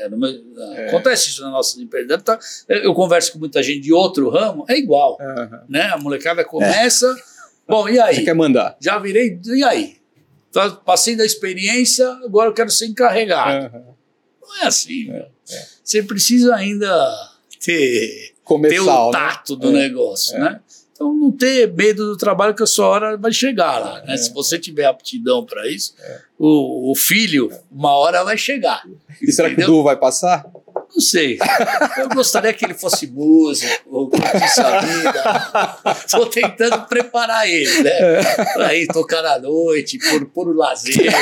[0.76, 0.88] É.
[0.88, 2.18] Acontece isso na nossa empresa.
[2.18, 2.38] Tá,
[2.68, 5.16] eu converso com muita gente de outro ramo, é igual.
[5.20, 5.61] Uhum.
[5.68, 5.82] Né?
[5.84, 7.22] A molecada começa, é.
[7.66, 8.16] bom, e aí?
[8.16, 8.76] Você quer mandar?
[8.78, 9.96] Já virei, e aí?
[10.52, 13.74] Tá, passei da experiência, agora eu quero ser encarregado.
[13.74, 13.94] Uhum.
[14.42, 15.66] Não é assim, é, é.
[15.82, 16.88] Você precisa ainda
[17.64, 19.12] ter, Começar, ter o né?
[19.12, 19.61] tato né?
[19.61, 19.72] do é.
[19.72, 20.61] negócio, né?
[20.99, 24.03] Então, não ter medo do trabalho que a sua hora vai chegar lá.
[24.03, 24.14] Né?
[24.14, 24.16] É.
[24.16, 26.20] Se você tiver aptidão para isso, é.
[26.36, 28.82] o, o, filho, uma hora vai chegar.
[28.84, 29.32] E entendeu?
[29.32, 30.44] será que o Du vai passar?
[30.95, 31.39] Não sei.
[31.99, 35.78] Eu gostaria que ele fosse músico, ou curtisse a vida.
[36.05, 37.91] Estou tentando preparar ele, né?
[37.91, 38.22] É.
[38.55, 41.12] Para ir tocar à noite, por, por lazer.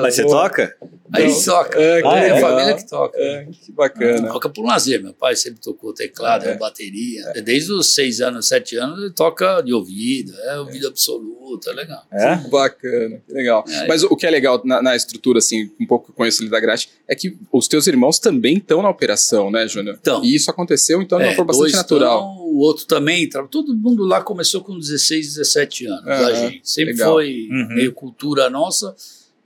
[0.00, 0.76] Mas você toca?
[1.12, 1.80] Aí então, toca.
[1.80, 3.18] É, ah, é a família que toca.
[3.18, 4.28] É, que bacana.
[4.28, 5.02] Ah, toca por lazer.
[5.02, 6.56] Meu pai sempre tocou teclado, é.
[6.56, 7.32] bateria.
[7.34, 7.40] É.
[7.40, 10.34] Desde os seis anos, sete anos, ele toca de ouvido.
[10.40, 12.02] É ouvido absoluto, é legal.
[12.12, 12.36] É?
[12.48, 13.64] Bacana, legal.
[13.68, 16.42] É, Mas o que é legal na, na, estrutura, assim, um pouco que eu conheço
[16.42, 19.98] ali da Grat, é que os teus irmãos também estão na operação, né, Júnior?
[20.00, 22.20] Então, e isso aconteceu, então, de uma é, forma bastante natural.
[22.20, 26.60] Tão, o outro também, todo mundo lá começou com 16, 17 anos, a gente.
[26.62, 27.14] Sempre legal.
[27.14, 27.68] foi uhum.
[27.74, 28.94] meio cultura nossa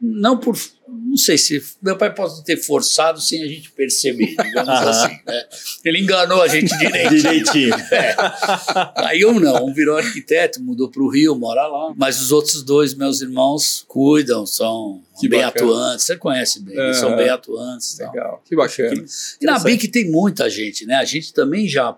[0.02, 0.58] não por.
[0.88, 1.62] Não sei se.
[1.80, 5.16] Meu pai pode ter forçado sem a gente perceber, digamos assim.
[5.24, 5.44] Né?
[5.84, 7.22] Ele enganou a gente direitinho.
[7.22, 7.74] direitinho.
[7.92, 8.16] É.
[8.96, 11.94] Aí um não, um virou arquiteto, mudou para o Rio, mora lá.
[11.96, 15.70] Mas os outros dois, meus irmãos, cuidam, são que bem bacana.
[15.70, 16.06] atuantes.
[16.06, 17.98] Você conhece bem, eles são bem atuantes.
[17.98, 19.04] Legal, que bacana.
[19.40, 20.96] E na BIC tem muita gente, né?
[20.96, 21.96] A gente também já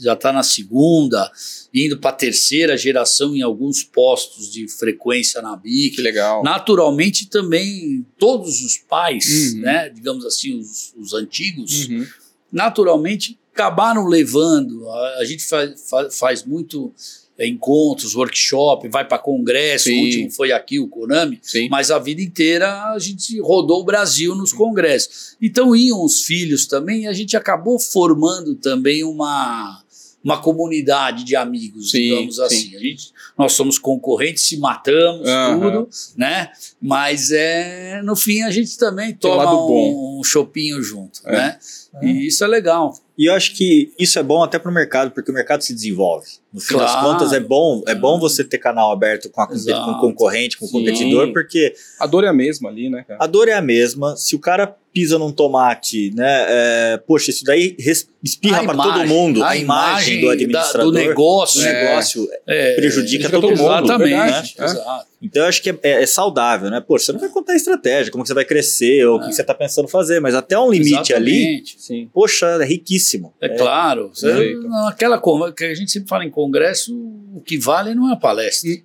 [0.00, 1.30] está na segunda
[1.74, 5.96] indo para a terceira geração em alguns postos de frequência na BIC.
[5.96, 6.42] Que legal.
[6.42, 9.60] Naturalmente também todos os pais, uhum.
[9.60, 12.06] né, digamos assim, os, os antigos, uhum.
[12.52, 14.88] naturalmente acabaram levando.
[14.88, 16.92] A, a gente faz, faz, faz muito
[17.38, 20.00] encontros, workshop, vai para congresso, Sim.
[20.00, 21.68] o último foi aqui, o Konami, Sim.
[21.70, 25.36] mas a vida inteira a gente rodou o Brasil nos congressos.
[25.40, 29.82] Então iam os filhos também e a gente acabou formando também uma
[30.24, 32.42] uma comunidade de amigos, sim, digamos sim.
[32.42, 32.76] assim.
[32.76, 35.60] A gente, nós somos concorrentes, se matamos, uhum.
[35.60, 36.52] tudo, né?
[36.80, 41.32] Mas é, no fim a gente também toma um, um chopinho junto, é.
[41.32, 41.58] né?
[42.00, 42.06] É.
[42.06, 42.94] E isso é legal.
[43.18, 45.74] E eu acho que isso é bom até para o mercado, porque o mercado se
[45.74, 46.26] desenvolve.
[46.52, 46.90] No fim claro.
[46.90, 50.56] das contas, é bom, é bom você ter canal aberto com, a, com o concorrente,
[50.56, 51.74] com o competidor, porque.
[52.00, 53.22] A dor é a mesma ali, né, cara?
[53.22, 54.16] A dor é a mesma.
[54.16, 56.46] Se o cara pisa num tomate, né?
[56.48, 57.76] É, poxa, isso daí
[58.22, 59.42] espirra para todo mundo.
[59.42, 60.92] A, a imagem, imagem do administrador.
[60.92, 61.60] Da, do negócio.
[61.60, 63.60] Do negócio é, prejudica todo mundo.
[63.62, 64.58] Exatamente.
[64.58, 64.64] Né?
[64.64, 65.11] Exato.
[65.22, 66.80] Então eu acho que é, é, é, saudável, né?
[66.80, 69.28] Pô, você não vai contar a estratégia, como que você vai crescer, ou o que
[69.28, 69.32] é.
[69.32, 71.16] você está pensando fazer, mas até um limite Exatamente.
[71.16, 72.10] ali, Sim.
[72.12, 73.32] poxa, é riquíssimo.
[73.40, 74.10] É, claro.
[74.12, 74.56] Você,
[74.88, 75.20] aquela
[75.52, 76.92] que a gente sempre fala em congresso,
[77.34, 78.68] o que vale não é a palestra.
[78.68, 78.82] E,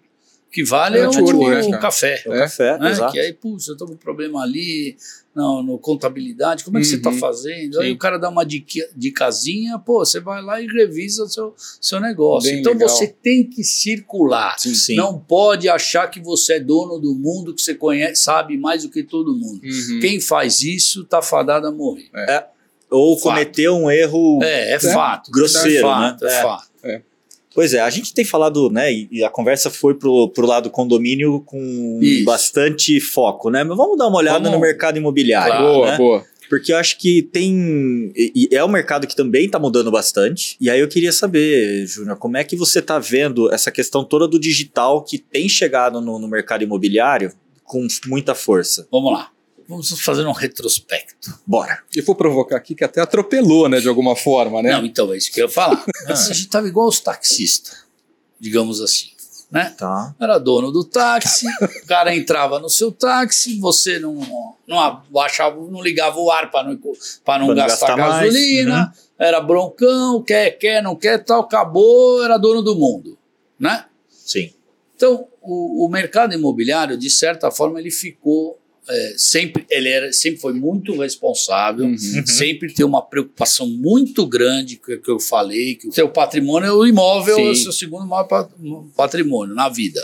[0.57, 2.19] que vale é, é o, o, né, o, café.
[2.25, 2.91] É o café, né?
[3.11, 4.97] Que aí, putz, eu estou com um problema ali,
[5.35, 6.89] não, no contabilidade, como é que uhum.
[6.89, 7.75] você está fazendo?
[7.75, 7.83] Sim.
[7.83, 11.53] Aí o cara dá uma dica, dicasinha, pô, você vai lá e revisa o seu,
[11.79, 12.49] seu negócio.
[12.49, 12.89] Bem então legal.
[12.89, 14.57] você tem que circular.
[14.57, 14.95] Sim, sim.
[14.95, 18.89] Não pode achar que você é dono do mundo, que você conhece, sabe mais do
[18.89, 19.61] que todo mundo.
[19.63, 19.99] Uhum.
[19.99, 22.09] Quem faz isso está fadado a morrer.
[22.15, 22.33] É.
[22.33, 22.47] É.
[22.89, 23.25] Ou fato.
[23.25, 25.29] cometeu um erro é, é fato.
[25.29, 26.31] grosseiro, é fato, né?
[26.31, 26.67] É, fato.
[27.57, 31.41] Pois é, a gente tem falado, né, e a conversa foi pro, pro lado condomínio
[31.43, 32.23] com Isso.
[32.23, 33.63] bastante foco, né?
[33.63, 34.51] Mas vamos dar uma olhada vamos...
[34.51, 35.57] no mercado imobiliário.
[35.57, 35.97] Claro, boa, né?
[35.97, 36.25] boa.
[36.47, 38.13] Porque eu acho que tem.
[38.15, 40.55] E é um mercado que também está mudando bastante.
[40.61, 44.27] E aí eu queria saber, Júnior, como é que você está vendo essa questão toda
[44.27, 47.33] do digital que tem chegado no, no mercado imobiliário
[47.63, 48.87] com muita força?
[48.91, 49.31] Vamos lá.
[49.67, 51.37] Vamos fazer um retrospecto.
[51.45, 51.83] Bora.
[51.93, 54.71] E vou provocar aqui que até atropelou, né, de alguma forma, né?
[54.71, 55.83] Não, então é isso que eu ia falar.
[56.07, 57.85] a gente estava igual os taxistas,
[58.39, 59.09] digamos assim.
[59.51, 59.73] Né?
[59.77, 60.13] Tá.
[60.19, 64.15] Era dono do táxi, o cara entrava no seu táxi, você não,
[64.67, 66.77] não abaixava, não ligava o ar para não,
[67.23, 69.01] pra não, gastar, gastar gasolina, uhum.
[69.17, 73.17] era broncão, quer, quer, não quer, tal, acabou, era dono do mundo.
[73.57, 73.85] Né?
[74.09, 74.51] Sim.
[74.97, 78.59] Então, o, o mercado imobiliário, de certa forma, ele ficou
[78.89, 81.91] é, sempre ele era, sempre foi muito responsável, uhum.
[81.91, 82.27] uhum.
[82.27, 86.73] sempre tem uma preocupação muito grande que, que eu falei, que o seu patrimônio é
[86.73, 87.47] o imóvel, Sim.
[87.47, 88.27] é o seu segundo maior
[88.95, 90.01] patrimônio na vida.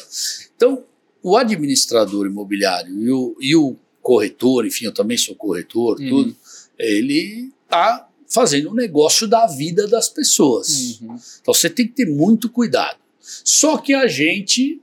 [0.56, 0.84] Então,
[1.22, 6.10] o administrador imobiliário e o, e o corretor, enfim, eu também sou corretor, uhum.
[6.10, 6.36] tudo,
[6.78, 11.00] ele está fazendo o um negócio da vida das pessoas.
[11.00, 11.16] Uhum.
[11.42, 12.98] Então você tem que ter muito cuidado.
[13.22, 14.82] Só que a gente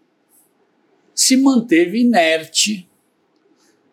[1.15, 2.89] se manteve inerte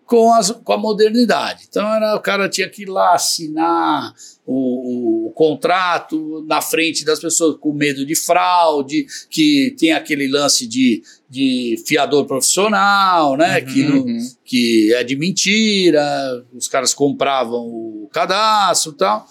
[0.07, 1.65] com, as, com a modernidade.
[1.69, 7.19] Então era, o cara tinha que ir lá assinar o, o, contrato na frente das
[7.19, 13.59] pessoas com medo de fraude, que tem aquele lance de, de fiador profissional, né?
[13.59, 14.31] Uhum, que, não, uhum.
[14.45, 19.27] que é de mentira, os caras compravam o cadastro e tal.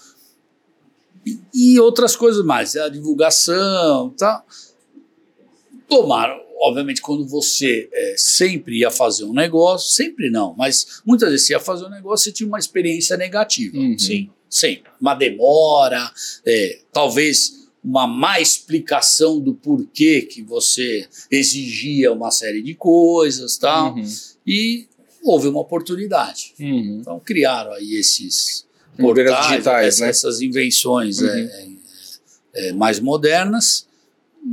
[1.53, 4.45] E, outras coisas mais, a divulgação e tal.
[5.89, 11.47] Tomaram obviamente, quando você é, sempre ia fazer um negócio, sempre não, mas muitas vezes
[11.47, 13.77] você ia fazer um negócio, você tinha uma experiência negativa.
[13.77, 13.97] Uhum.
[13.97, 14.29] Sim.
[14.49, 14.91] Sempre.
[14.99, 16.11] Uma demora,
[16.45, 23.95] é, talvez uma má explicação do porquê que você exigia uma série de coisas tal.
[23.95, 24.03] Uhum.
[24.45, 24.87] E
[25.23, 26.53] houve uma oportunidade.
[26.59, 26.99] Uhum.
[27.01, 28.65] Então criaram aí esses
[28.97, 30.09] portais, digitais, essas, né?
[30.09, 31.29] essas invenções uhum.
[31.29, 31.67] é, é,
[32.69, 33.86] é, mais modernas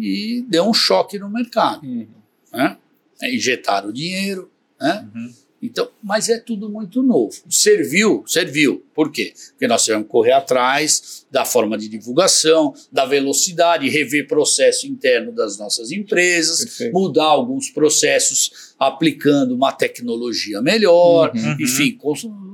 [0.00, 1.86] e deu um choque no mercado.
[1.86, 2.08] Uhum.
[2.52, 2.76] Né?
[3.22, 5.08] É, injetaram dinheiro, né?
[5.14, 5.32] Uhum.
[5.64, 7.34] Então, mas é tudo muito novo.
[7.48, 8.84] Serviu, serviu.
[8.94, 9.32] Por quê?
[9.52, 15.32] Porque nós tivemos que correr atrás da forma de divulgação, da velocidade, rever processo interno
[15.32, 16.92] das nossas empresas, Perfeito.
[16.92, 21.56] mudar alguns processos aplicando uma tecnologia melhor, uhum.
[21.58, 21.98] enfim,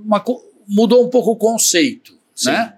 [0.05, 0.25] uma,
[0.69, 2.53] mudou um pouco o conceito, Sim.
[2.53, 2.77] né?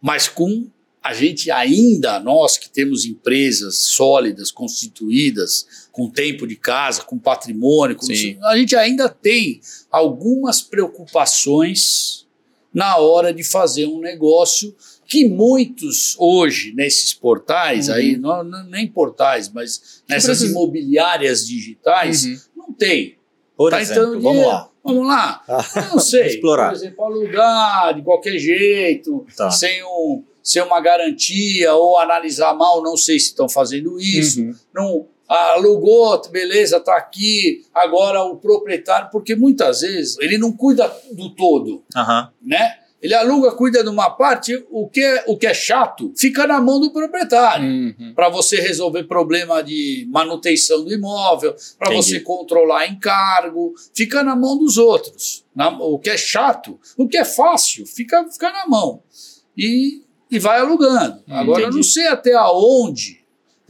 [0.00, 0.70] Mas com
[1.02, 7.96] a gente ainda, nós que temos empresas sólidas, constituídas, com tempo de casa, com patrimônio,
[7.96, 8.06] com
[8.44, 12.26] a gente ainda tem algumas preocupações
[12.72, 14.74] na hora de fazer um negócio
[15.06, 17.94] que muitos hoje nesses portais uhum.
[17.94, 22.38] aí, não, não, nem portais, mas nessas imobiliárias digitais, uhum.
[22.56, 23.18] não tem.
[23.56, 24.70] Por tá exemplo, então, vamos lá.
[24.84, 25.44] Vamos lá.
[25.90, 26.28] não sei.
[26.28, 26.68] Explorar.
[26.68, 29.50] Por exemplo, alugar de qualquer jeito, tá.
[29.50, 34.40] sem um ser uma garantia ou analisar mal, não sei se estão fazendo isso.
[34.40, 34.54] Uhum.
[34.74, 41.30] Não alugou, beleza, está aqui, agora o proprietário, porque muitas vezes ele não cuida do
[41.30, 42.28] todo, uhum.
[42.42, 42.78] né?
[43.00, 46.60] Ele aluga, cuida de uma parte, o que é, o que é chato fica na
[46.60, 47.66] mão do proprietário.
[47.66, 48.12] Uhum.
[48.14, 54.58] Para você resolver problema de manutenção do imóvel, para você controlar encargo, fica na mão
[54.58, 55.46] dos outros.
[55.54, 59.02] Na, o que é chato, o que é fácil, fica, fica na mão.
[59.56, 61.22] E e vai alugando.
[61.26, 61.74] Hum, Agora, entendi.
[61.74, 63.20] eu não sei até aonde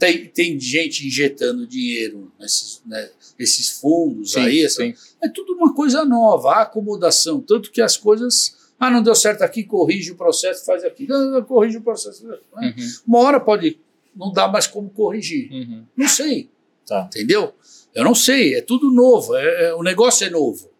[0.01, 3.07] tem, tem gente injetando dinheiro nesses, né,
[3.37, 4.65] nesses fundos sim, aí.
[4.65, 7.39] Essa, é tudo uma coisa nova, a acomodação.
[7.39, 8.59] Tanto que as coisas.
[8.79, 11.07] Ah, não deu certo aqui, corrige o processo, faz aqui.
[11.07, 12.25] Não, não, corrige o processo.
[12.25, 12.35] Né?
[12.55, 12.73] Uhum.
[13.07, 13.79] Uma hora pode.
[14.15, 15.51] Não dá mais como corrigir.
[15.51, 15.85] Uhum.
[15.95, 16.49] Não sei.
[16.87, 17.03] Tá.
[17.05, 17.53] Entendeu?
[17.93, 18.55] Eu não sei.
[18.55, 19.35] É tudo novo.
[19.35, 20.70] É, é, o negócio é novo.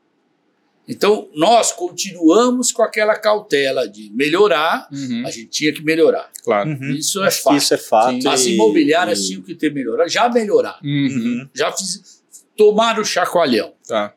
[0.92, 5.26] Então, nós continuamos com aquela cautela de melhorar, uhum.
[5.26, 6.30] a gente tinha que melhorar.
[6.44, 6.70] Claro.
[6.70, 6.92] Uhum.
[6.92, 7.56] Isso, é fato.
[7.56, 8.28] isso é fato.
[8.28, 9.28] As imobiliárias e...
[9.28, 10.82] tinham que ter melhorado, já melhoraram.
[10.84, 11.48] Uhum.
[11.54, 12.22] Já fiz,
[12.58, 13.74] tomaram o chacoalhão.
[13.88, 14.14] Tá.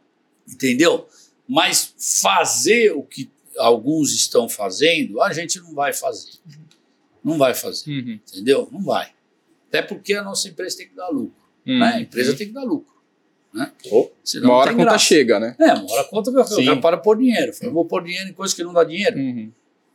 [0.48, 1.06] Entendeu?
[1.46, 6.32] Mas fazer o que alguns estão fazendo, a gente não vai fazer.
[7.22, 7.88] Não vai fazer.
[7.88, 8.18] Uhum.
[8.32, 8.68] Entendeu?
[8.72, 9.12] Não vai.
[9.68, 11.40] Até porque a nossa empresa tem que dar lucro.
[11.64, 11.84] Né?
[11.84, 12.36] A empresa uhum.
[12.36, 12.93] tem que dar lucro.
[13.55, 13.70] Né?
[13.88, 14.11] Oh,
[14.42, 15.05] uma hora a conta graça.
[15.05, 15.55] chega, né?
[15.61, 17.52] É, uma hora a conta já para pôr dinheiro.
[17.62, 19.16] Eu vou pôr dinheiro em coisa que não dá dinheiro.
[19.16, 19.52] Uhum.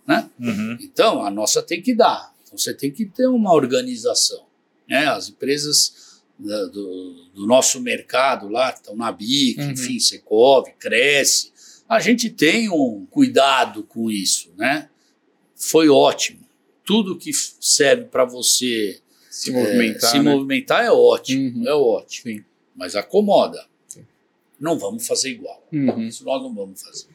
[0.08, 0.30] Né?
[0.40, 0.78] Uhum.
[0.80, 2.34] Então, a nossa tem que dar.
[2.42, 4.46] Então, você tem que ter uma organização.
[4.88, 5.06] Né?
[5.08, 9.72] As empresas do, do nosso mercado lá, que estão na BIC, uhum.
[9.72, 11.52] enfim, Secov, Cresce,
[11.88, 14.54] a gente tem um cuidado com isso.
[14.58, 14.88] Né?
[15.54, 16.40] Foi ótimo.
[16.86, 20.10] Tudo que serve para você Se movimentar.
[20.10, 20.32] É, se né?
[20.32, 21.68] movimentar é ótimo, uhum.
[21.68, 22.34] é ótimo.
[22.34, 22.46] Sim.
[22.80, 23.68] Mas acomoda.
[23.88, 24.06] Sim.
[24.58, 25.68] Não vamos fazer igual.
[25.72, 26.08] Uhum.
[26.08, 27.10] Isso nós não vamos fazer.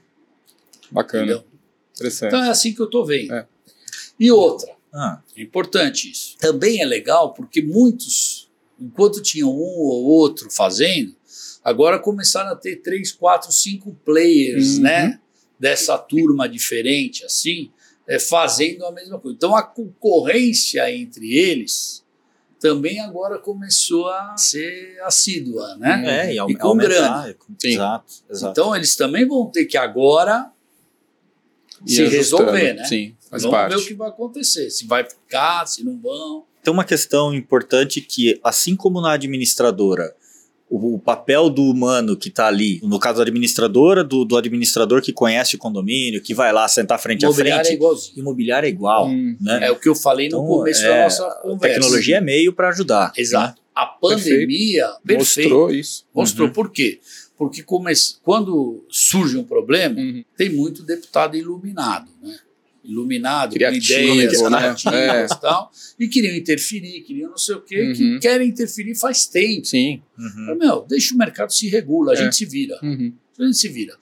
[0.90, 1.24] Bacana.
[1.24, 1.44] Entendeu?
[1.94, 2.28] Interessante.
[2.28, 3.32] Então é assim que eu estou vendo.
[3.32, 3.46] É.
[4.20, 5.22] E outra, ah.
[5.34, 6.36] é importante isso.
[6.36, 11.16] Também é legal porque muitos, enquanto tinham um ou outro fazendo,
[11.64, 14.82] agora começaram a ter três, quatro, cinco players, uhum.
[14.82, 15.20] né?
[15.58, 17.70] Dessa turma diferente, assim,
[18.06, 19.34] é, fazendo a mesma coisa.
[19.34, 22.03] Então a concorrência entre eles
[22.64, 26.28] também agora começou a ser assídua, né?
[26.30, 27.36] É, e, e com aumentar, grana.
[27.62, 28.52] Exato, exato.
[28.52, 30.50] Então eles também vão ter que agora
[31.86, 32.84] e se resolver, né?
[32.86, 33.76] Sim, faz Vamos parte.
[33.76, 36.46] ver o que vai acontecer, se vai ficar, se não vão.
[36.62, 40.16] Tem uma questão importante que, assim como na administradora,
[40.68, 45.02] o, o papel do humano que está ali, no caso da administradora, do, do, administrador
[45.02, 47.68] que conhece o condomínio, que vai lá sentar frente a frente.
[47.68, 48.18] É igualzinho.
[48.18, 49.08] Imobiliário é igual.
[49.08, 49.66] Hum, né?
[49.66, 51.80] É o que eu falei no então, começo é, da nossa conversa.
[51.80, 53.12] Tecnologia é meio para ajudar.
[53.16, 53.60] Exato.
[53.60, 53.64] Né?
[53.74, 56.04] A pandemia perfeito, mostrou isso.
[56.14, 56.54] Mostrou uhum.
[56.54, 57.00] por quê?
[57.36, 57.92] Porque come...
[58.22, 60.24] quando surge um problema, uhum.
[60.36, 62.36] tem muito deputado iluminado, né?
[62.84, 64.58] Iluminado, Criativo, com ideias né?
[64.58, 65.34] criativas é.
[65.34, 67.92] e tal, e queriam interferir, queriam não sei o quê, uhum.
[67.94, 69.64] que querem interferir faz tempo.
[69.64, 70.02] Sim.
[70.18, 70.56] Uhum.
[70.58, 72.18] meu, deixa o mercado se regula, a é.
[72.18, 72.78] gente se vira.
[72.82, 73.12] Uhum.
[73.38, 73.96] A gente se vira.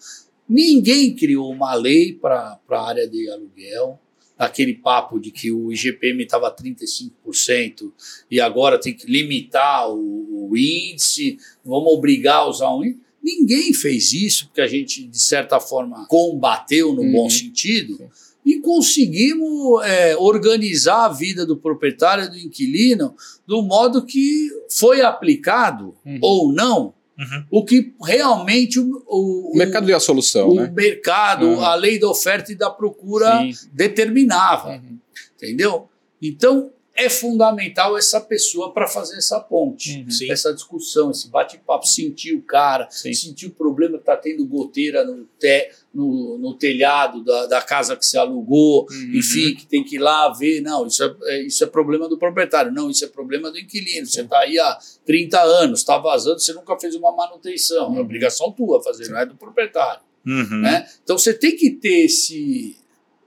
[0.49, 3.99] Ninguém criou uma lei para a área de aluguel,
[4.37, 7.93] aquele papo de que o IGPM estava 35%
[8.31, 13.01] e agora tem que limitar o, o índice, vamos obrigar a usar um índice.
[13.23, 17.13] Ninguém fez isso, porque a gente, de certa forma, combateu no uhum.
[17.13, 18.11] bom sentido
[18.45, 23.15] e conseguimos é, organizar a vida do proprietário e do inquilino
[23.47, 26.19] do modo que foi aplicado uhum.
[26.21, 27.45] ou não Uhum.
[27.51, 30.49] O que realmente o, o, o mercado deu a solução.
[30.49, 30.73] O né?
[30.75, 31.61] mercado, uhum.
[31.61, 33.69] a lei da oferta e da procura Sim.
[33.73, 34.71] determinava.
[34.71, 34.99] Uhum.
[35.37, 35.89] Entendeu?
[36.21, 36.71] Então,
[37.03, 40.33] é fundamental essa pessoa para fazer essa ponte, uhum.
[40.33, 43.13] essa discussão, esse bate-papo, sentir o cara, Sim.
[43.13, 47.97] sentir o problema que está tendo goteira no, te, no, no telhado da, da, casa
[47.97, 49.13] que se alugou, uhum.
[49.15, 50.61] enfim, que tem que ir lá ver.
[50.61, 54.07] Não, isso é, é isso é problema do proprietário, não, isso é problema do inquilino.
[54.07, 57.91] Você está aí há 30 anos, está vazando, você nunca fez uma manutenção.
[57.91, 57.99] Uhum.
[57.99, 59.13] É obrigação tua fazer, Sim.
[59.13, 60.03] não é do proprietário.
[60.27, 60.61] Uhum.
[60.61, 60.87] Né?
[61.03, 62.77] Então você tem que ter esse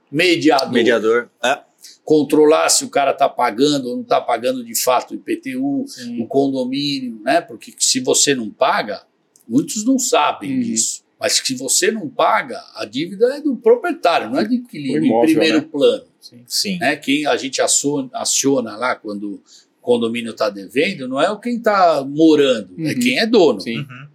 [0.09, 0.71] mediador.
[0.71, 1.30] Mediador.
[1.43, 1.64] É
[2.06, 6.22] controlar se o cara está pagando ou não está pagando de fato o IPTU, Sim.
[6.22, 7.41] o condomínio, né?
[7.41, 9.03] Porque se você não paga,
[9.49, 10.62] muitos não sabem uhum.
[10.62, 11.03] disso.
[11.20, 15.22] Mas se você não paga, a dívida é do proprietário, não é do inquilino, em
[15.22, 15.68] primeiro né?
[15.72, 16.06] plano.
[16.22, 16.43] Sim.
[16.45, 16.78] Sim.
[16.78, 16.95] Né?
[16.95, 19.41] Quem a gente aciona, aciona lá quando o
[19.82, 22.88] condomínio está devendo não é quem está morando, é uhum.
[22.89, 23.60] é quem é dono.
[23.66, 24.08] Uhum.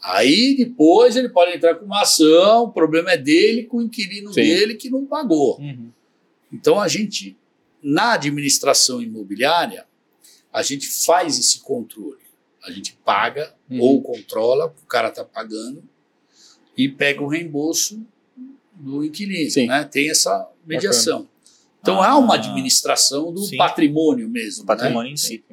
[0.00, 4.32] Aí depois ele pode entrar com uma ação, o problema é dele com o inquilino
[4.32, 4.42] Sim.
[4.42, 5.58] dele que não pagou.
[5.58, 5.90] Uhum.
[6.52, 7.36] Então a gente,
[7.82, 9.86] na administração imobiliária,
[10.52, 12.26] a gente faz esse controle.
[12.62, 13.80] A gente paga uhum.
[13.80, 15.82] ou controla, o cara está pagando,
[16.76, 18.00] e pega o reembolso
[18.74, 19.66] do inquilino.
[19.66, 19.84] Né?
[19.84, 21.20] Tem essa mediação.
[21.20, 21.38] Bacana.
[21.80, 23.56] Então ah, há uma administração do sim.
[23.56, 24.64] patrimônio mesmo.
[24.64, 25.14] Patrimônio né?
[25.14, 25.44] em si.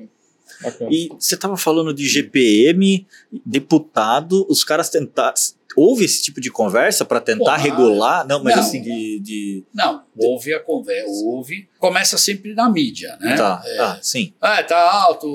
[0.90, 3.06] E você estava falando de GPM,
[3.46, 5.36] deputado, os caras tentaram
[5.76, 8.26] houve esse tipo de conversa para tentar regular?
[8.28, 11.68] Não, mas não, assim, de, de, Não, houve a conversa, houve.
[11.80, 13.36] Começa sempre na mídia, né?
[13.36, 14.34] Tá, é, ah, sim.
[14.40, 15.28] Ah, tá alto.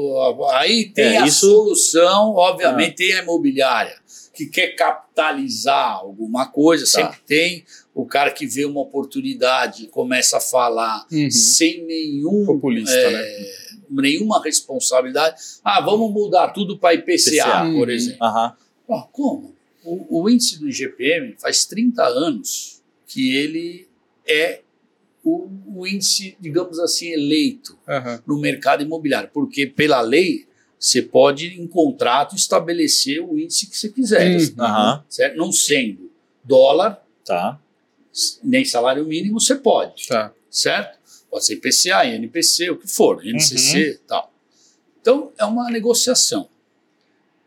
[0.52, 1.46] Aí tem é, a isso...
[1.46, 2.96] solução, obviamente, ah.
[2.96, 3.96] tem a imobiliária,
[4.34, 6.90] que quer capitalizar alguma coisa, tá.
[6.90, 7.64] sempre tem.
[7.94, 11.30] O cara que vê uma oportunidade começa a falar uhum.
[11.30, 12.46] sem nenhum.
[12.46, 13.46] Populista, é, né?
[13.90, 15.36] Nenhuma responsabilidade.
[15.64, 18.26] Ah, vamos mudar tudo para IPCA, IPCA, por exemplo.
[18.26, 18.52] Uhum.
[18.92, 19.59] Ah, como?
[19.90, 23.88] O, o, índice do IGPM faz 30 anos que ele
[24.26, 24.60] é
[25.24, 28.20] o, o índice, digamos assim, eleito uhum.
[28.26, 30.46] no mercado imobiliário, porque pela lei
[30.78, 35.02] você pode, em contrato, estabelecer o índice que você quiser, uhum.
[35.08, 35.36] certo?
[35.36, 36.10] não sendo
[36.44, 37.60] dólar, tá.
[38.42, 40.32] nem salário mínimo, você pode, tá.
[40.48, 40.98] certo?
[41.28, 43.98] Pode ser IPCA, INPC, o que for, NCC uhum.
[44.06, 44.32] tal.
[45.00, 46.48] Então, é uma negociação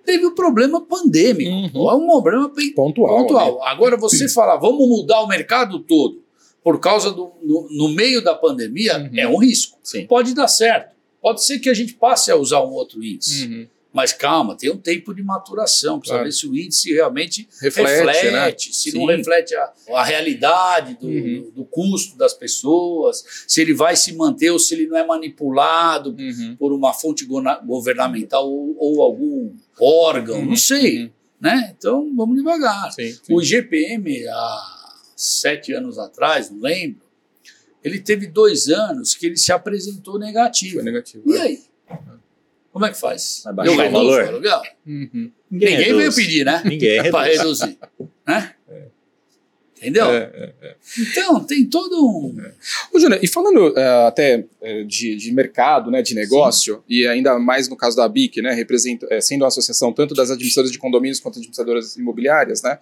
[0.06, 1.49] teve o um problema pandêmico.
[1.49, 1.89] Uhum.
[1.89, 3.22] É um problema pontual.
[3.22, 3.56] pontual.
[3.56, 3.62] Né?
[3.66, 6.24] Agora, você falar, vamos mudar o mercado todo
[6.64, 7.32] por causa do.
[7.41, 9.20] no, no meio da pandemia, uhum.
[9.20, 9.78] é um risco.
[9.84, 10.08] Sim.
[10.08, 10.93] Pode dar certo.
[11.22, 13.45] Pode ser que a gente passe a usar um outro índice.
[13.45, 13.68] Uhum.
[13.93, 16.24] Mas calma, tem um tempo de maturação, para claro.
[16.24, 18.56] ver se o índice realmente reflete, reflete né?
[18.58, 18.97] se Sim.
[18.97, 21.43] não reflete a, a realidade do, uhum.
[21.43, 25.06] do, do, custo das pessoas, se ele vai se manter ou se ele não é
[25.06, 26.56] manipulado uhum.
[26.58, 27.24] por uma fonte
[27.64, 30.46] governamental ou, ou algum órgão, uhum.
[30.46, 31.04] não sei.
[31.04, 31.12] Uhum.
[31.42, 31.76] Né?
[31.78, 32.92] Então vamos devagar.
[32.92, 33.34] Sim, sim.
[33.34, 37.02] O IGPM, há sete anos atrás, não lembro,
[37.84, 40.76] Ele teve dois anos que ele se apresentou negativo.
[40.76, 41.24] Foi negativo.
[41.26, 41.42] E é.
[41.42, 41.60] aí?
[42.72, 43.42] Como é que faz?
[43.44, 44.42] Vai baixar o valor?
[44.86, 45.32] Uhum.
[45.52, 46.62] Ninguém, Ninguém veio pedir, né?
[46.66, 47.04] Ninguém.
[47.12, 47.78] Para reduzir.
[48.26, 48.56] né?
[49.84, 49.90] É.
[49.90, 50.06] Entendeu?
[50.06, 50.76] É, é, é.
[50.98, 52.40] Então, tem todo um.
[52.40, 52.52] É.
[52.94, 56.82] Ô, Júnior, e falando uh, até uh, de, de mercado, né, de negócio, Sim.
[56.88, 60.32] e ainda mais no caso da BIC, né, representa, é, sendo uma associação tanto das
[60.32, 62.80] administradoras de condomínios quanto administradoras imobiliárias, né,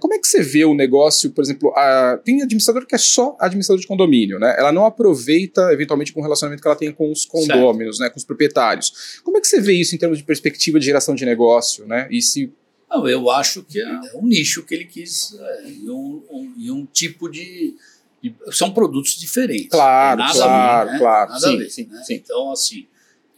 [0.00, 3.36] como é que você vê o negócio, por exemplo, a, tem administrador que é só
[3.38, 7.10] administrador de condomínio, né, ela não aproveita eventualmente com o relacionamento que ela tem com
[7.12, 9.20] os condôminos, né, com os proprietários.
[9.22, 12.08] Como é que você vê isso em termos de perspectiva de geração de negócio, né,
[12.10, 12.52] e se
[12.90, 16.70] não, eu acho que é um nicho que ele quis é, e, um, um, e
[16.70, 17.74] um tipo de,
[18.22, 19.68] de, São produtos diferentes.
[19.68, 20.98] Claro, nada claro, ver, né?
[20.98, 21.30] claro.
[21.30, 22.02] Nada sim, a ver, sim, né?
[22.02, 22.14] sim.
[22.14, 22.86] Então, assim,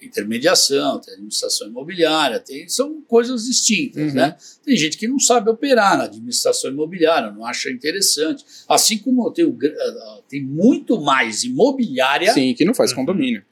[0.01, 4.11] intermediação, tem administração imobiliária, tem, são coisas distintas.
[4.11, 4.15] Uhum.
[4.15, 4.37] Né?
[4.65, 8.45] Tem gente que não sabe operar na administração imobiliária, não acha interessante.
[8.69, 12.33] Assim como eu tenho, eh, tem muito mais imobiliária.
[12.33, 13.45] Sim, que não faz condomínio.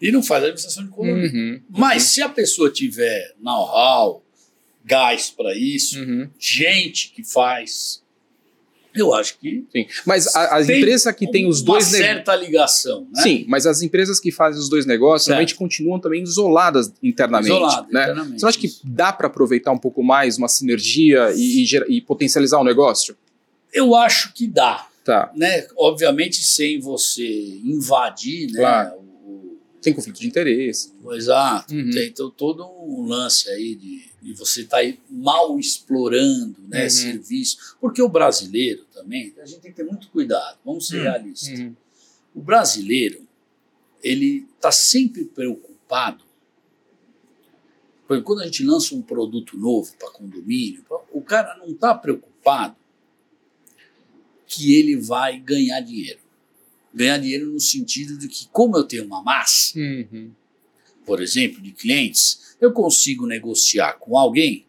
[0.00, 1.32] E não faz administração de condomínio.
[1.32, 1.62] Uhum.
[1.70, 2.08] Mas uhum.
[2.08, 4.24] se a pessoa tiver know-how,
[4.88, 6.28] gás para isso, uhum.
[6.38, 8.02] gente que faz.
[8.94, 9.64] Eu acho que.
[9.70, 9.86] Sim.
[10.06, 11.88] Mas as empresas que têm os dois.
[11.88, 13.06] Uma certa ligação.
[13.14, 13.22] Né?
[13.22, 15.36] Sim, mas as empresas que fazem os dois negócios certo.
[15.36, 17.52] realmente continuam também isoladas internamente.
[17.52, 18.02] Isoladas, né?
[18.02, 18.40] internamente.
[18.40, 22.58] Você acha que dá para aproveitar um pouco mais uma sinergia e, e, e, potencializar
[22.58, 23.14] o negócio?
[23.72, 24.88] Eu acho que dá.
[25.04, 25.30] Tá.
[25.36, 25.66] Né?
[25.76, 29.08] Obviamente, sem você invadir né, claro.
[29.80, 30.92] Sem conflito de interesse.
[31.12, 31.72] Exato.
[31.72, 31.90] Uhum.
[31.90, 36.90] Tem então, todo um lance aí de, de você estar tá mal explorando né, uhum.
[36.90, 37.76] serviço.
[37.80, 41.02] Porque o brasileiro também, a gente tem que ter muito cuidado, vamos ser uhum.
[41.04, 41.58] realistas.
[41.58, 41.76] Uhum.
[42.34, 43.26] O brasileiro,
[44.02, 46.24] ele está sempre preocupado.
[48.06, 52.76] Porque quando a gente lança um produto novo para condomínio, o cara não está preocupado
[54.46, 56.20] que ele vai ganhar dinheiro
[56.92, 60.30] ganhar dinheiro no sentido de que, como eu tenho uma massa, uhum.
[61.08, 64.66] Por exemplo, de clientes, eu consigo negociar com alguém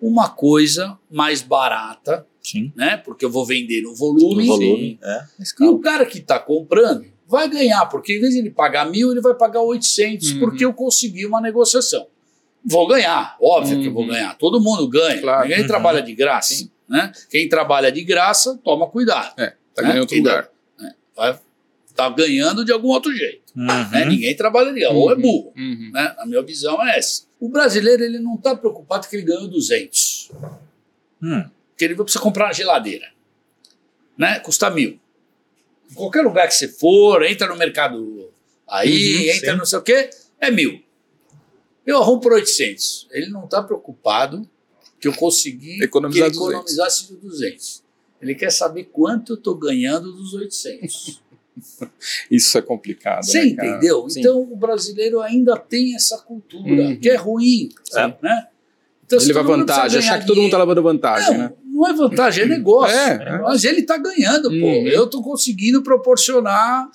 [0.00, 2.72] uma coisa mais barata, Sim.
[2.76, 2.96] né?
[2.96, 4.46] Porque eu vou vender no volume.
[4.46, 5.24] Volume é.
[5.60, 9.10] E o cara que está comprando vai ganhar, porque em vez de ele pagar mil,
[9.10, 10.38] ele vai pagar 800, uhum.
[10.38, 12.06] porque eu consegui uma negociação.
[12.64, 13.82] Vou ganhar, óbvio uhum.
[13.82, 14.10] que eu vou uhum.
[14.10, 14.38] ganhar.
[14.38, 15.20] Todo mundo ganha.
[15.20, 15.48] Claro.
[15.48, 16.70] Ninguém trabalha de graça.
[16.88, 17.10] Né?
[17.28, 19.34] Quem trabalha de graça, toma cuidado.
[19.40, 20.00] É, tá ganhando né?
[20.02, 20.50] outro lugar
[21.16, 21.38] vai
[21.96, 23.52] tá ganhando de algum outro jeito.
[23.56, 23.66] Uhum.
[23.66, 24.04] Né?
[24.04, 24.94] Ninguém trabalha ali, uhum.
[24.94, 25.20] ou é uhum.
[25.20, 25.52] burro.
[25.56, 25.90] Uhum.
[25.92, 26.14] Né?
[26.18, 27.22] A minha visão é essa.
[27.40, 30.30] O brasileiro ele não está preocupado que ele ganhou 200.
[31.22, 31.44] Hum.
[31.70, 33.06] Porque ele precisa comprar uma geladeira.
[34.16, 34.38] Né?
[34.40, 34.98] Custa mil.
[35.90, 38.32] Em qualquer lugar que você for, entra no mercado
[38.68, 39.58] aí, uhum, entra sim.
[39.58, 40.82] não sei o quê, é mil.
[41.86, 43.08] Eu arrumo por 800.
[43.12, 44.48] Ele não está preocupado
[45.00, 47.84] que eu consegui economizar que ele economizasse 200.
[48.20, 51.22] Ele quer saber quanto eu estou ganhando dos 800.
[52.30, 53.24] Isso é complicado.
[53.24, 54.08] Você né, entendeu?
[54.08, 54.20] Sim.
[54.20, 56.96] Então o brasileiro ainda tem essa cultura, uhum.
[56.96, 57.70] que é ruim.
[57.94, 58.14] É.
[58.22, 58.46] Né?
[59.04, 61.32] Então, ele leva vantagem, achar que todo mundo está levando vantagem.
[61.32, 61.52] Não, né?
[61.64, 62.96] não é vantagem, é negócio.
[62.96, 63.38] É, é.
[63.38, 64.60] Mas ele está ganhando, uhum.
[64.60, 64.88] pô.
[64.88, 66.90] Eu estou conseguindo proporcionar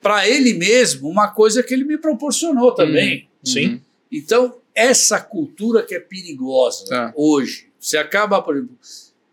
[0.00, 3.28] para ele mesmo uma coisa que ele me proporcionou também.
[3.46, 3.52] Uhum.
[3.52, 3.80] Sim.
[4.10, 7.12] Então, essa cultura que é perigosa tá.
[7.16, 8.76] hoje, você acaba, por exemplo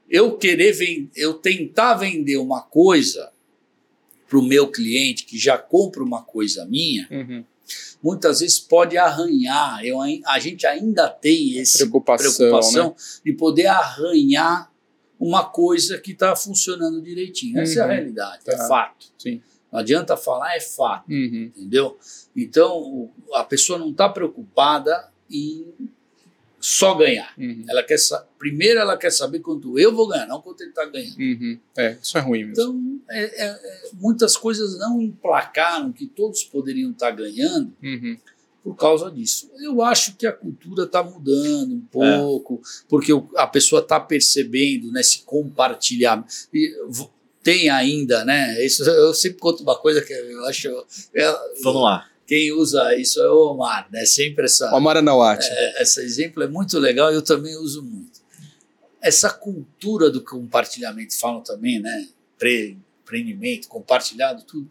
[0.10, 3.30] eu querer vender, eu tentar vender uma coisa
[4.28, 7.44] para o meu cliente que já compra uma coisa minha, uhum.
[8.04, 9.84] muitas vezes pode arranhar.
[9.86, 12.96] Eu, a gente ainda tem essa preocupação, preocupação né?
[13.26, 14.72] de poder arranhar
[15.20, 17.60] uma coisa que está funcionando direitinho.
[17.60, 17.80] Essa uhum.
[17.80, 17.96] é a uhum.
[17.96, 18.64] realidade, é tá.
[18.64, 19.08] é fato.
[19.18, 19.42] Sim.
[19.72, 21.10] Não adianta falar, é fato.
[21.10, 21.52] Uhum.
[21.56, 21.98] Entendeu?
[22.36, 25.66] Então, a pessoa não está preocupada em
[26.68, 27.34] só ganhar.
[27.38, 27.63] Uhum.
[27.70, 27.97] Ela quer
[28.38, 31.18] primeiro ela quer saber quanto eu vou ganhar, não quanto ele está ganhando.
[31.18, 31.57] Uhum.
[31.78, 32.51] É, isso é ruim mesmo.
[32.61, 38.18] Então, é, é, é, muitas coisas não emplacaram que todos poderiam estar tá ganhando uhum.
[38.61, 39.49] por causa disso.
[39.61, 42.86] Eu acho que a cultura está mudando um pouco, é.
[42.89, 46.26] porque a pessoa está percebendo né, se compartilhar.
[46.53, 46.76] E,
[47.41, 48.61] tem ainda, né?
[48.65, 50.68] Isso, eu sempre conto uma coisa que eu acho.
[51.13, 51.32] É,
[51.63, 54.06] Vamos lá quem usa isso é o Omar, né?
[54.06, 54.76] Sempre essa.
[54.76, 55.48] Omar Anawati.
[55.50, 58.20] É, esse exemplo é muito legal e eu também uso muito.
[59.02, 62.08] Essa cultura do compartilhamento, falam também, né?
[62.38, 64.70] Pre, empreendimento, compartilhado, tudo.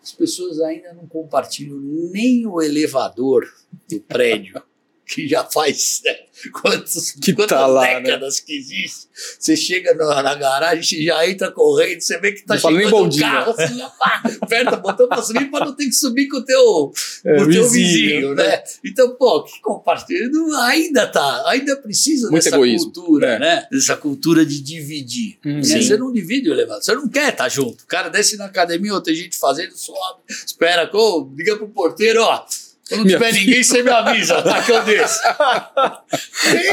[0.00, 3.44] As pessoas ainda não compartilham nem o elevador
[3.90, 4.62] do prédio.
[5.06, 6.16] Que já faz né,
[6.52, 8.42] quantos, que quantas tá lá, décadas né?
[8.46, 9.08] que existe.
[9.38, 12.96] Você chega na, na, garagem, você já entra correndo, você vê que tá não chegando
[12.96, 16.38] um carro, assim, pá, aperta o botão para subir para não ter que subir com
[16.38, 16.92] o teu,
[17.24, 18.48] é, com o teu vizinho, vizinho né?
[18.48, 18.62] né?
[18.84, 20.30] Então, pô, que compartilha,
[20.62, 22.92] ainda tá, ainda precisa Muito dessa egoísmo.
[22.92, 23.38] cultura, é.
[23.38, 23.66] né?
[23.70, 25.38] Dessa cultura de dividir.
[25.44, 27.82] Hum, você não divide o elevador, você não quer estar tá junto.
[27.82, 32.46] O cara desce na academia, outra gente fazendo, sobe, espera, oh, liga pro porteiro, ó
[32.88, 34.62] quando não tiver ninguém, você me avisa, tá?
[34.62, 35.20] Que eu desço.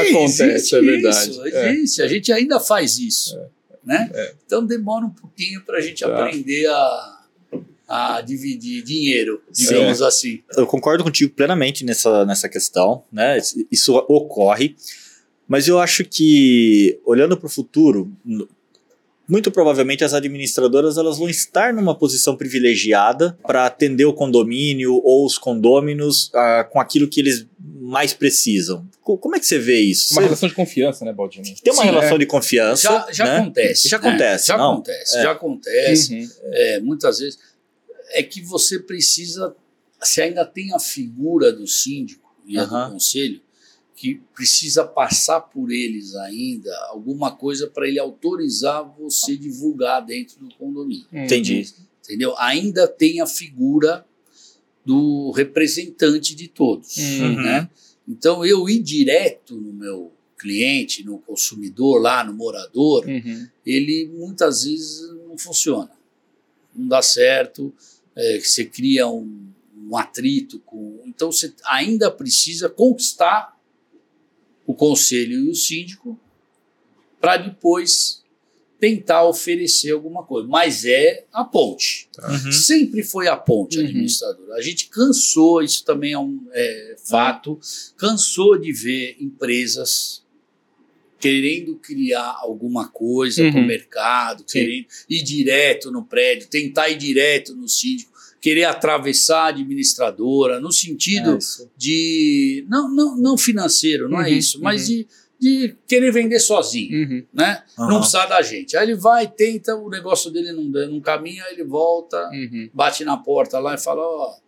[0.08, 1.30] Acontece, é verdade.
[1.30, 2.02] Isso, existe.
[2.02, 2.04] É.
[2.04, 3.38] A gente ainda faz isso.
[3.38, 3.46] É.
[3.84, 4.10] Né?
[4.12, 4.34] É.
[4.44, 6.08] Então demora um pouquinho para a gente tá.
[6.08, 7.20] aprender a,
[7.88, 10.04] a dividir dinheiro, digamos Sim.
[10.04, 10.42] assim.
[10.56, 13.38] Eu concordo contigo plenamente nessa, nessa questão, né?
[13.70, 14.76] Isso ocorre,
[15.48, 18.12] mas eu acho que, olhando para o futuro,
[19.30, 25.24] muito provavelmente as administradoras elas vão estar numa posição privilegiada para atender o condomínio ou
[25.24, 28.86] os condôminos uh, com aquilo que eles mais precisam.
[29.02, 30.12] Como é que você vê isso?
[30.14, 30.26] Uma você...
[30.26, 31.56] relação de confiança, né, Baldini?
[31.62, 32.18] Tem uma Sim, relação é.
[32.18, 32.82] de confiança.
[32.82, 33.38] Já, já né?
[33.38, 33.88] acontece.
[33.88, 34.46] Já acontece.
[34.46, 34.72] Já não?
[34.72, 35.16] acontece.
[35.16, 35.22] É.
[35.22, 36.14] Já acontece.
[36.14, 36.28] Uhum.
[36.52, 37.38] É, muitas vezes
[38.12, 39.54] é que você precisa.
[40.00, 42.64] Você ainda tem a figura do síndico e uhum.
[42.64, 43.40] do conselho
[44.00, 50.54] que precisa passar por eles ainda alguma coisa para ele autorizar você divulgar dentro do
[50.54, 51.04] condomínio.
[51.12, 51.24] Hum.
[51.24, 51.68] Entendi.
[52.02, 52.34] Entendeu?
[52.38, 54.06] Ainda tem a figura
[54.86, 57.42] do representante de todos, uhum.
[57.42, 57.68] né?
[58.08, 63.46] Então eu ir direto no meu cliente, no consumidor lá, no morador, uhum.
[63.66, 65.90] ele muitas vezes não funciona,
[66.74, 67.70] não dá certo,
[68.16, 73.59] é, você cria um, um atrito com, então você ainda precisa conquistar
[74.70, 76.18] o conselho e o síndico
[77.20, 78.22] para depois
[78.78, 80.48] tentar oferecer alguma coisa.
[80.48, 82.08] Mas é a ponte.
[82.18, 82.52] Uhum.
[82.52, 83.84] Sempre foi a ponte uhum.
[83.84, 84.54] administradora.
[84.54, 87.58] A gente cansou, isso também é um é, fato,
[87.96, 90.22] cansou de ver empresas
[91.18, 93.52] querendo criar alguma coisa uhum.
[93.52, 94.58] para o mercado, Sim.
[94.58, 98.09] querendo ir direto no prédio, tentar ir direto no síndico
[98.40, 101.38] querer atravessar a administradora, no sentido é
[101.76, 102.64] de.
[102.68, 104.88] Não, não, não financeiro, não é uhum, é isso, mas uhum.
[104.88, 105.06] de,
[105.38, 107.24] de querer vender sozinho, uhum.
[107.32, 107.62] né?
[107.78, 108.76] Não precisar da gente.
[108.76, 112.70] Aí ele vai, tenta, o negócio dele não, não caminha, aí ele volta, uhum.
[112.72, 114.40] bate na porta lá e fala: Ó, oh,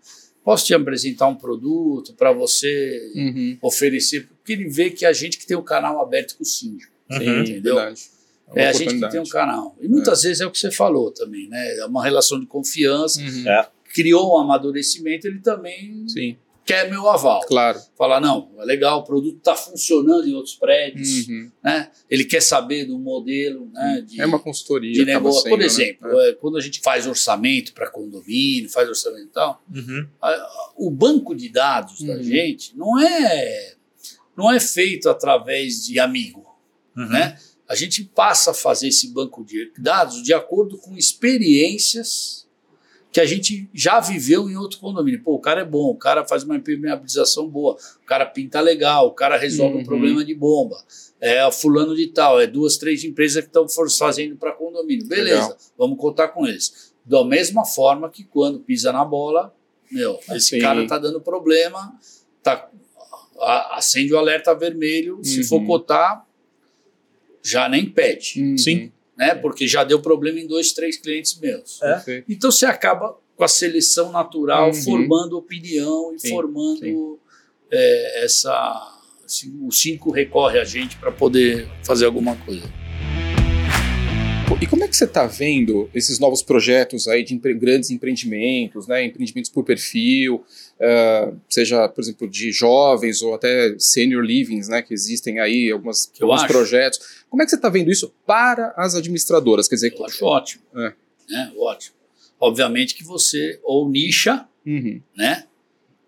[0.42, 3.58] posso te apresentar um produto para você uhum.
[3.60, 4.26] oferecer?
[4.38, 6.92] Porque ele vê que a gente que tem o canal aberto com o síndico.
[7.10, 7.42] Uhum.
[7.42, 7.76] Entendeu?
[7.76, 8.00] Verdade.
[8.54, 9.76] É, é a gente que tem um canal.
[9.80, 10.28] E muitas é.
[10.28, 11.78] vezes é o que você falou também, né?
[11.78, 13.20] É uma relação de confiança.
[13.20, 13.48] Uhum.
[13.48, 16.36] É criou um amadurecimento, ele também Sim.
[16.64, 17.40] quer meu aval.
[17.46, 17.78] Claro.
[17.96, 21.50] Falar, não, é legal, o produto está funcionando em outros prédios, uhum.
[21.62, 21.90] né?
[22.10, 24.04] Ele quer saber do modelo, né?
[24.06, 24.92] De, é uma consultoria.
[24.92, 25.42] De negócio.
[25.42, 25.66] Sendo, Por né?
[25.66, 26.32] exemplo, né?
[26.40, 30.06] quando a gente faz orçamento para condomínio, faz orçamento e tal, uhum.
[30.76, 32.06] o banco de dados uhum.
[32.06, 33.74] da gente não é,
[34.36, 36.46] não é feito através de amigo,
[36.96, 37.08] uhum.
[37.08, 37.38] né?
[37.68, 42.41] A gente passa a fazer esse banco de dados de acordo com experiências
[43.12, 45.22] que a gente já viveu em outro condomínio.
[45.22, 49.08] Pô, o cara é bom, o cara faz uma impermeabilização boa, o cara pinta legal,
[49.08, 49.80] o cara resolve uhum.
[49.82, 50.82] um problema de bomba.
[51.20, 55.06] É fulano de tal, é duas, três empresas que estão fazendo para condomínio.
[55.06, 55.56] Beleza, legal.
[55.76, 56.94] vamos contar com eles.
[57.04, 59.54] Da mesma forma que quando pisa na bola,
[59.90, 61.94] meu, esse cara tá dando problema,
[62.42, 62.70] tá,
[63.72, 65.24] acende o alerta vermelho, uhum.
[65.24, 66.26] se for cotar,
[67.42, 68.40] já nem pede.
[68.40, 68.56] Uhum.
[68.56, 69.34] Sim né?
[69.34, 71.80] Porque já deu problema em dois, três clientes meus.
[71.82, 72.24] É.
[72.28, 74.74] Então você acaba com a seleção natural, uhum.
[74.74, 77.18] formando opinião e sim, formando sim.
[77.70, 78.98] É, essa.
[79.24, 82.68] Assim, o cinco recorre a gente para poder fazer alguma coisa.
[84.60, 88.86] E como é que você está vendo esses novos projetos aí de empre grandes empreendimentos,
[88.86, 94.82] né, empreendimentos por perfil, uh, seja, por exemplo, de jovens ou até senior livings, né,
[94.82, 96.52] que existem aí algumas, alguns acho.
[96.52, 97.24] projetos.
[97.30, 99.68] Como é que você está vendo isso para as administradoras?
[99.68, 100.62] Quer dizer, Eu acho ótimo.
[100.74, 100.92] É.
[101.30, 101.96] Né, ótimo.
[102.38, 105.00] Obviamente que você ou nicha, uhum.
[105.16, 105.46] né,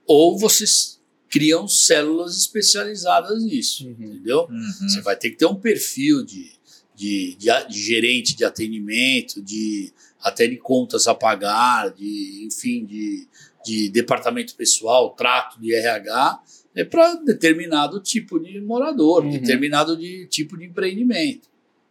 [0.07, 3.97] ou vocês criam células especializadas nisso, uhum.
[3.99, 4.47] entendeu?
[4.51, 4.89] Uhum.
[4.89, 6.53] Você vai ter que ter um perfil de
[6.95, 13.27] de, de, de, gerente de atendimento, de até de contas a pagar, de enfim, de,
[13.65, 16.43] de departamento pessoal, trato de RH,
[16.75, 19.31] é para determinado tipo de morador, uhum.
[19.31, 21.49] determinado de, tipo de empreendimento.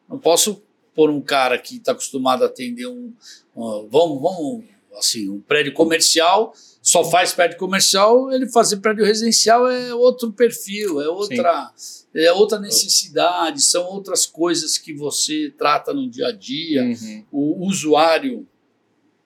[0.09, 0.61] Não posso
[0.93, 3.13] pôr um cara que está acostumado a atender um,
[3.55, 4.63] um, vamos, vamos
[4.95, 6.53] assim, um prédio comercial,
[6.93, 11.73] só faz prédio comercial, ele fazer prédio residencial é outro perfil, é outra,
[12.13, 16.83] é outra necessidade, são outras coisas que você trata no dia a dia.
[16.83, 17.25] Uhum.
[17.31, 18.47] O usuário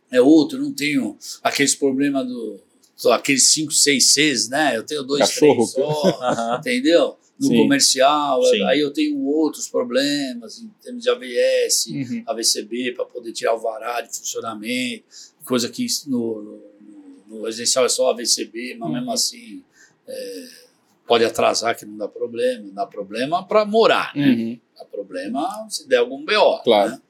[0.09, 2.61] é outro, não tenho aqueles problemas do
[3.11, 4.77] aqueles 5, 6 Cs, né?
[4.77, 5.55] Eu tenho dois, Cachorro.
[5.55, 7.17] três só, entendeu?
[7.37, 7.57] No Sim.
[7.57, 8.63] comercial, Sim.
[8.63, 12.23] aí eu tenho outros problemas em termos de AVS, uhum.
[12.25, 15.03] AVCB, para poder tirar o vará de funcionamento,
[15.43, 16.59] coisa que no,
[17.27, 18.95] no, residencial é só AVCB, mas uhum.
[18.95, 19.63] mesmo assim
[20.07, 20.47] é,
[21.05, 24.27] pode atrasar que não dá problema, não dá problema para morar, né?
[24.27, 24.59] Uhum.
[24.77, 26.61] Dá problema se der algum BO.
[26.63, 26.91] Claro.
[26.91, 27.01] Né?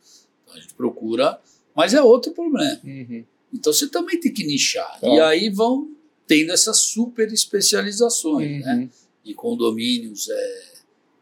[0.44, 1.40] Então a gente procura,
[1.76, 2.80] mas é outro problema.
[2.84, 3.24] Uhum.
[3.54, 5.00] Então você também tem que nichar.
[5.00, 5.16] Claro.
[5.16, 5.90] E aí vão
[6.26, 8.74] tendo essas super especializações, né?
[8.74, 8.80] uhum.
[8.82, 8.90] né?
[9.24, 10.77] De condomínios é,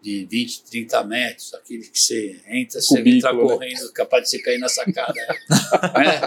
[0.06, 3.40] de 20, 30 metros, aquele que você entra, você Cubículo, entra né?
[3.42, 5.14] correndo, capaz de você cair na sacada.
[5.98, 6.22] né?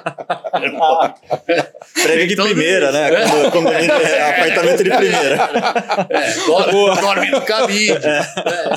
[2.03, 3.07] Prédio de primeira, né?
[3.07, 3.29] É.
[3.29, 5.37] Quando, quando é apartamento de primeira.
[6.11, 8.05] É, dorme, dorme no cabide.
[8.05, 8.21] É.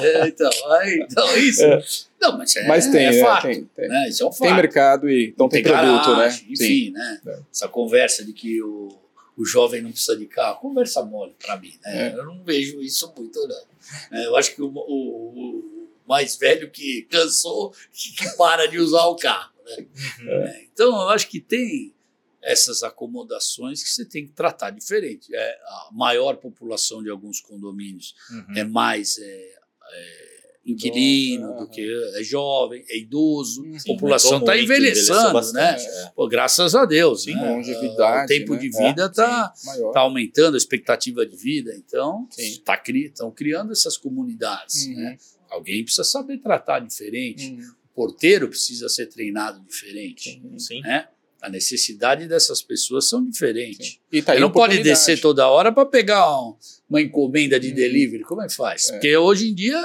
[0.03, 0.27] é.
[0.27, 1.65] então, aí, então, isso.
[1.65, 1.81] É.
[2.21, 3.47] Não, mas, é, mas tem, é fato.
[3.47, 3.87] Tem, tem.
[3.87, 4.07] Né?
[4.07, 4.47] Isso é um fato.
[4.47, 6.15] Tem mercado e então tem, tem produto, né?
[6.15, 6.47] garagem, né?
[6.51, 6.91] Enfim, Sim.
[6.91, 7.19] né?
[7.51, 9.00] Essa conversa de que o
[9.41, 10.59] o jovem não precisa de carro.
[10.59, 12.09] Conversa mole para mim, né?
[12.09, 12.13] É.
[12.13, 13.65] Eu não vejo isso muito, não.
[14.11, 19.05] É, eu acho que o, o, o, mais velho que cansou que, para de usar
[19.07, 19.87] o carro, né?
[20.19, 20.29] Uhum.
[20.29, 21.93] É, então, eu acho que tem
[22.41, 25.35] essas acomodações que você tem que tratar diferente.
[25.35, 28.57] É, a maior população de alguns condomínios uhum.
[28.57, 29.55] é mais é,
[29.91, 30.30] é
[30.65, 31.81] inquilino, do que
[32.15, 35.75] é jovem, é idoso, a população está envelhecendo, né?
[35.79, 36.11] É.
[36.15, 37.49] Pô, graças a Deus, Sim, né?
[37.49, 38.59] longevidade, o tempo né?
[38.59, 43.97] de vida está é, tá aumentando, a expectativa de vida, então estão cri, criando essas
[43.97, 44.95] comunidades, uhum.
[44.95, 45.17] né?
[45.49, 47.71] Alguém precisa saber tratar diferente, uhum.
[47.91, 50.81] o porteiro precisa ser treinado diferente, Sim.
[50.81, 51.07] né?
[51.41, 53.99] A necessidade dessas pessoas são diferentes.
[54.11, 56.55] E tá não pode descer toda hora para pegar um,
[56.87, 57.73] uma encomenda de uhum.
[57.73, 58.23] delivery.
[58.23, 58.89] Como é que faz?
[58.89, 58.91] É.
[58.91, 59.81] Porque hoje em dia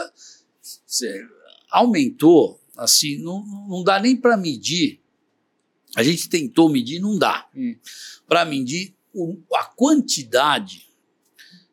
[1.70, 5.00] aumentou, assim, não, não dá nem para medir.
[5.96, 7.48] A gente tentou medir, não dá.
[7.54, 7.74] Hum.
[8.28, 10.86] Para medir o, a quantidade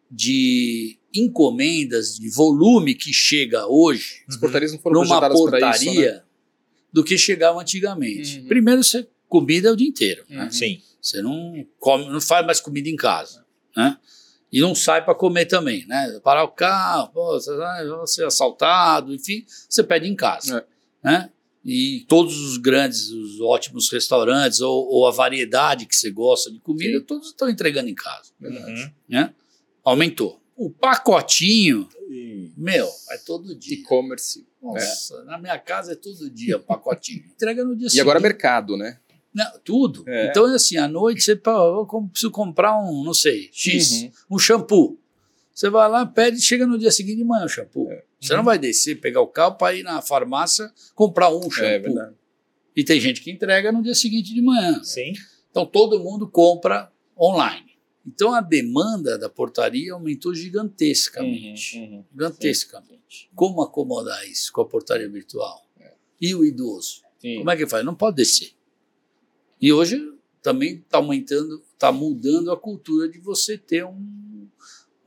[0.10, 6.24] de encomendas, de volume que chega hoje As portarias não foram numa portaria isso, né?
[6.92, 8.40] do que chegava antigamente.
[8.40, 8.48] Uhum.
[8.48, 10.24] Primeiro, você comida o dia inteiro.
[10.30, 10.38] Né?
[10.38, 10.44] Uhum.
[10.46, 10.52] Né?
[10.52, 10.82] Sim.
[11.02, 13.46] Você não come, não faz mais comida em casa.
[13.76, 13.98] Né?
[14.54, 16.20] E não sai para comer também, né?
[16.24, 20.64] Parar o carro, pô, você vai ser assaltado, enfim, você pede em casa,
[21.04, 21.10] é.
[21.10, 21.30] né?
[21.66, 26.60] E todos os grandes, os ótimos restaurantes ou, ou a variedade que você gosta de
[26.60, 27.06] comida, Sim.
[27.06, 28.92] todos estão entregando em casa, uhum.
[29.10, 29.34] né?
[29.84, 30.40] Aumentou.
[30.56, 32.54] O pacotinho, Sim.
[32.56, 33.80] meu, é todo dia.
[33.80, 34.46] E-commerce.
[34.62, 37.24] Nossa, na minha casa é todo dia pacotinho.
[37.34, 37.98] Entrega no dia e seguinte.
[37.98, 39.00] E agora mercado, né?
[39.34, 40.04] Não, tudo.
[40.08, 40.28] É.
[40.28, 44.12] Então, assim, à noite você eu preciso comprar um, não sei, X, uhum.
[44.32, 45.00] um shampoo.
[45.54, 47.92] Você vai lá, pede, chega no dia seguinte de manhã o shampoo.
[47.92, 48.04] É.
[48.20, 52.00] Você não vai descer, pegar o carro para ir na farmácia comprar um é shampoo.
[52.00, 52.12] É
[52.76, 54.84] e tem gente que entrega no dia seguinte de manhã.
[54.84, 55.14] Sim.
[55.52, 57.74] Então todo mundo compra online.
[58.06, 61.78] Então a demanda da portaria aumentou gigantescamente.
[61.78, 62.06] Uhum, uhum.
[62.12, 63.02] Gigantescamente.
[63.10, 63.28] Sim.
[63.36, 65.64] Como acomodar isso com a portaria virtual?
[65.80, 65.94] É.
[66.20, 67.02] E o idoso?
[67.20, 67.38] Sim.
[67.38, 67.86] Como é que faz?
[67.86, 68.53] Não pode descer.
[69.64, 69.98] E hoje
[70.42, 74.46] também está aumentando, está mudando a cultura de você ter um,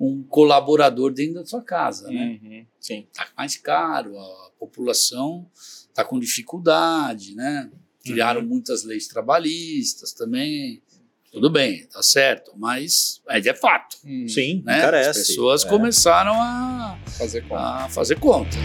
[0.00, 2.40] um colaborador dentro da sua casa, né?
[2.42, 3.06] Uhum, sim.
[3.12, 7.70] Está mais caro, a população está com dificuldade, né?
[8.02, 8.46] Criaram uhum.
[8.46, 10.82] muitas leis trabalhistas também.
[11.30, 13.98] Tudo bem, tá certo, mas é de fato.
[14.06, 14.26] Uhum.
[14.26, 14.86] Sim, né?
[14.86, 15.68] As pessoas é.
[15.68, 17.62] começaram a fazer conta.
[17.62, 18.56] A fazer conta.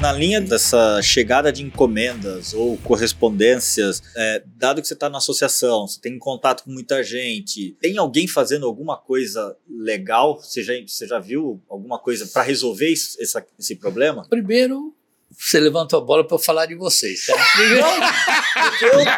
[0.00, 5.88] Na linha dessa chegada de encomendas ou correspondências, é, dado que você está na associação,
[5.88, 10.40] você tem contato com muita gente, tem alguém fazendo alguma coisa legal?
[10.40, 13.20] Você já, você já viu alguma coisa para resolver esse,
[13.58, 14.24] esse problema?
[14.30, 14.94] Primeiro,
[15.38, 17.26] você levantou a bola para eu falar de vocês.
[17.26, 17.34] Tá?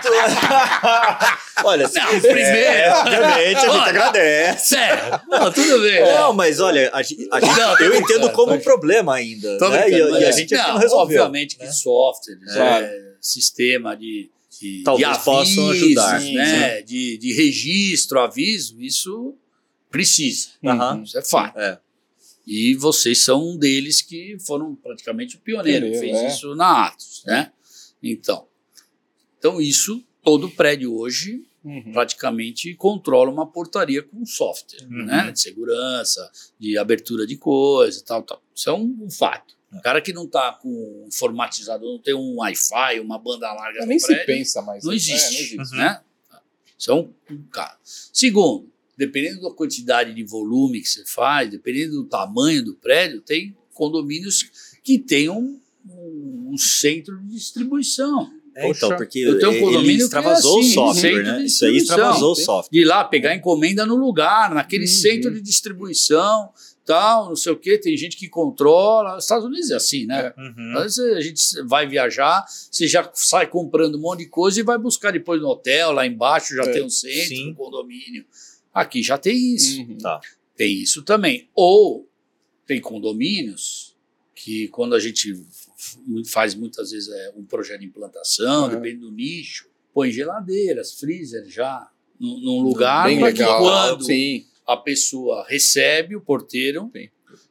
[0.02, 0.10] Tô...
[1.66, 2.94] olha, se não, quiser, primeiro...
[2.94, 4.68] obviamente, a gente agradece.
[4.68, 6.04] Sério, não, tudo bem.
[6.04, 9.58] Não, mas olha, a, a gente, não, eu entendo como um problema ainda.
[9.70, 9.90] Né?
[9.90, 11.22] E, e, a gente não, não resolveu.
[11.22, 11.66] Obviamente né?
[11.66, 14.30] que software, é, sistema de,
[14.60, 16.20] de, Talvez de avisos, possam ajudar.
[16.20, 16.82] Né?
[16.82, 19.34] De, de registro, aviso, isso
[19.90, 20.48] precisa.
[20.62, 21.02] Uhum.
[21.02, 21.58] Isso é fato.
[21.58, 21.78] É.
[22.46, 26.26] E vocês são um deles que foram praticamente o pioneiro, que fez é.
[26.28, 27.52] isso na Atos, né?
[28.02, 28.46] Então,
[29.38, 31.92] então isso, todo prédio hoje uhum.
[31.92, 35.04] praticamente controla uma portaria com software, uhum.
[35.04, 35.30] né?
[35.30, 38.42] De segurança, de abertura de coisa, tal, tal.
[38.54, 39.54] Isso é um, um fato.
[39.72, 39.76] É.
[39.78, 43.98] O cara que não está com informatizador, não tem um Wi-Fi, uma banda larga nem
[43.98, 44.84] prédio, se pensa mais.
[44.84, 45.76] Não existe, é, não existe.
[45.76, 46.00] Né?
[46.78, 47.78] Isso é um, um cara.
[47.84, 53.56] Segundo, dependendo da quantidade de volume que você faz, dependendo do tamanho do prédio, tem
[53.72, 55.58] condomínios que têm um,
[55.88, 58.30] um, um centro de distribuição.
[58.54, 61.44] É, então, porque eu tenho um condomínio ele extravasou é assim, o software, né?
[61.46, 62.70] Isso aí extravasou o software.
[62.70, 64.90] De ir lá pegar encomenda no lugar, naquele uhum.
[64.90, 66.50] centro de distribuição,
[66.84, 67.78] tal, não sei o quê.
[67.78, 69.16] Tem gente que controla.
[69.16, 70.34] Os Estados Unidos é assim, né?
[70.36, 70.40] É.
[70.40, 70.76] Uhum.
[70.76, 74.62] Às vezes a gente vai viajar, você já sai comprando um monte de coisa e
[74.62, 76.72] vai buscar depois no hotel, lá embaixo já é.
[76.72, 77.52] tem um centro, Sim.
[77.52, 78.26] um condomínio.
[78.72, 79.80] Aqui já tem isso.
[79.82, 79.98] Uhum.
[79.98, 80.20] Tá.
[80.56, 81.48] Tem isso também.
[81.54, 82.08] Ou
[82.66, 83.96] tem condomínios
[84.34, 85.34] que quando a gente
[86.26, 88.70] faz muitas vezes é, um projeto de implantação, uhum.
[88.70, 93.60] depende do nicho, põe geladeiras, freezer já num, num lugar Bem legal.
[93.60, 94.46] quando Sim.
[94.66, 97.08] a pessoa recebe o porteiro, Sim.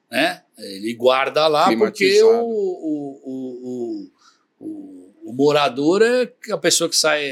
[0.09, 4.11] né, ele guarda lá porque o, o, o,
[4.59, 4.88] o,
[5.29, 7.23] o morador é a pessoa que sai,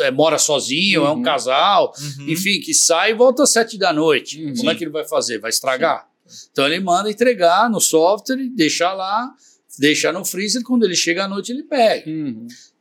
[0.00, 1.06] é, mora sozinho, uhum.
[1.06, 1.22] é um uhum.
[1.22, 2.30] casal, uhum.
[2.30, 4.42] enfim, que sai e volta às sete da noite.
[4.42, 4.54] Uhum.
[4.56, 5.38] Como é que ele vai fazer?
[5.38, 6.08] Vai estragar?
[6.26, 6.48] Sim.
[6.50, 9.30] Então ele manda entregar no software, deixar lá
[9.78, 12.10] deixar no freezer, quando ele chega à noite ele pega.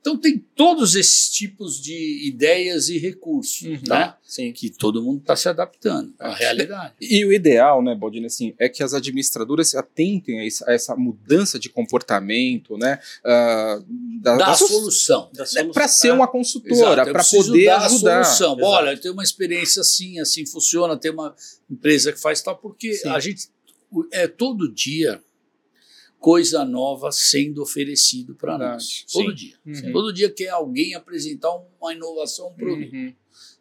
[0.02, 3.80] Então tem todos esses tipos de ideias e recursos, uhum.
[3.88, 4.16] né?
[4.24, 4.52] Sim.
[4.52, 6.36] Que todo mundo está se adaptando à é.
[6.36, 6.94] realidade.
[7.00, 11.60] E o ideal, né, Baldini, assim, é que as administradoras se atentem a, essa mudança
[11.60, 13.00] de comportamento, né?
[13.20, 13.86] Uh,
[14.22, 15.30] da, da, da solução.
[15.36, 15.72] solução.
[15.72, 18.22] Para ser uma consultora, para poder dar ajudar.
[18.22, 18.66] A solução.
[18.66, 21.36] Olha, tem uma experiência assim, assim funciona, tem uma
[21.70, 23.10] empresa que faz tal, porque Sim.
[23.10, 23.50] a gente
[24.12, 25.22] é todo dia
[26.22, 29.04] coisa nova sendo oferecido para nós.
[29.12, 29.56] Todo dia.
[29.66, 29.92] Uhum.
[29.92, 31.50] Todo dia quer alguém apresentar
[31.82, 32.94] uma inovação, um produto.
[32.94, 33.14] Uhum.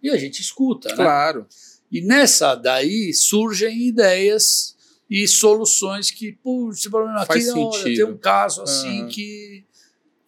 [0.03, 0.95] E a gente escuta, né?
[0.95, 1.47] Claro.
[1.91, 4.77] E nessa daí surgem ideias
[5.09, 9.09] e soluções que, pô, esse problema Faz aqui, olha, tem um caso assim uhum.
[9.09, 9.65] que,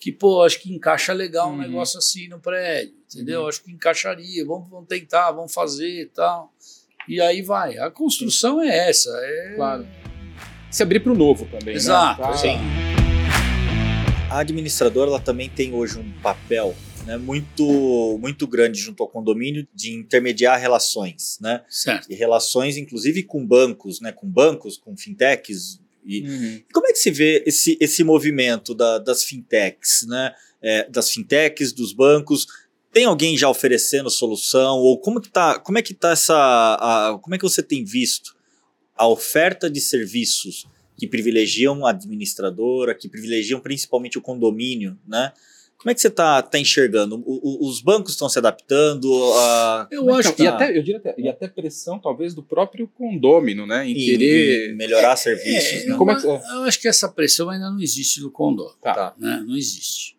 [0.00, 1.58] que, pô, acho que encaixa legal um uhum.
[1.58, 3.42] negócio assim no prédio, entendeu?
[3.42, 3.48] Uhum.
[3.48, 6.50] Acho que encaixaria, vamos, vamos tentar, vamos fazer e tal.
[7.06, 7.76] E aí vai.
[7.76, 9.10] A construção é essa.
[9.22, 9.54] É...
[9.54, 9.86] Claro
[10.72, 11.66] se abrir para o novo também.
[11.66, 11.72] Né?
[11.74, 12.36] Exato, né?
[12.36, 12.56] sim.
[14.30, 16.74] A administradora ela também tem hoje um papel
[17.04, 21.62] né, muito, muito grande junto ao condomínio de intermediar relações, né?
[21.68, 22.10] Certo.
[22.10, 24.10] E relações, inclusive, com bancos, né?
[24.10, 25.78] Com bancos, com fintechs.
[26.06, 26.62] E uhum.
[26.72, 30.34] como é que se vê esse, esse movimento da, das fintechs, né?
[30.62, 32.46] É, das fintechs, dos bancos?
[32.90, 34.78] Tem alguém já oferecendo solução?
[34.78, 36.34] Ou como que tá, como é que tá essa.
[36.34, 38.34] A, como é que você tem visto
[38.96, 40.66] a oferta de serviços
[40.96, 45.32] que privilegiam a administradora, que privilegiam principalmente o condomínio, né?
[45.76, 47.16] Como é que você está tá enxergando?
[47.26, 49.12] O, o, os bancos estão se adaptando?
[49.34, 49.88] A...
[49.90, 50.44] Eu é acho que.
[50.44, 50.44] Tá?
[50.44, 53.88] E até, eu diria até, e até pressão, talvez, do próprio condômino, né?
[53.88, 54.76] Em e, querer.
[54.76, 55.82] melhorar é, serviços.
[55.82, 55.96] É, né?
[55.96, 56.24] Como é que...
[56.24, 58.76] Eu acho que essa pressão ainda não existe no condômino.
[58.80, 59.12] Tá.
[59.18, 59.42] Né?
[59.44, 60.16] Não existe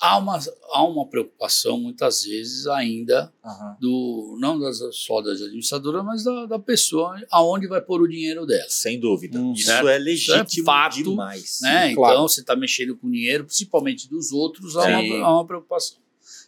[0.00, 0.38] há uma,
[0.72, 3.74] há uma preocupação, muitas vezes, ainda, uhum.
[3.80, 8.46] do não das, só das administradoras, mas da, da pessoa aonde vai pôr o dinheiro
[8.46, 8.68] dela.
[8.68, 9.38] Sem dúvida.
[9.38, 11.58] Hum, Isso é legítimo Isso é fato, demais.
[11.62, 11.88] Né?
[11.88, 12.14] Sim, claro.
[12.14, 15.98] Então, você está mexendo com o dinheiro, principalmente dos outros, há uma, há uma, preocupação.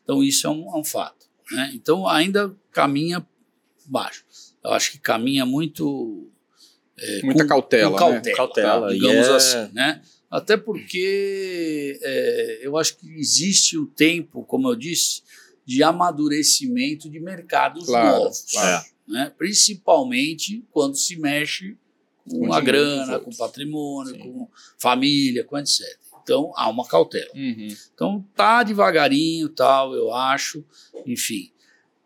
[0.03, 1.27] Então, isso é um, é um fato.
[1.51, 1.73] Né?
[1.75, 3.27] Então, ainda caminha
[3.87, 4.25] baixo.
[4.63, 6.31] Eu acho que caminha muito.
[6.99, 8.33] É, Muita com, cautela, com cautela, né?
[8.33, 8.93] cautela tá?
[8.93, 9.35] digamos é...
[9.35, 10.03] assim, né?
[10.31, 15.23] Até porque é, eu acho que existe o tempo, como eu disse,
[15.67, 18.47] de amadurecimento de mercados claro, novos.
[18.51, 18.87] Claro.
[19.09, 19.33] Né?
[19.37, 21.77] Principalmente quando se mexe
[22.29, 24.21] com, com a grana, com patrimônio, Sim.
[24.21, 24.49] com
[24.79, 25.81] família, com etc.
[26.23, 27.31] Então há uma cautela.
[27.35, 27.77] Uhum.
[27.93, 30.65] Então tá devagarinho, tal, eu acho.
[31.05, 31.51] Enfim.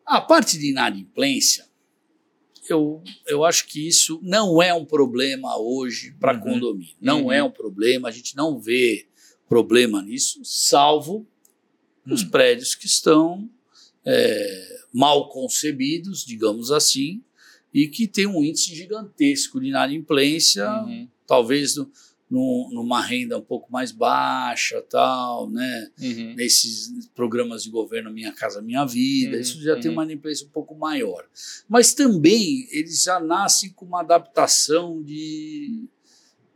[0.06, 1.66] A parte de inadimplência,
[2.72, 6.40] eu, eu acho que isso não é um problema hoje para uhum.
[6.40, 6.94] condomínio.
[7.00, 7.32] Não uhum.
[7.32, 9.06] é um problema, a gente não vê
[9.48, 11.26] problema nisso, salvo
[12.06, 12.14] uhum.
[12.14, 13.48] os prédios que estão
[14.04, 17.22] é, mal concebidos, digamos assim,
[17.72, 21.08] e que tem um índice gigantesco de inadimplência, uhum.
[21.26, 21.90] talvez no,
[22.30, 25.90] no, numa renda um pouco mais baixa, tal, né?
[26.00, 26.34] Uhum.
[26.34, 29.40] Nesses programas de governo Minha Casa Minha Vida, uhum.
[29.40, 29.80] isso já uhum.
[29.80, 31.24] tem uma empresa um pouco maior.
[31.68, 35.86] Mas também eles já nascem com uma adaptação de,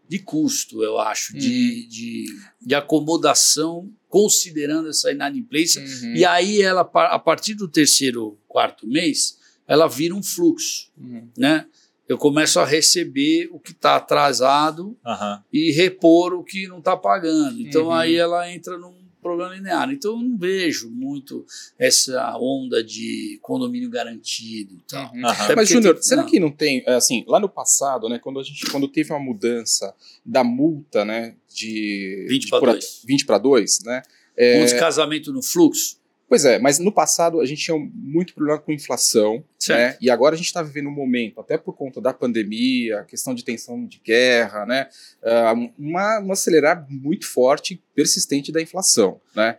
[0.09, 1.89] de custo, eu acho, de, uhum.
[1.89, 2.27] de,
[2.67, 5.83] de acomodação, considerando essa inadimplência.
[5.83, 6.15] Uhum.
[6.15, 11.29] E aí ela, a partir do terceiro, quarto mês, ela vira um fluxo, uhum.
[11.37, 11.67] né?
[12.09, 15.39] Eu começo a receber o que está atrasado uhum.
[15.53, 17.61] e repor o que não está pagando.
[17.61, 17.93] Então uhum.
[17.93, 19.93] aí ela entra num problema linear.
[19.93, 21.45] Então eu não vejo muito
[21.79, 24.81] essa onda de condomínio garantido.
[24.89, 25.13] Tal.
[25.13, 25.21] Uhum.
[25.55, 26.03] Mas Júnior, tem...
[26.03, 26.29] será não.
[26.31, 29.21] que não tem é, assim lá no passado, né, quando a gente quando teve uma
[29.21, 29.95] mudança
[30.25, 34.03] da multa, né, de 20 para 2, 20 para 2, né?
[34.35, 34.61] É...
[34.61, 35.98] Um descasamento no fluxo
[36.29, 39.79] Pois é, mas no passado a gente tinha muito problema com inflação, certo.
[39.79, 39.99] né?
[39.99, 43.35] E agora a gente está vivendo um momento, até por conta da pandemia, a questão
[43.35, 44.89] de tensão de guerra, né?
[45.23, 49.57] Uh, uma, um acelerar muito forte, persistente da inflação, né?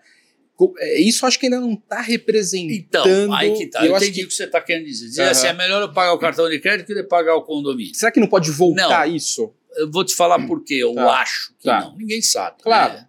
[0.78, 3.08] É, isso acho que ainda não está representando.
[3.08, 3.80] Então, aí que tá.
[3.86, 4.26] Eu, eu entendi que...
[4.26, 5.08] o que você está querendo dizer.
[5.08, 5.30] Dizer uhum.
[5.32, 7.96] assim, é melhor eu pagar o cartão de crédito que pagar o condomínio.
[7.96, 9.54] Será que não pode voltar não, isso?
[9.78, 10.76] Eu vou te falar por quê.
[10.76, 11.22] Eu tá.
[11.22, 11.82] acho que tá.
[11.82, 11.96] não.
[11.96, 12.62] Ninguém sabe.
[12.62, 12.94] Claro.
[12.94, 13.08] Né?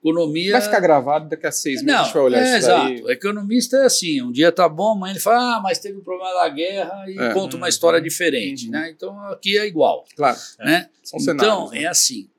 [0.00, 0.52] Economia.
[0.52, 2.88] Vai ficar gravado daqui a seis meses, a gente vai olhar é, isso exato.
[2.88, 3.02] Daí.
[3.02, 6.02] O economista é assim: um dia tá bom, amanhã ele fala, ah, mas teve um
[6.02, 7.34] problema da guerra e é.
[7.34, 8.66] conta uma história diferente.
[8.66, 8.72] Uhum.
[8.72, 8.90] Né?
[8.90, 10.06] Então aqui é igual.
[10.16, 10.38] Claro.
[10.58, 10.88] Né?
[11.02, 11.82] São então, cenários, né?
[11.82, 12.30] é assim.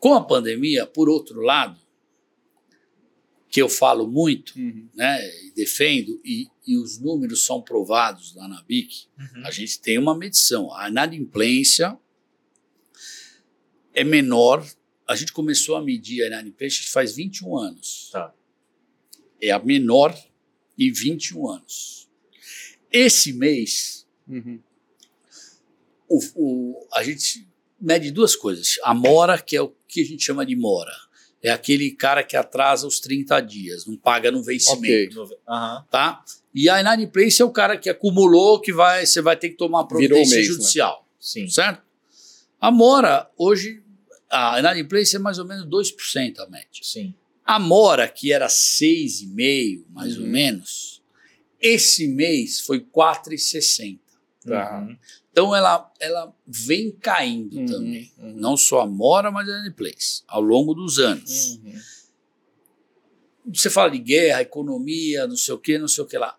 [0.00, 1.78] Com a pandemia, por outro lado,
[3.48, 4.88] que eu falo muito, uhum.
[4.94, 9.46] né, e defendo, e, e, os números são provados lá na BIC, uhum.
[9.46, 10.74] a gente tem uma medição.
[10.74, 11.96] A inadimplência
[13.94, 14.66] é menor
[15.12, 18.08] a gente começou a medir a inadimplência faz 21 anos.
[18.10, 18.32] Tá.
[19.40, 20.18] É a menor
[20.78, 22.08] em 21 anos.
[22.90, 24.58] Esse mês, uhum.
[26.08, 27.46] o, o, a gente
[27.78, 28.78] mede duas coisas.
[28.82, 30.92] A mora, que é o que a gente chama de mora.
[31.42, 35.20] É aquele cara que atrasa os 30 dias, não paga no vencimento.
[35.24, 35.36] Okay.
[35.46, 35.82] Uhum.
[35.90, 36.24] Tá?
[36.54, 39.84] E a inadimplência é o cara que acumulou, que vai, você vai ter que tomar
[39.84, 40.54] providência mês, né?
[40.54, 41.00] judicial.
[41.00, 41.16] Né?
[41.20, 41.48] Sim.
[41.48, 41.82] Certo?
[42.58, 43.82] A mora, hoje,
[44.32, 46.80] a inadimplência é mais ou menos 2% a média.
[46.82, 47.14] Sim.
[47.44, 50.24] A mora, que era 6,5%, mais uhum.
[50.24, 51.02] ou menos,
[51.60, 53.98] esse mês foi 4,60%.
[54.44, 54.80] Tá.
[54.80, 54.96] Uhum.
[55.30, 57.66] Então ela, ela vem caindo uhum.
[57.66, 58.12] também.
[58.18, 58.32] Uhum.
[58.34, 61.56] Não só a mora, mas a inadimplência, ao longo dos anos.
[61.56, 61.74] Uhum.
[63.52, 66.38] Você fala de guerra, economia, não sei o que, não sei o que lá.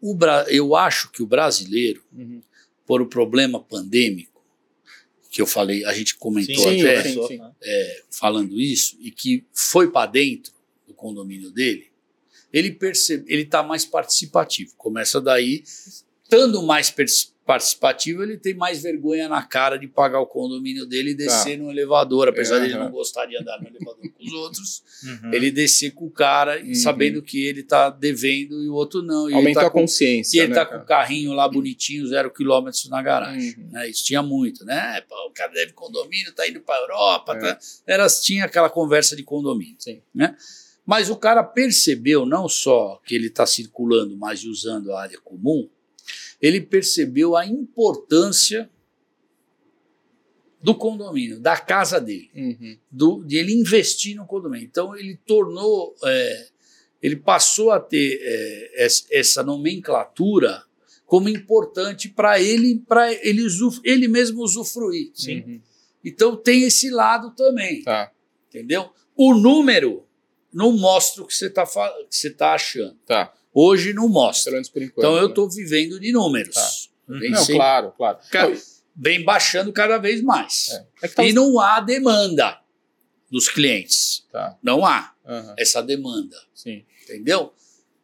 [0.00, 0.16] O,
[0.48, 2.42] eu acho que o brasileiro, uhum.
[2.86, 4.33] por o problema pandêmico,
[5.34, 7.40] que eu falei, a gente comentou sim, até sim, sim.
[7.60, 10.52] É, falando isso, e que foi para dentro
[10.86, 11.88] do condomínio dele,
[12.52, 14.72] ele percebe, ele está mais participativo.
[14.76, 16.88] Começa daí, estando mais
[17.44, 21.62] participativo, ele tem mais vergonha na cara de pagar o condomínio dele e descer tá.
[21.62, 22.62] no elevador, apesar uhum.
[22.62, 25.32] de ele não gostar de andar no elevador com os outros, uhum.
[25.32, 26.74] ele descer com o cara uhum.
[26.74, 29.28] sabendo que ele está devendo e o outro não.
[29.28, 30.38] E Aumentou tá a consciência.
[30.38, 33.54] E ele está né, com o carrinho lá bonitinho, zero quilômetros na garagem.
[33.58, 33.68] Uhum.
[33.72, 33.90] Né?
[33.90, 35.02] Isso tinha muito, né?
[35.28, 37.36] O cara deve condomínio, está indo para a Europa.
[37.36, 37.38] É.
[37.40, 37.58] Tá?
[37.86, 39.76] Era, tinha aquela conversa de condomínio.
[39.78, 40.00] Sim.
[40.14, 40.34] Né?
[40.86, 45.18] Mas o cara percebeu não só que ele está circulando mais e usando a área
[45.20, 45.68] comum,
[46.46, 48.68] ele percebeu a importância
[50.60, 52.78] do condomínio, da casa dele, uhum.
[52.90, 54.66] do, de ele investir no condomínio.
[54.66, 56.48] Então ele tornou, é,
[57.02, 60.62] ele passou a ter é, essa nomenclatura
[61.06, 63.46] como importante para ele, para ele,
[63.82, 65.12] ele mesmo usufruir.
[65.14, 65.40] Sim.
[65.40, 65.60] Uhum.
[66.04, 68.12] Então tem esse lado também, tá.
[68.48, 68.90] entendeu?
[69.16, 70.06] O número
[70.52, 71.64] não mostra o que você está
[72.36, 72.96] tá achando.
[73.06, 73.32] Tá.
[73.54, 74.50] Hoje não mostra.
[74.50, 74.98] Pelo menos por enquanto.
[74.98, 75.54] Então eu estou né?
[75.54, 76.54] vivendo de números.
[76.54, 77.14] Tá.
[77.14, 77.30] Uhum.
[77.30, 78.58] Não, sempre, claro, claro.
[78.96, 80.70] Vem baixando cada vez mais.
[80.70, 81.06] É.
[81.06, 82.60] É tá e não há demanda
[83.30, 84.26] dos clientes.
[84.32, 84.58] Tá.
[84.62, 85.54] Não há uhum.
[85.58, 86.36] essa demanda.
[86.54, 86.84] Sim.
[87.02, 87.52] Entendeu?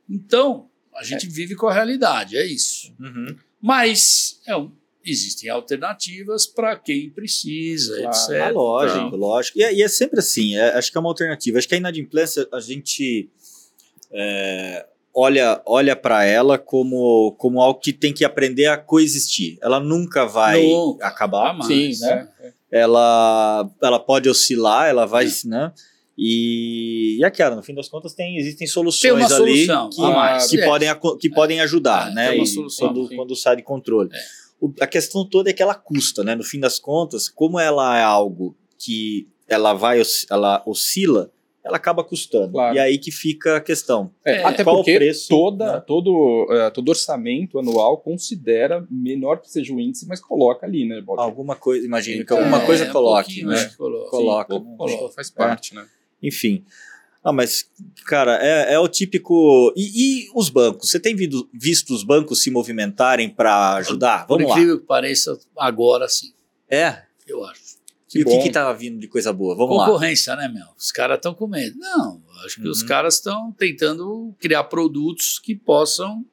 [0.09, 1.31] Então, a gente é.
[1.31, 2.93] vive com a realidade, é isso.
[3.01, 3.37] Uhum.
[3.61, 4.73] Mas é um,
[5.05, 8.17] existem alternativas para quem precisa, claro.
[8.17, 8.43] etc.
[8.43, 9.59] Ah, lógico, então, lógico.
[9.59, 11.59] E é, e é, sempre assim, é, acho que é uma alternativa.
[11.59, 13.31] Acho que a inadimplência, a gente.
[14.13, 19.59] É, olha olha para ela como, como algo que tem que aprender a coexistir.
[19.61, 21.07] Ela nunca vai nunca.
[21.07, 22.29] acabar, mais, Sim, né?
[22.41, 22.53] né?
[22.71, 25.49] Ela, ela pode oscilar, ela vai, é.
[25.49, 25.73] né?
[26.23, 30.47] E, e aquela, no fim das contas, tem, existem soluções tem ali solução, que, mais,
[30.49, 30.67] que, é.
[30.67, 30.89] podem,
[31.19, 31.31] que é.
[31.35, 32.29] podem ajudar, né?
[32.29, 34.11] Tem uma solução, quando, quando sai de controle.
[34.13, 34.19] É.
[34.61, 36.35] O, a questão toda é que ela custa, né?
[36.35, 40.01] No fim das contas, como ela é algo que ela vai,
[40.31, 41.31] ela oscila,
[41.65, 42.53] ela acaba custando.
[42.53, 42.75] Claro.
[42.75, 44.11] E aí que fica a questão.
[44.25, 45.83] É, até Qual porque preço, toda, né?
[45.87, 51.01] todo, uh, todo orçamento anual considera menor que seja o índice, mas coloca ali, né,
[51.01, 51.21] Bob?
[51.21, 53.71] Alguma coisa, imagino que alguma é, coisa coloque, né?
[53.77, 55.15] Coloca, coloca, Sim, coloca.
[55.15, 55.87] faz parte, né?
[56.23, 56.65] Enfim.
[57.23, 57.71] Ah, mas,
[58.07, 59.73] cara, é, é o típico.
[59.77, 60.91] E, e, os bancos?
[60.91, 64.25] Você tem visto, visto os bancos se movimentarem para ajudar?
[64.27, 64.81] Vamos Por incrível lá.
[64.81, 66.33] que pareça, agora sim.
[66.69, 67.03] É?
[67.27, 67.60] Eu acho.
[68.11, 68.37] Que e bom.
[68.37, 69.55] o que estava vindo de coisa boa?
[69.55, 70.43] Vamos Concorrência, lá.
[70.43, 70.67] né, meu?
[70.77, 71.79] Os caras estão com medo.
[71.79, 72.73] Não, acho que uhum.
[72.73, 76.27] os caras estão tentando criar produtos que possam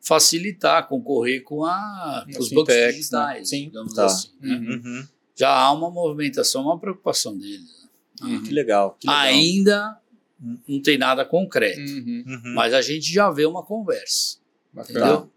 [0.00, 2.92] facilitar, concorrer com a, os bancos né?
[2.92, 3.44] digitais, né?
[3.44, 4.04] Sim, digamos tá.
[4.04, 4.28] assim.
[4.40, 4.54] Né?
[4.54, 5.08] Uhum.
[5.34, 7.82] Já há uma movimentação, uma preocupação deles.
[8.22, 8.28] Né?
[8.28, 8.42] Uhum.
[8.44, 9.98] Que, legal, que, legal, Ainda
[10.68, 12.22] não tem nada concreto, uhum.
[12.28, 12.54] Uhum.
[12.54, 14.38] mas a gente já vê uma conversa.
[14.72, 14.98] Bacana.
[15.00, 15.30] Entendeu?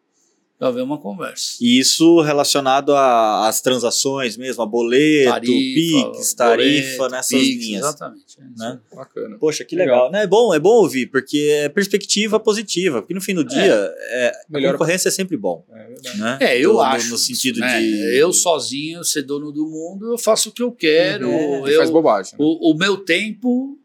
[0.60, 1.58] Já vem uma conversa.
[1.62, 7.82] E isso relacionado às transações mesmo, a boleto, tarifa, PIX, tarifa, boleto, nessas PIX, linhas.
[7.84, 8.40] Exatamente.
[8.40, 8.80] É né?
[8.92, 9.38] Bacana.
[9.38, 10.06] Poxa, que legal.
[10.06, 10.12] legal.
[10.12, 10.24] Né?
[10.24, 13.04] É, bom, é bom ouvir, porque é perspectiva positiva.
[13.04, 15.64] Porque no fim do dia, é, é a concorrência é sempre bom.
[15.72, 16.20] É, verdade.
[16.20, 16.38] né?
[16.42, 17.12] é eu do, acho.
[17.12, 17.80] No sentido né?
[17.80, 18.18] de.
[18.18, 21.30] Eu sozinho, ser dono do mundo, eu faço o que eu quero.
[21.30, 21.68] Uhum.
[21.68, 22.34] Eu, faz bobagem.
[22.34, 22.38] Né?
[22.40, 23.78] O, o, meu tempo,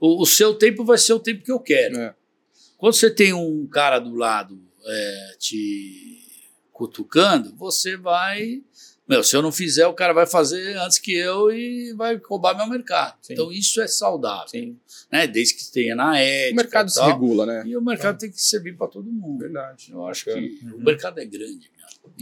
[0.00, 1.98] o, o, seu tempo vai ser o tempo que eu quero.
[1.98, 2.14] É.
[2.78, 6.22] Quando você tem um cara do lado é, te
[6.72, 8.62] cutucando, você vai.
[9.08, 12.56] Meu, se eu não fizer, o cara vai fazer antes que eu e vai roubar
[12.56, 13.16] meu mercado.
[13.22, 13.32] Sim.
[13.32, 14.48] Então isso é saudável.
[14.48, 14.78] Sim.
[15.10, 15.26] Né?
[15.26, 16.52] Desde que tenha na ética.
[16.52, 17.62] O mercado se regula, né?
[17.64, 18.18] E o mercado é.
[18.18, 19.38] tem que servir para todo mundo.
[19.38, 19.92] Verdade.
[19.92, 20.76] Eu acho que uhum.
[20.76, 21.70] o mercado é grande.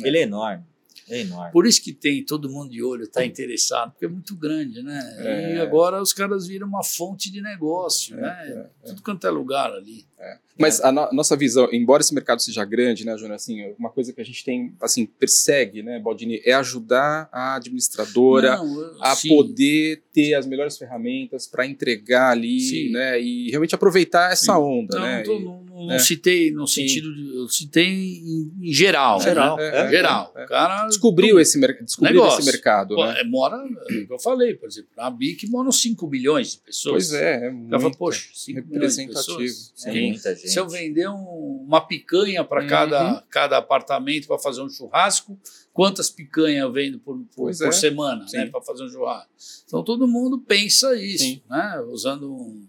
[0.02, 0.64] Ele é enorme.
[1.08, 1.52] É enorme.
[1.52, 5.16] Por isso que tem todo mundo de olho, está interessado, porque é muito grande, né?
[5.18, 5.56] É.
[5.56, 8.38] E agora os caras viram uma fonte de negócio, é, né?
[8.46, 8.88] É, é.
[8.88, 10.06] Tudo quanto é lugar ali.
[10.24, 10.44] É.
[10.58, 14.12] Mas a no nossa visão, embora esse mercado seja grande, né, Júnior, assim, uma coisa
[14.12, 19.28] que a gente tem, assim, persegue, né, Baldini, é ajudar a administradora Não, a sim.
[19.28, 22.90] poder ter as melhores ferramentas para entregar ali, sim.
[22.90, 24.60] né, e realmente aproveitar essa sim.
[24.60, 25.22] onda, não, né?
[25.22, 25.98] Tô, e, não, não é.
[25.98, 29.86] citei no sentido de, eu citei em, geral, geral, né?
[29.86, 30.32] é, geral.
[30.36, 33.20] É, cara descobriu esse, descobriu esse mercado, Pô, né?
[33.20, 33.56] É, mora,
[33.90, 37.08] é eu falei, por exemplo, na BIC moram 5 milhões de pessoas.
[37.08, 39.38] Pois é, é muito fala, Poxa, 5 representativo.
[39.38, 40.13] Milhões de pessoas.
[40.16, 40.28] Sim.
[40.28, 40.50] muita gente.
[40.50, 42.68] Se eu vender um, uma picanha para uhum.
[42.68, 45.38] cada, cada apartamento para fazer um churrasco,
[45.72, 47.72] quantas picanhas eu vendo por, por, por é.
[47.72, 49.30] semana né, para fazer um churrasco?
[49.66, 51.80] Então todo mundo pensa isso, né?
[51.88, 52.66] usando um,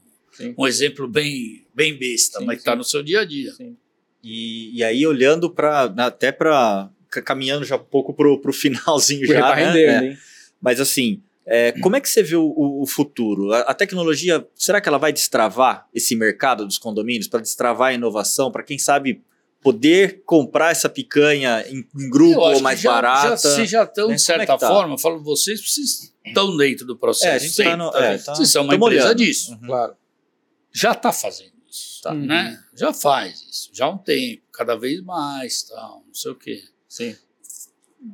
[0.57, 3.53] um exemplo bem, bem besta, sim, mas que está no seu dia a dia.
[4.23, 6.89] E, e aí, olhando para até para
[7.23, 9.65] caminhando já um pouco para o finalzinho já, tá né?
[9.65, 10.17] rendendo, é.
[10.59, 13.53] Mas assim, é, como é que você vê o, o futuro?
[13.53, 17.93] A, a, tecnologia, será que ela vai destravar esse mercado dos condomínios, para destravar a
[17.93, 19.23] inovação, para quem sabe
[19.61, 23.30] poder comprar essa picanha em, em grupo ou mais já, barata?
[23.30, 24.15] Já, vocês já estão, né?
[24.15, 24.67] de é certa é tá?
[24.67, 27.27] forma, eu falo vocês, vocês estão dentro do processo.
[27.27, 29.17] É, a gente tá no, tá é, tá, vocês são uma empresa olhando.
[29.17, 29.51] disso.
[29.51, 29.67] Uhum.
[29.67, 29.95] Claro.
[30.72, 32.26] Já está fazendo isso, tá, uhum.
[32.26, 32.59] né?
[32.76, 36.63] Já faz isso, já há um tempo, cada vez mais, tal, não sei o quê.
[36.89, 37.15] Sim.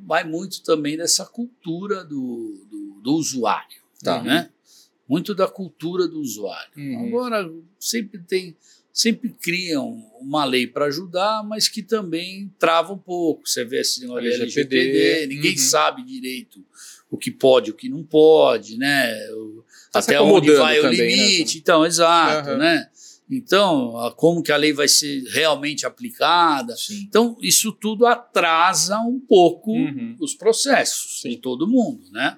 [0.06, 4.22] Vai muito também dessa cultura do, do do usuário, tá.
[4.22, 4.50] né?
[5.08, 6.72] Muito da cultura do usuário.
[6.78, 7.08] Uhum.
[7.08, 8.56] Agora sempre tem,
[8.94, 13.48] sempre criam uma lei para ajudar, mas que também trava um pouco.
[13.48, 15.58] Você vê esse negócio de LGPD, ninguém uhum.
[15.58, 16.64] sabe direito
[17.10, 19.14] o que pode, o que não pode, né?
[19.92, 21.08] Tá Até onde vai também, o né?
[21.08, 21.56] limite.
[21.56, 21.62] Né?
[21.62, 22.58] Então, exato, uhum.
[22.58, 22.88] né?
[23.30, 26.76] Então, como que a lei vai ser realmente aplicada?
[26.76, 27.06] Sim.
[27.08, 30.18] Então, isso tudo atrasa um pouco uhum.
[30.20, 31.30] os processos Sim.
[31.30, 32.38] de todo mundo, né?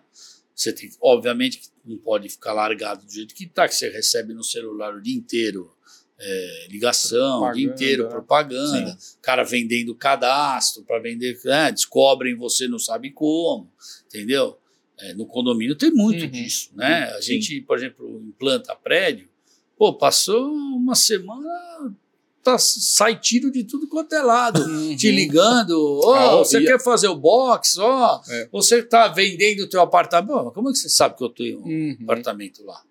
[0.63, 4.43] Você tem, obviamente, não pode ficar largado do jeito que está, que você recebe no
[4.43, 5.69] celular o dia inteiro
[6.17, 7.51] é, ligação, propaganda.
[7.51, 9.17] o dia inteiro propaganda, Sim.
[9.21, 13.69] cara vendendo cadastro para vender, é, descobrem você não sabe como,
[14.05, 14.57] entendeu?
[14.99, 16.31] É, no condomínio tem muito uhum.
[16.31, 17.05] disso, né?
[17.09, 17.33] A Sim.
[17.33, 19.27] gente, por exemplo, implanta prédio,
[19.77, 21.93] pô, passou uma semana,
[22.43, 24.95] tá, sai tiro de tudo quanto é lado, uhum.
[24.95, 26.67] te ligando, oh, ah, você ia...
[26.67, 28.49] quer fazer o box, ó, oh, é.
[28.51, 31.63] você está vendendo o teu apartamento, como é que você sabe que eu tenho um
[31.63, 31.97] uhum.
[32.03, 32.83] apartamento lá?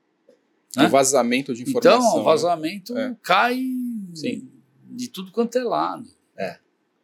[0.76, 0.86] Né?
[0.86, 1.98] O vazamento de informação.
[1.98, 3.14] Então, o vazamento né?
[3.22, 3.62] cai
[4.14, 4.48] Sim.
[4.86, 6.08] de tudo quanto é lado.
[6.36, 6.56] É.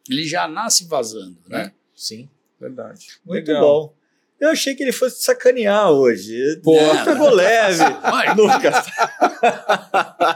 [0.09, 1.71] Ele já nasce vazando, né?
[1.95, 2.27] Sim.
[2.59, 3.07] Verdade.
[3.23, 3.61] Muito Legal.
[3.61, 3.98] bom.
[4.39, 6.33] Eu achei que ele fosse sacanear hoje.
[6.63, 7.83] Pô, é, pegou leve.
[8.37, 8.83] Nunca.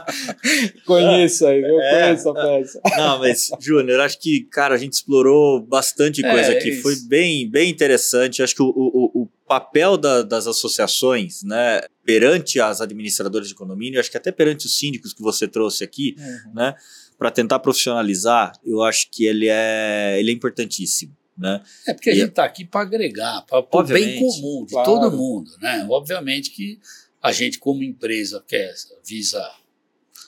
[0.86, 2.82] Conheço aí, eu é, conheço a peça.
[2.98, 6.74] Não, mas, Júnior, acho que, cara, a gente explorou bastante coisa é, aqui.
[6.82, 8.44] Foi bem, bem interessante.
[8.44, 14.00] Acho que o, o, o papel da, das associações, né, perante as administradoras de condomínio,
[14.00, 16.54] acho que até perante os síndicos que você trouxe aqui, uhum.
[16.56, 16.76] né,
[17.18, 21.16] para tentar profissionalizar, eu acho que ele é, ele é importantíssimo.
[21.38, 21.64] Né?
[21.88, 24.91] É porque a gente está aqui para agregar, para o bem comum de claro.
[24.91, 25.51] todo mundo.
[25.61, 25.85] Né?
[25.89, 26.80] Obviamente que
[27.22, 28.73] a gente, como empresa, quer,
[29.05, 29.43] visa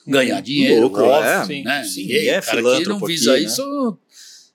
[0.06, 1.84] ganhar dinheiro, Louco, óbvio, é, né?
[1.84, 3.96] Sim, Ninguém, é cara que não visa aqui, isso, né?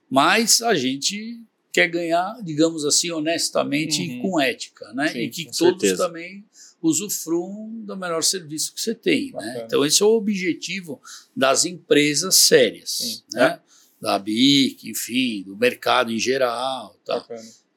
[0.10, 1.42] mas a gente
[1.72, 4.08] quer ganhar, digamos assim, honestamente uhum.
[4.08, 5.10] e com ética, né?
[5.10, 6.08] Sim, e que todos certeza.
[6.08, 6.46] também
[6.82, 9.32] usufruam do melhor serviço que você tem.
[9.32, 9.64] Né?
[9.66, 11.00] Então, esse é o objetivo
[11.36, 12.90] das empresas sérias.
[12.90, 13.22] Sim.
[13.34, 13.60] Né?
[14.02, 17.00] Da BIC, enfim, do mercado em geral.
[17.06, 17.26] Tá?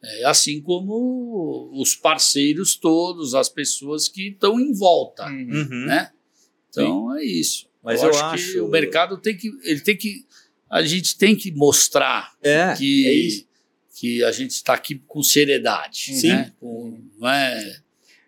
[0.03, 5.27] É, assim como os parceiros todos, as pessoas que estão em volta.
[5.27, 5.87] Uhum.
[5.87, 6.11] Né?
[6.71, 7.19] Então Sim.
[7.19, 7.67] é isso.
[7.83, 9.51] Mas eu, eu acho, acho, que o mercado tem que.
[9.63, 10.25] Ele tem que.
[10.71, 13.45] A gente tem que mostrar é, que, é
[13.95, 16.17] que a gente está aqui com seriedade.
[16.17, 16.29] Sim.
[16.29, 16.53] Né?
[16.59, 17.83] Com, não é,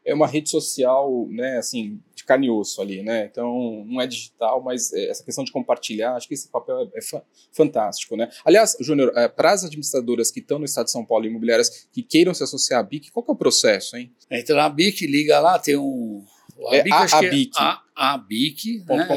[0.06, 3.28] é uma rede social, né, assim, carne e osso ali, né?
[3.31, 6.98] Então, não é digital, mas é, essa questão de compartilhar, acho que esse papel é,
[6.98, 7.23] é
[7.53, 8.28] fantástico, né?
[8.44, 12.03] Aliás, Júnior, é, para as administradoras que estão no estado de São Paulo, imobiliárias, que
[12.03, 14.12] queiram se associar à BIC, qual que é o processo, hein?
[14.31, 16.24] Entra na BIC, liga lá, tem um...
[16.69, 17.57] A, é, BIC, a, a BIC.
[17.57, 19.09] É a, a BIC, né?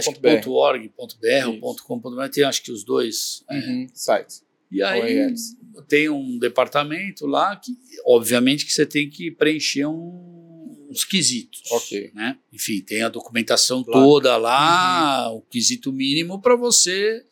[0.46, 4.44] .org.br, .com.br, tem acho que os dois uhum, sites.
[4.72, 5.34] E aí
[5.88, 7.72] tem um departamento lá que,
[8.06, 10.39] obviamente, que você tem que preencher um,
[10.90, 11.62] uns quesitos.
[11.72, 12.12] Ok.
[12.14, 12.38] Né?
[12.52, 14.02] Enfim, tem a documentação claro.
[14.02, 15.38] toda lá, uhum.
[15.38, 17.26] o quesito mínimo para você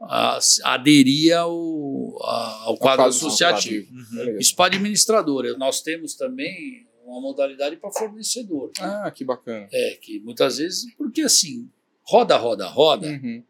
[0.00, 3.90] a, aderir ao, a, ao quadro, associativo.
[3.92, 4.38] Uhum.
[4.38, 5.56] Isso para administradora.
[5.56, 8.70] Nós temos também uma modalidade para fornecedor.
[8.80, 9.68] Ah, que bacana.
[9.72, 11.70] É, que muitas vezes, porque assim,
[12.02, 13.42] roda, roda, roda, uhum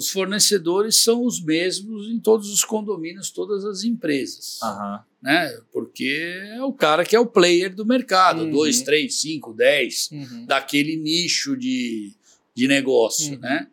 [0.00, 4.58] os fornecedores são os mesmos em todos os condomínios, todas as empresas.
[4.62, 4.98] Uhum.
[5.22, 5.48] Né?
[5.72, 10.10] Porque é o cara que é o player do mercado, 2, 3, 5, 10,
[10.46, 12.12] daquele nicho de,
[12.54, 13.34] de negócio.
[13.34, 13.40] Uhum.
[13.40, 13.66] Né?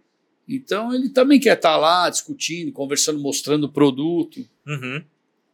[0.47, 4.45] Então ele também quer estar lá discutindo, conversando, mostrando o produto.
[4.65, 5.03] Uhum.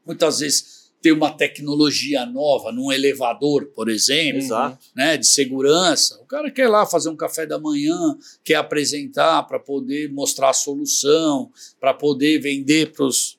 [0.05, 4.79] Muitas vezes ter uma tecnologia nova num elevador, por exemplo, Exato.
[4.95, 6.17] né, de segurança.
[6.21, 10.53] O cara quer lá fazer um café da manhã, quer apresentar para poder mostrar a
[10.53, 13.37] solução, para poder vender para os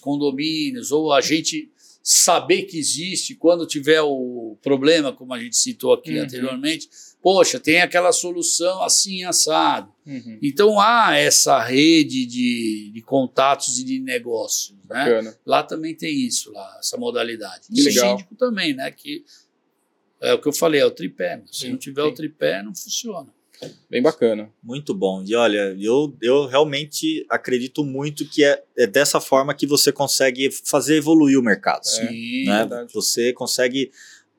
[0.00, 1.70] condomínios, ou a gente
[2.06, 6.24] saber que existe quando tiver o problema, como a gente citou aqui uhum.
[6.24, 6.86] anteriormente,
[7.22, 9.90] poxa, tem aquela solução assim assado.
[10.06, 10.38] Uhum.
[10.42, 14.76] Então há essa rede de, de contatos e de negócios.
[14.86, 15.34] Né?
[15.46, 17.68] Lá também tem isso, lá, essa modalidade.
[17.72, 18.04] Que e legal.
[18.04, 18.90] o síndico também, né?
[18.90, 19.24] Que
[20.20, 21.42] é o que eu falei, é o tripé.
[21.50, 22.08] Se sim, não tiver sim.
[22.08, 23.33] o tripé, não funciona.
[23.90, 24.50] Bem bacana.
[24.62, 25.22] Muito bom.
[25.26, 30.50] E olha, eu, eu realmente acredito muito que é, é dessa forma que você consegue
[30.50, 31.82] fazer evoluir o mercado.
[31.84, 32.86] É, Sim, né?
[32.92, 33.90] Você consegue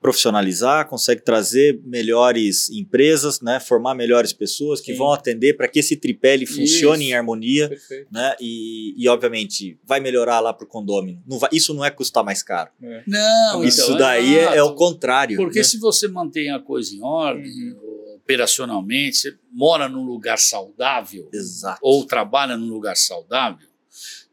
[0.06, 5.00] profissionalizar, consegue trazer melhores empresas, né, formar melhores pessoas que Sim.
[5.00, 7.12] vão atender para que esse tripé ele funcione isso.
[7.12, 8.08] em harmonia, Perfeito.
[8.12, 11.24] né, e, e obviamente vai melhorar lá para o condomínio.
[11.26, 12.70] Não vai, isso não é custar mais caro.
[12.84, 13.04] É.
[13.08, 15.38] Não, isso então, daí é, é, o contrário.
[15.38, 15.64] Porque né?
[15.64, 17.85] se você mantém a coisa em ordem, uhum.
[18.26, 21.80] Operacionalmente, você mora num lugar saudável, Exato.
[21.82, 23.68] ou trabalha num lugar saudável,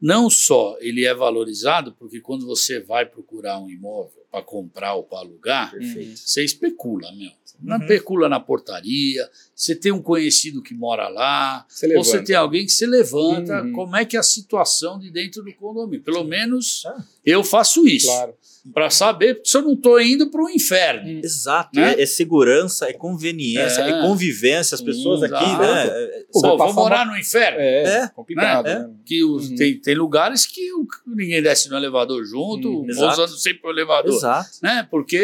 [0.01, 5.05] não só ele é valorizado, porque quando você vai procurar um imóvel para comprar ou
[5.05, 6.19] para alugar, Perfeito.
[6.19, 7.31] você especula, meu.
[7.61, 7.83] Não uhum.
[7.83, 12.65] especula na portaria, você tem um conhecido que mora lá, você ou você tem alguém
[12.65, 13.73] que se levanta, uhum.
[13.73, 16.03] como é que é a situação de dentro do condomínio.
[16.03, 17.05] Pelo menos ah.
[17.25, 18.09] eu faço isso.
[18.09, 18.35] Claro
[18.73, 21.09] para saber se eu não estou indo para o inferno.
[21.09, 21.21] Hum.
[21.23, 21.95] Exato, né?
[21.95, 24.77] é, é, segurança, é conveniência, é, é convivência.
[24.77, 25.87] As pessoas aqui, né?
[25.87, 27.59] É, Pô, vão morar no inferno.
[27.59, 28.67] É, é complicado.
[28.67, 28.79] Né?
[28.79, 28.91] né?
[29.05, 29.57] Que os, uhum.
[29.57, 30.71] tem, tem lugares que
[31.07, 32.87] ninguém desce no elevador junto, uhum.
[32.89, 34.15] usando sempre o elevador.
[34.15, 34.51] Exato.
[34.63, 34.87] Né?
[34.89, 35.21] Porque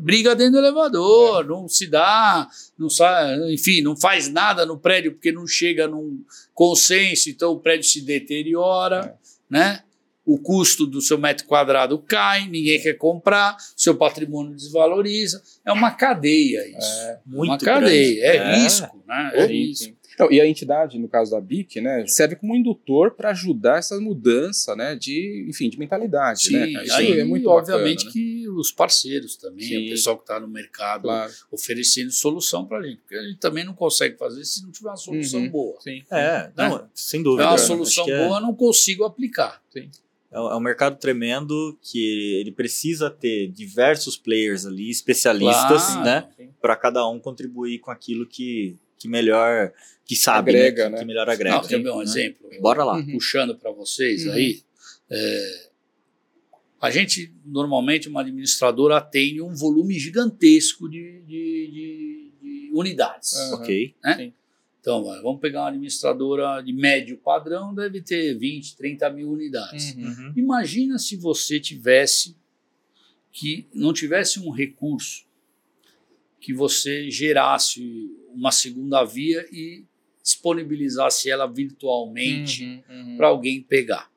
[0.00, 2.48] briga dentro do elevador, não se dá,
[2.78, 6.22] não sai, enfim, não faz nada no prédio porque não chega num
[6.54, 9.16] consenso, então o prédio se deteriora,
[9.50, 9.82] né?
[10.24, 15.42] O custo do seu metro quadrado cai, ninguém quer comprar, seu patrimônio desvaloriza.
[15.64, 17.00] É uma cadeia isso.
[17.00, 19.30] É, muito uma cadeia, é, é, risco, né?
[19.34, 20.00] É risco.
[20.20, 23.98] Então, e a entidade, no caso da BIC, né, serve como indutor para ajudar essa
[23.98, 26.84] mudança, né, de, enfim, de mentalidade, né, Sim, né?
[26.84, 28.12] Isso aí, é muito obviamente bacana, né?
[28.12, 29.86] que os parceiros também, Sim.
[29.86, 31.32] o pessoal que está no mercado claro.
[31.50, 34.90] oferecendo solução para a gente, porque a gente também não consegue fazer se não tiver
[34.90, 35.50] uma solução uhum.
[35.50, 35.80] boa.
[35.80, 36.04] Sim.
[36.12, 36.84] É, não, né?
[36.92, 37.44] sem dúvida.
[37.44, 38.42] É uma solução boa, é...
[38.42, 39.62] não consigo aplicar.
[39.72, 39.88] Sim.
[40.32, 46.28] É, é um mercado tremendo que ele precisa ter diversos players ali, especialistas, claro, né?
[46.60, 49.72] Para cada um contribuir com aquilo que, que melhor,
[50.04, 50.96] que sabe, né, agrega, né?
[50.96, 51.56] Que, que melhor agrega.
[51.56, 52.04] Não, quer ver um né?
[52.04, 52.50] exemplo?
[52.60, 52.96] Bora lá.
[52.96, 53.12] Uhum.
[53.12, 54.32] Puxando para vocês uhum.
[54.32, 54.62] aí.
[55.10, 55.70] É,
[56.80, 63.32] a gente, normalmente, uma administradora tem um volume gigantesco de, de, de, de unidades.
[63.32, 63.54] Uhum.
[63.54, 63.94] Ok.
[64.02, 64.32] Né?
[64.80, 69.94] Então, vamos pegar uma administradora de médio padrão, deve ter 20, 30 mil unidades.
[69.94, 70.04] Uhum.
[70.04, 70.32] uhum.
[70.36, 72.34] Imagina se você tivesse
[73.30, 75.28] que não tivesse um recurso
[76.40, 79.84] que você gerasse uma segunda via e
[80.22, 83.16] disponibilizasse ela virtualmente uhum, uhum.
[83.16, 84.10] para alguém pegar,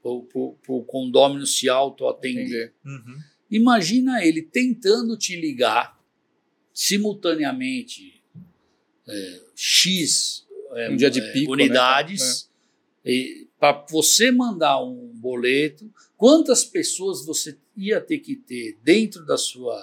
[0.00, 2.72] para o condômino se auto-atender.
[2.84, 3.18] Uhum.
[3.50, 6.00] Imagina ele tentando te ligar
[6.72, 8.13] simultaneamente
[9.08, 12.48] é, X é, um dia de é, pico, unidades
[13.04, 13.44] né?
[13.58, 19.80] para você mandar um boleto, quantas pessoas você ia ter que ter dentro da sua,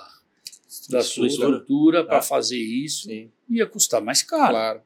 [0.90, 2.22] da sua estrutura para ah.
[2.22, 3.32] fazer isso, Sim.
[3.50, 4.52] ia custar mais caro.
[4.52, 4.82] Claro.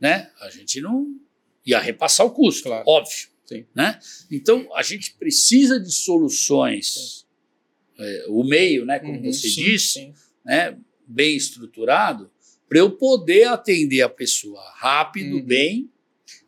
[0.00, 0.30] Né?
[0.40, 1.14] A gente não
[1.64, 2.84] ia repassar o custo, claro.
[2.86, 3.28] óbvio.
[3.44, 3.66] Sim.
[3.74, 3.98] Né?
[4.30, 7.26] Então, a gente precisa de soluções,
[7.98, 10.14] é, o meio, né, como uhum, você sim, disse, sim.
[10.44, 10.76] Né,
[11.06, 12.30] bem estruturado,
[12.72, 15.44] para eu poder atender a pessoa rápido, uhum.
[15.44, 15.90] bem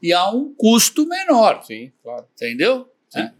[0.01, 1.63] e a um custo menor.
[1.63, 2.27] Sim, claro.
[2.33, 2.91] Entendeu?
[3.11, 3.21] Sim.
[3.21, 3.33] É.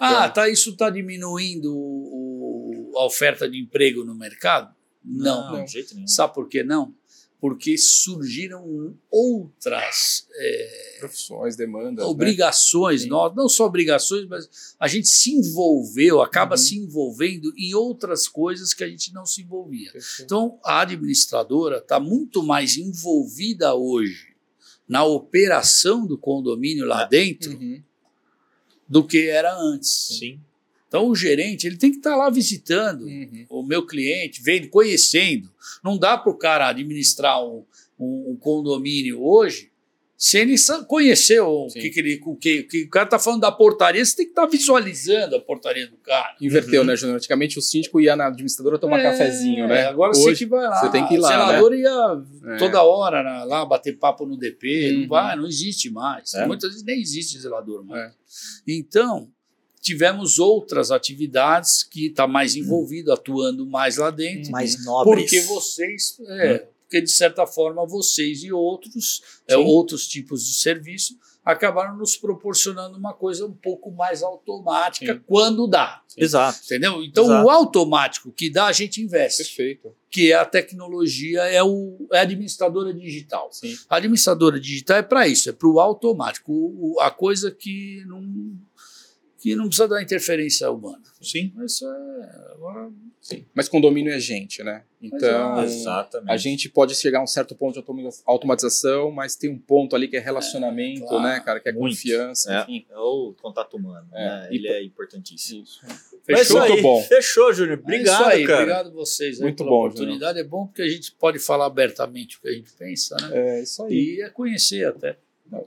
[0.00, 4.72] Ah, tá, isso está diminuindo o, a oferta de emprego no mercado?
[5.04, 6.06] Não, não, nenhum.
[6.06, 6.94] Sabe por que não?
[7.40, 12.10] Porque surgiram outras é, profissões, demandas, né?
[12.10, 13.08] obrigações, né?
[13.08, 16.58] não, não só obrigações, mas a gente se envolveu, acaba uhum.
[16.58, 19.90] se envolvendo em outras coisas que a gente não se envolvia.
[19.90, 20.22] Perfeito.
[20.24, 24.30] Então, a administradora está muito mais envolvida hoje
[24.86, 27.82] na operação do condomínio lá dentro uhum.
[28.88, 30.18] do que era antes.
[30.18, 30.40] Sim.
[30.90, 33.46] Então o gerente ele tem que estar tá lá visitando uhum.
[33.48, 35.48] o meu cliente, vendo, conhecendo.
[35.84, 37.64] Não dá para o cara administrar um,
[37.96, 39.70] um, um, condomínio hoje
[40.18, 40.56] sem ele
[40.88, 44.04] conhecer o que, que, ele, o que, que o cara está falando da portaria.
[44.04, 46.34] Você tem que estar tá visualizando a portaria do cara.
[46.40, 46.88] Inverteu, uhum.
[46.88, 47.18] né, Júnior?
[47.18, 49.86] Antigamente o síndico ia na administradora tomar é, cafezinho, né?
[49.86, 50.80] Agora hoje, você que vai lá.
[50.80, 51.28] Você tem que ir lá.
[51.28, 51.76] O senador né?
[51.78, 52.56] ia é.
[52.58, 54.66] toda hora né, lá bater papo no DP.
[54.66, 55.00] Uhum.
[55.02, 56.34] Não vai, não existe mais.
[56.34, 56.44] É.
[56.48, 58.10] Muitas vezes nem existe zelador mais.
[58.10, 58.12] É.
[58.66, 59.30] Então
[59.80, 63.14] tivemos outras atividades que está mais envolvido, hum.
[63.14, 64.50] atuando mais lá dentro.
[64.50, 65.24] Mais nobres.
[65.24, 66.66] Porque vocês, é, hum.
[66.82, 72.98] porque de certa forma vocês e outros, é, outros tipos de serviço, acabaram nos proporcionando
[72.98, 75.20] uma coisa um pouco mais automática Sim.
[75.26, 76.02] quando dá.
[76.06, 76.22] Sim.
[76.22, 76.58] Exato.
[76.64, 77.02] Entendeu?
[77.02, 77.46] Então Exato.
[77.46, 79.44] o automático que dá, a gente investe.
[79.44, 79.94] Perfeito.
[80.10, 83.48] Que é a tecnologia, é, o, é a administradora digital.
[83.52, 83.74] Sim.
[83.88, 86.52] A administradora digital é para isso, é para o automático.
[86.52, 88.54] O, a coisa que não
[89.40, 91.02] que não precisa da interferência humana.
[91.20, 91.50] Sim.
[91.64, 92.52] Isso é.
[92.52, 92.90] Agora...
[93.22, 93.44] Sim.
[93.54, 94.82] Mas condomínio é gente, né?
[95.00, 96.30] Então, Exatamente.
[96.30, 100.08] a gente pode chegar a um certo ponto de automatização, mas tem um ponto ali
[100.08, 101.22] que é relacionamento, é, claro.
[101.22, 101.60] né, cara?
[101.60, 101.94] Que é Muito.
[101.94, 102.62] confiança, é.
[102.62, 102.86] enfim.
[102.90, 104.24] É o contato humano, é.
[104.24, 104.48] né?
[104.50, 105.62] Ele é importantíssimo.
[105.62, 105.80] Isso.
[106.24, 106.66] Fechou?
[106.66, 107.02] Muito bom.
[107.02, 107.78] Fechou, Júnior.
[107.78, 108.58] Obrigado, é aí, cara.
[108.60, 110.38] Obrigado a vocês Muito bom, oportunidade.
[110.38, 110.46] Júnior.
[110.46, 113.58] É bom porque a gente pode falar abertamente o que a gente pensa, né?
[113.58, 113.92] É, isso aí.
[113.92, 115.18] E é conhecer até.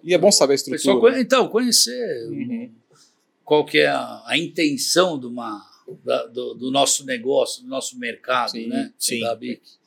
[0.01, 1.19] E é bom saber a estrutura.
[1.19, 2.27] então, conhecer.
[2.29, 2.82] Uhum
[3.43, 5.61] qual que é a, a intenção de uma,
[6.03, 8.91] da, do, do, nosso negócio, do nosso mercado, sim, né?
[8.97, 9.21] Sim,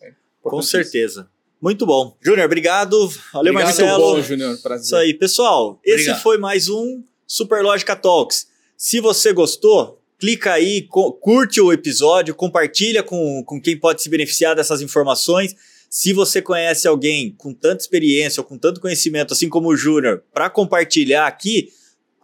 [0.01, 0.13] é
[0.43, 1.29] com certeza.
[1.61, 2.17] Muito bom.
[2.23, 3.09] Júnior, obrigado.
[3.33, 4.15] Valeu, obrigado, Marcelo.
[4.17, 4.57] Bom, Júnior.
[4.63, 4.85] Prazer.
[4.85, 5.81] Isso aí, pessoal.
[5.81, 6.01] Obrigado.
[6.01, 8.47] Esse foi mais um Superlógica Talks.
[8.77, 10.87] Se você gostou, clica aí,
[11.21, 15.57] curte o episódio, compartilha com, com quem pode se beneficiar dessas informações.
[15.89, 20.23] Se você conhece alguém com tanta experiência ou com tanto conhecimento, assim como o Júnior,
[20.33, 21.71] para compartilhar aqui,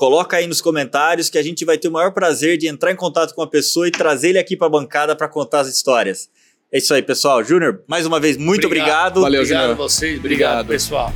[0.02, 2.96] Coloca aí nos comentários que a gente vai ter o maior prazer de entrar em
[2.96, 6.28] contato com a pessoa e trazer ele aqui para a bancada para contar as histórias.
[6.72, 7.44] É isso aí, pessoal.
[7.44, 9.18] Júnior, mais uma vez, muito obrigado.
[9.18, 9.20] obrigado.
[9.20, 10.18] Valeu, Obrigado a vocês.
[10.18, 10.66] Obrigado, obrigado.
[10.66, 11.12] pessoal.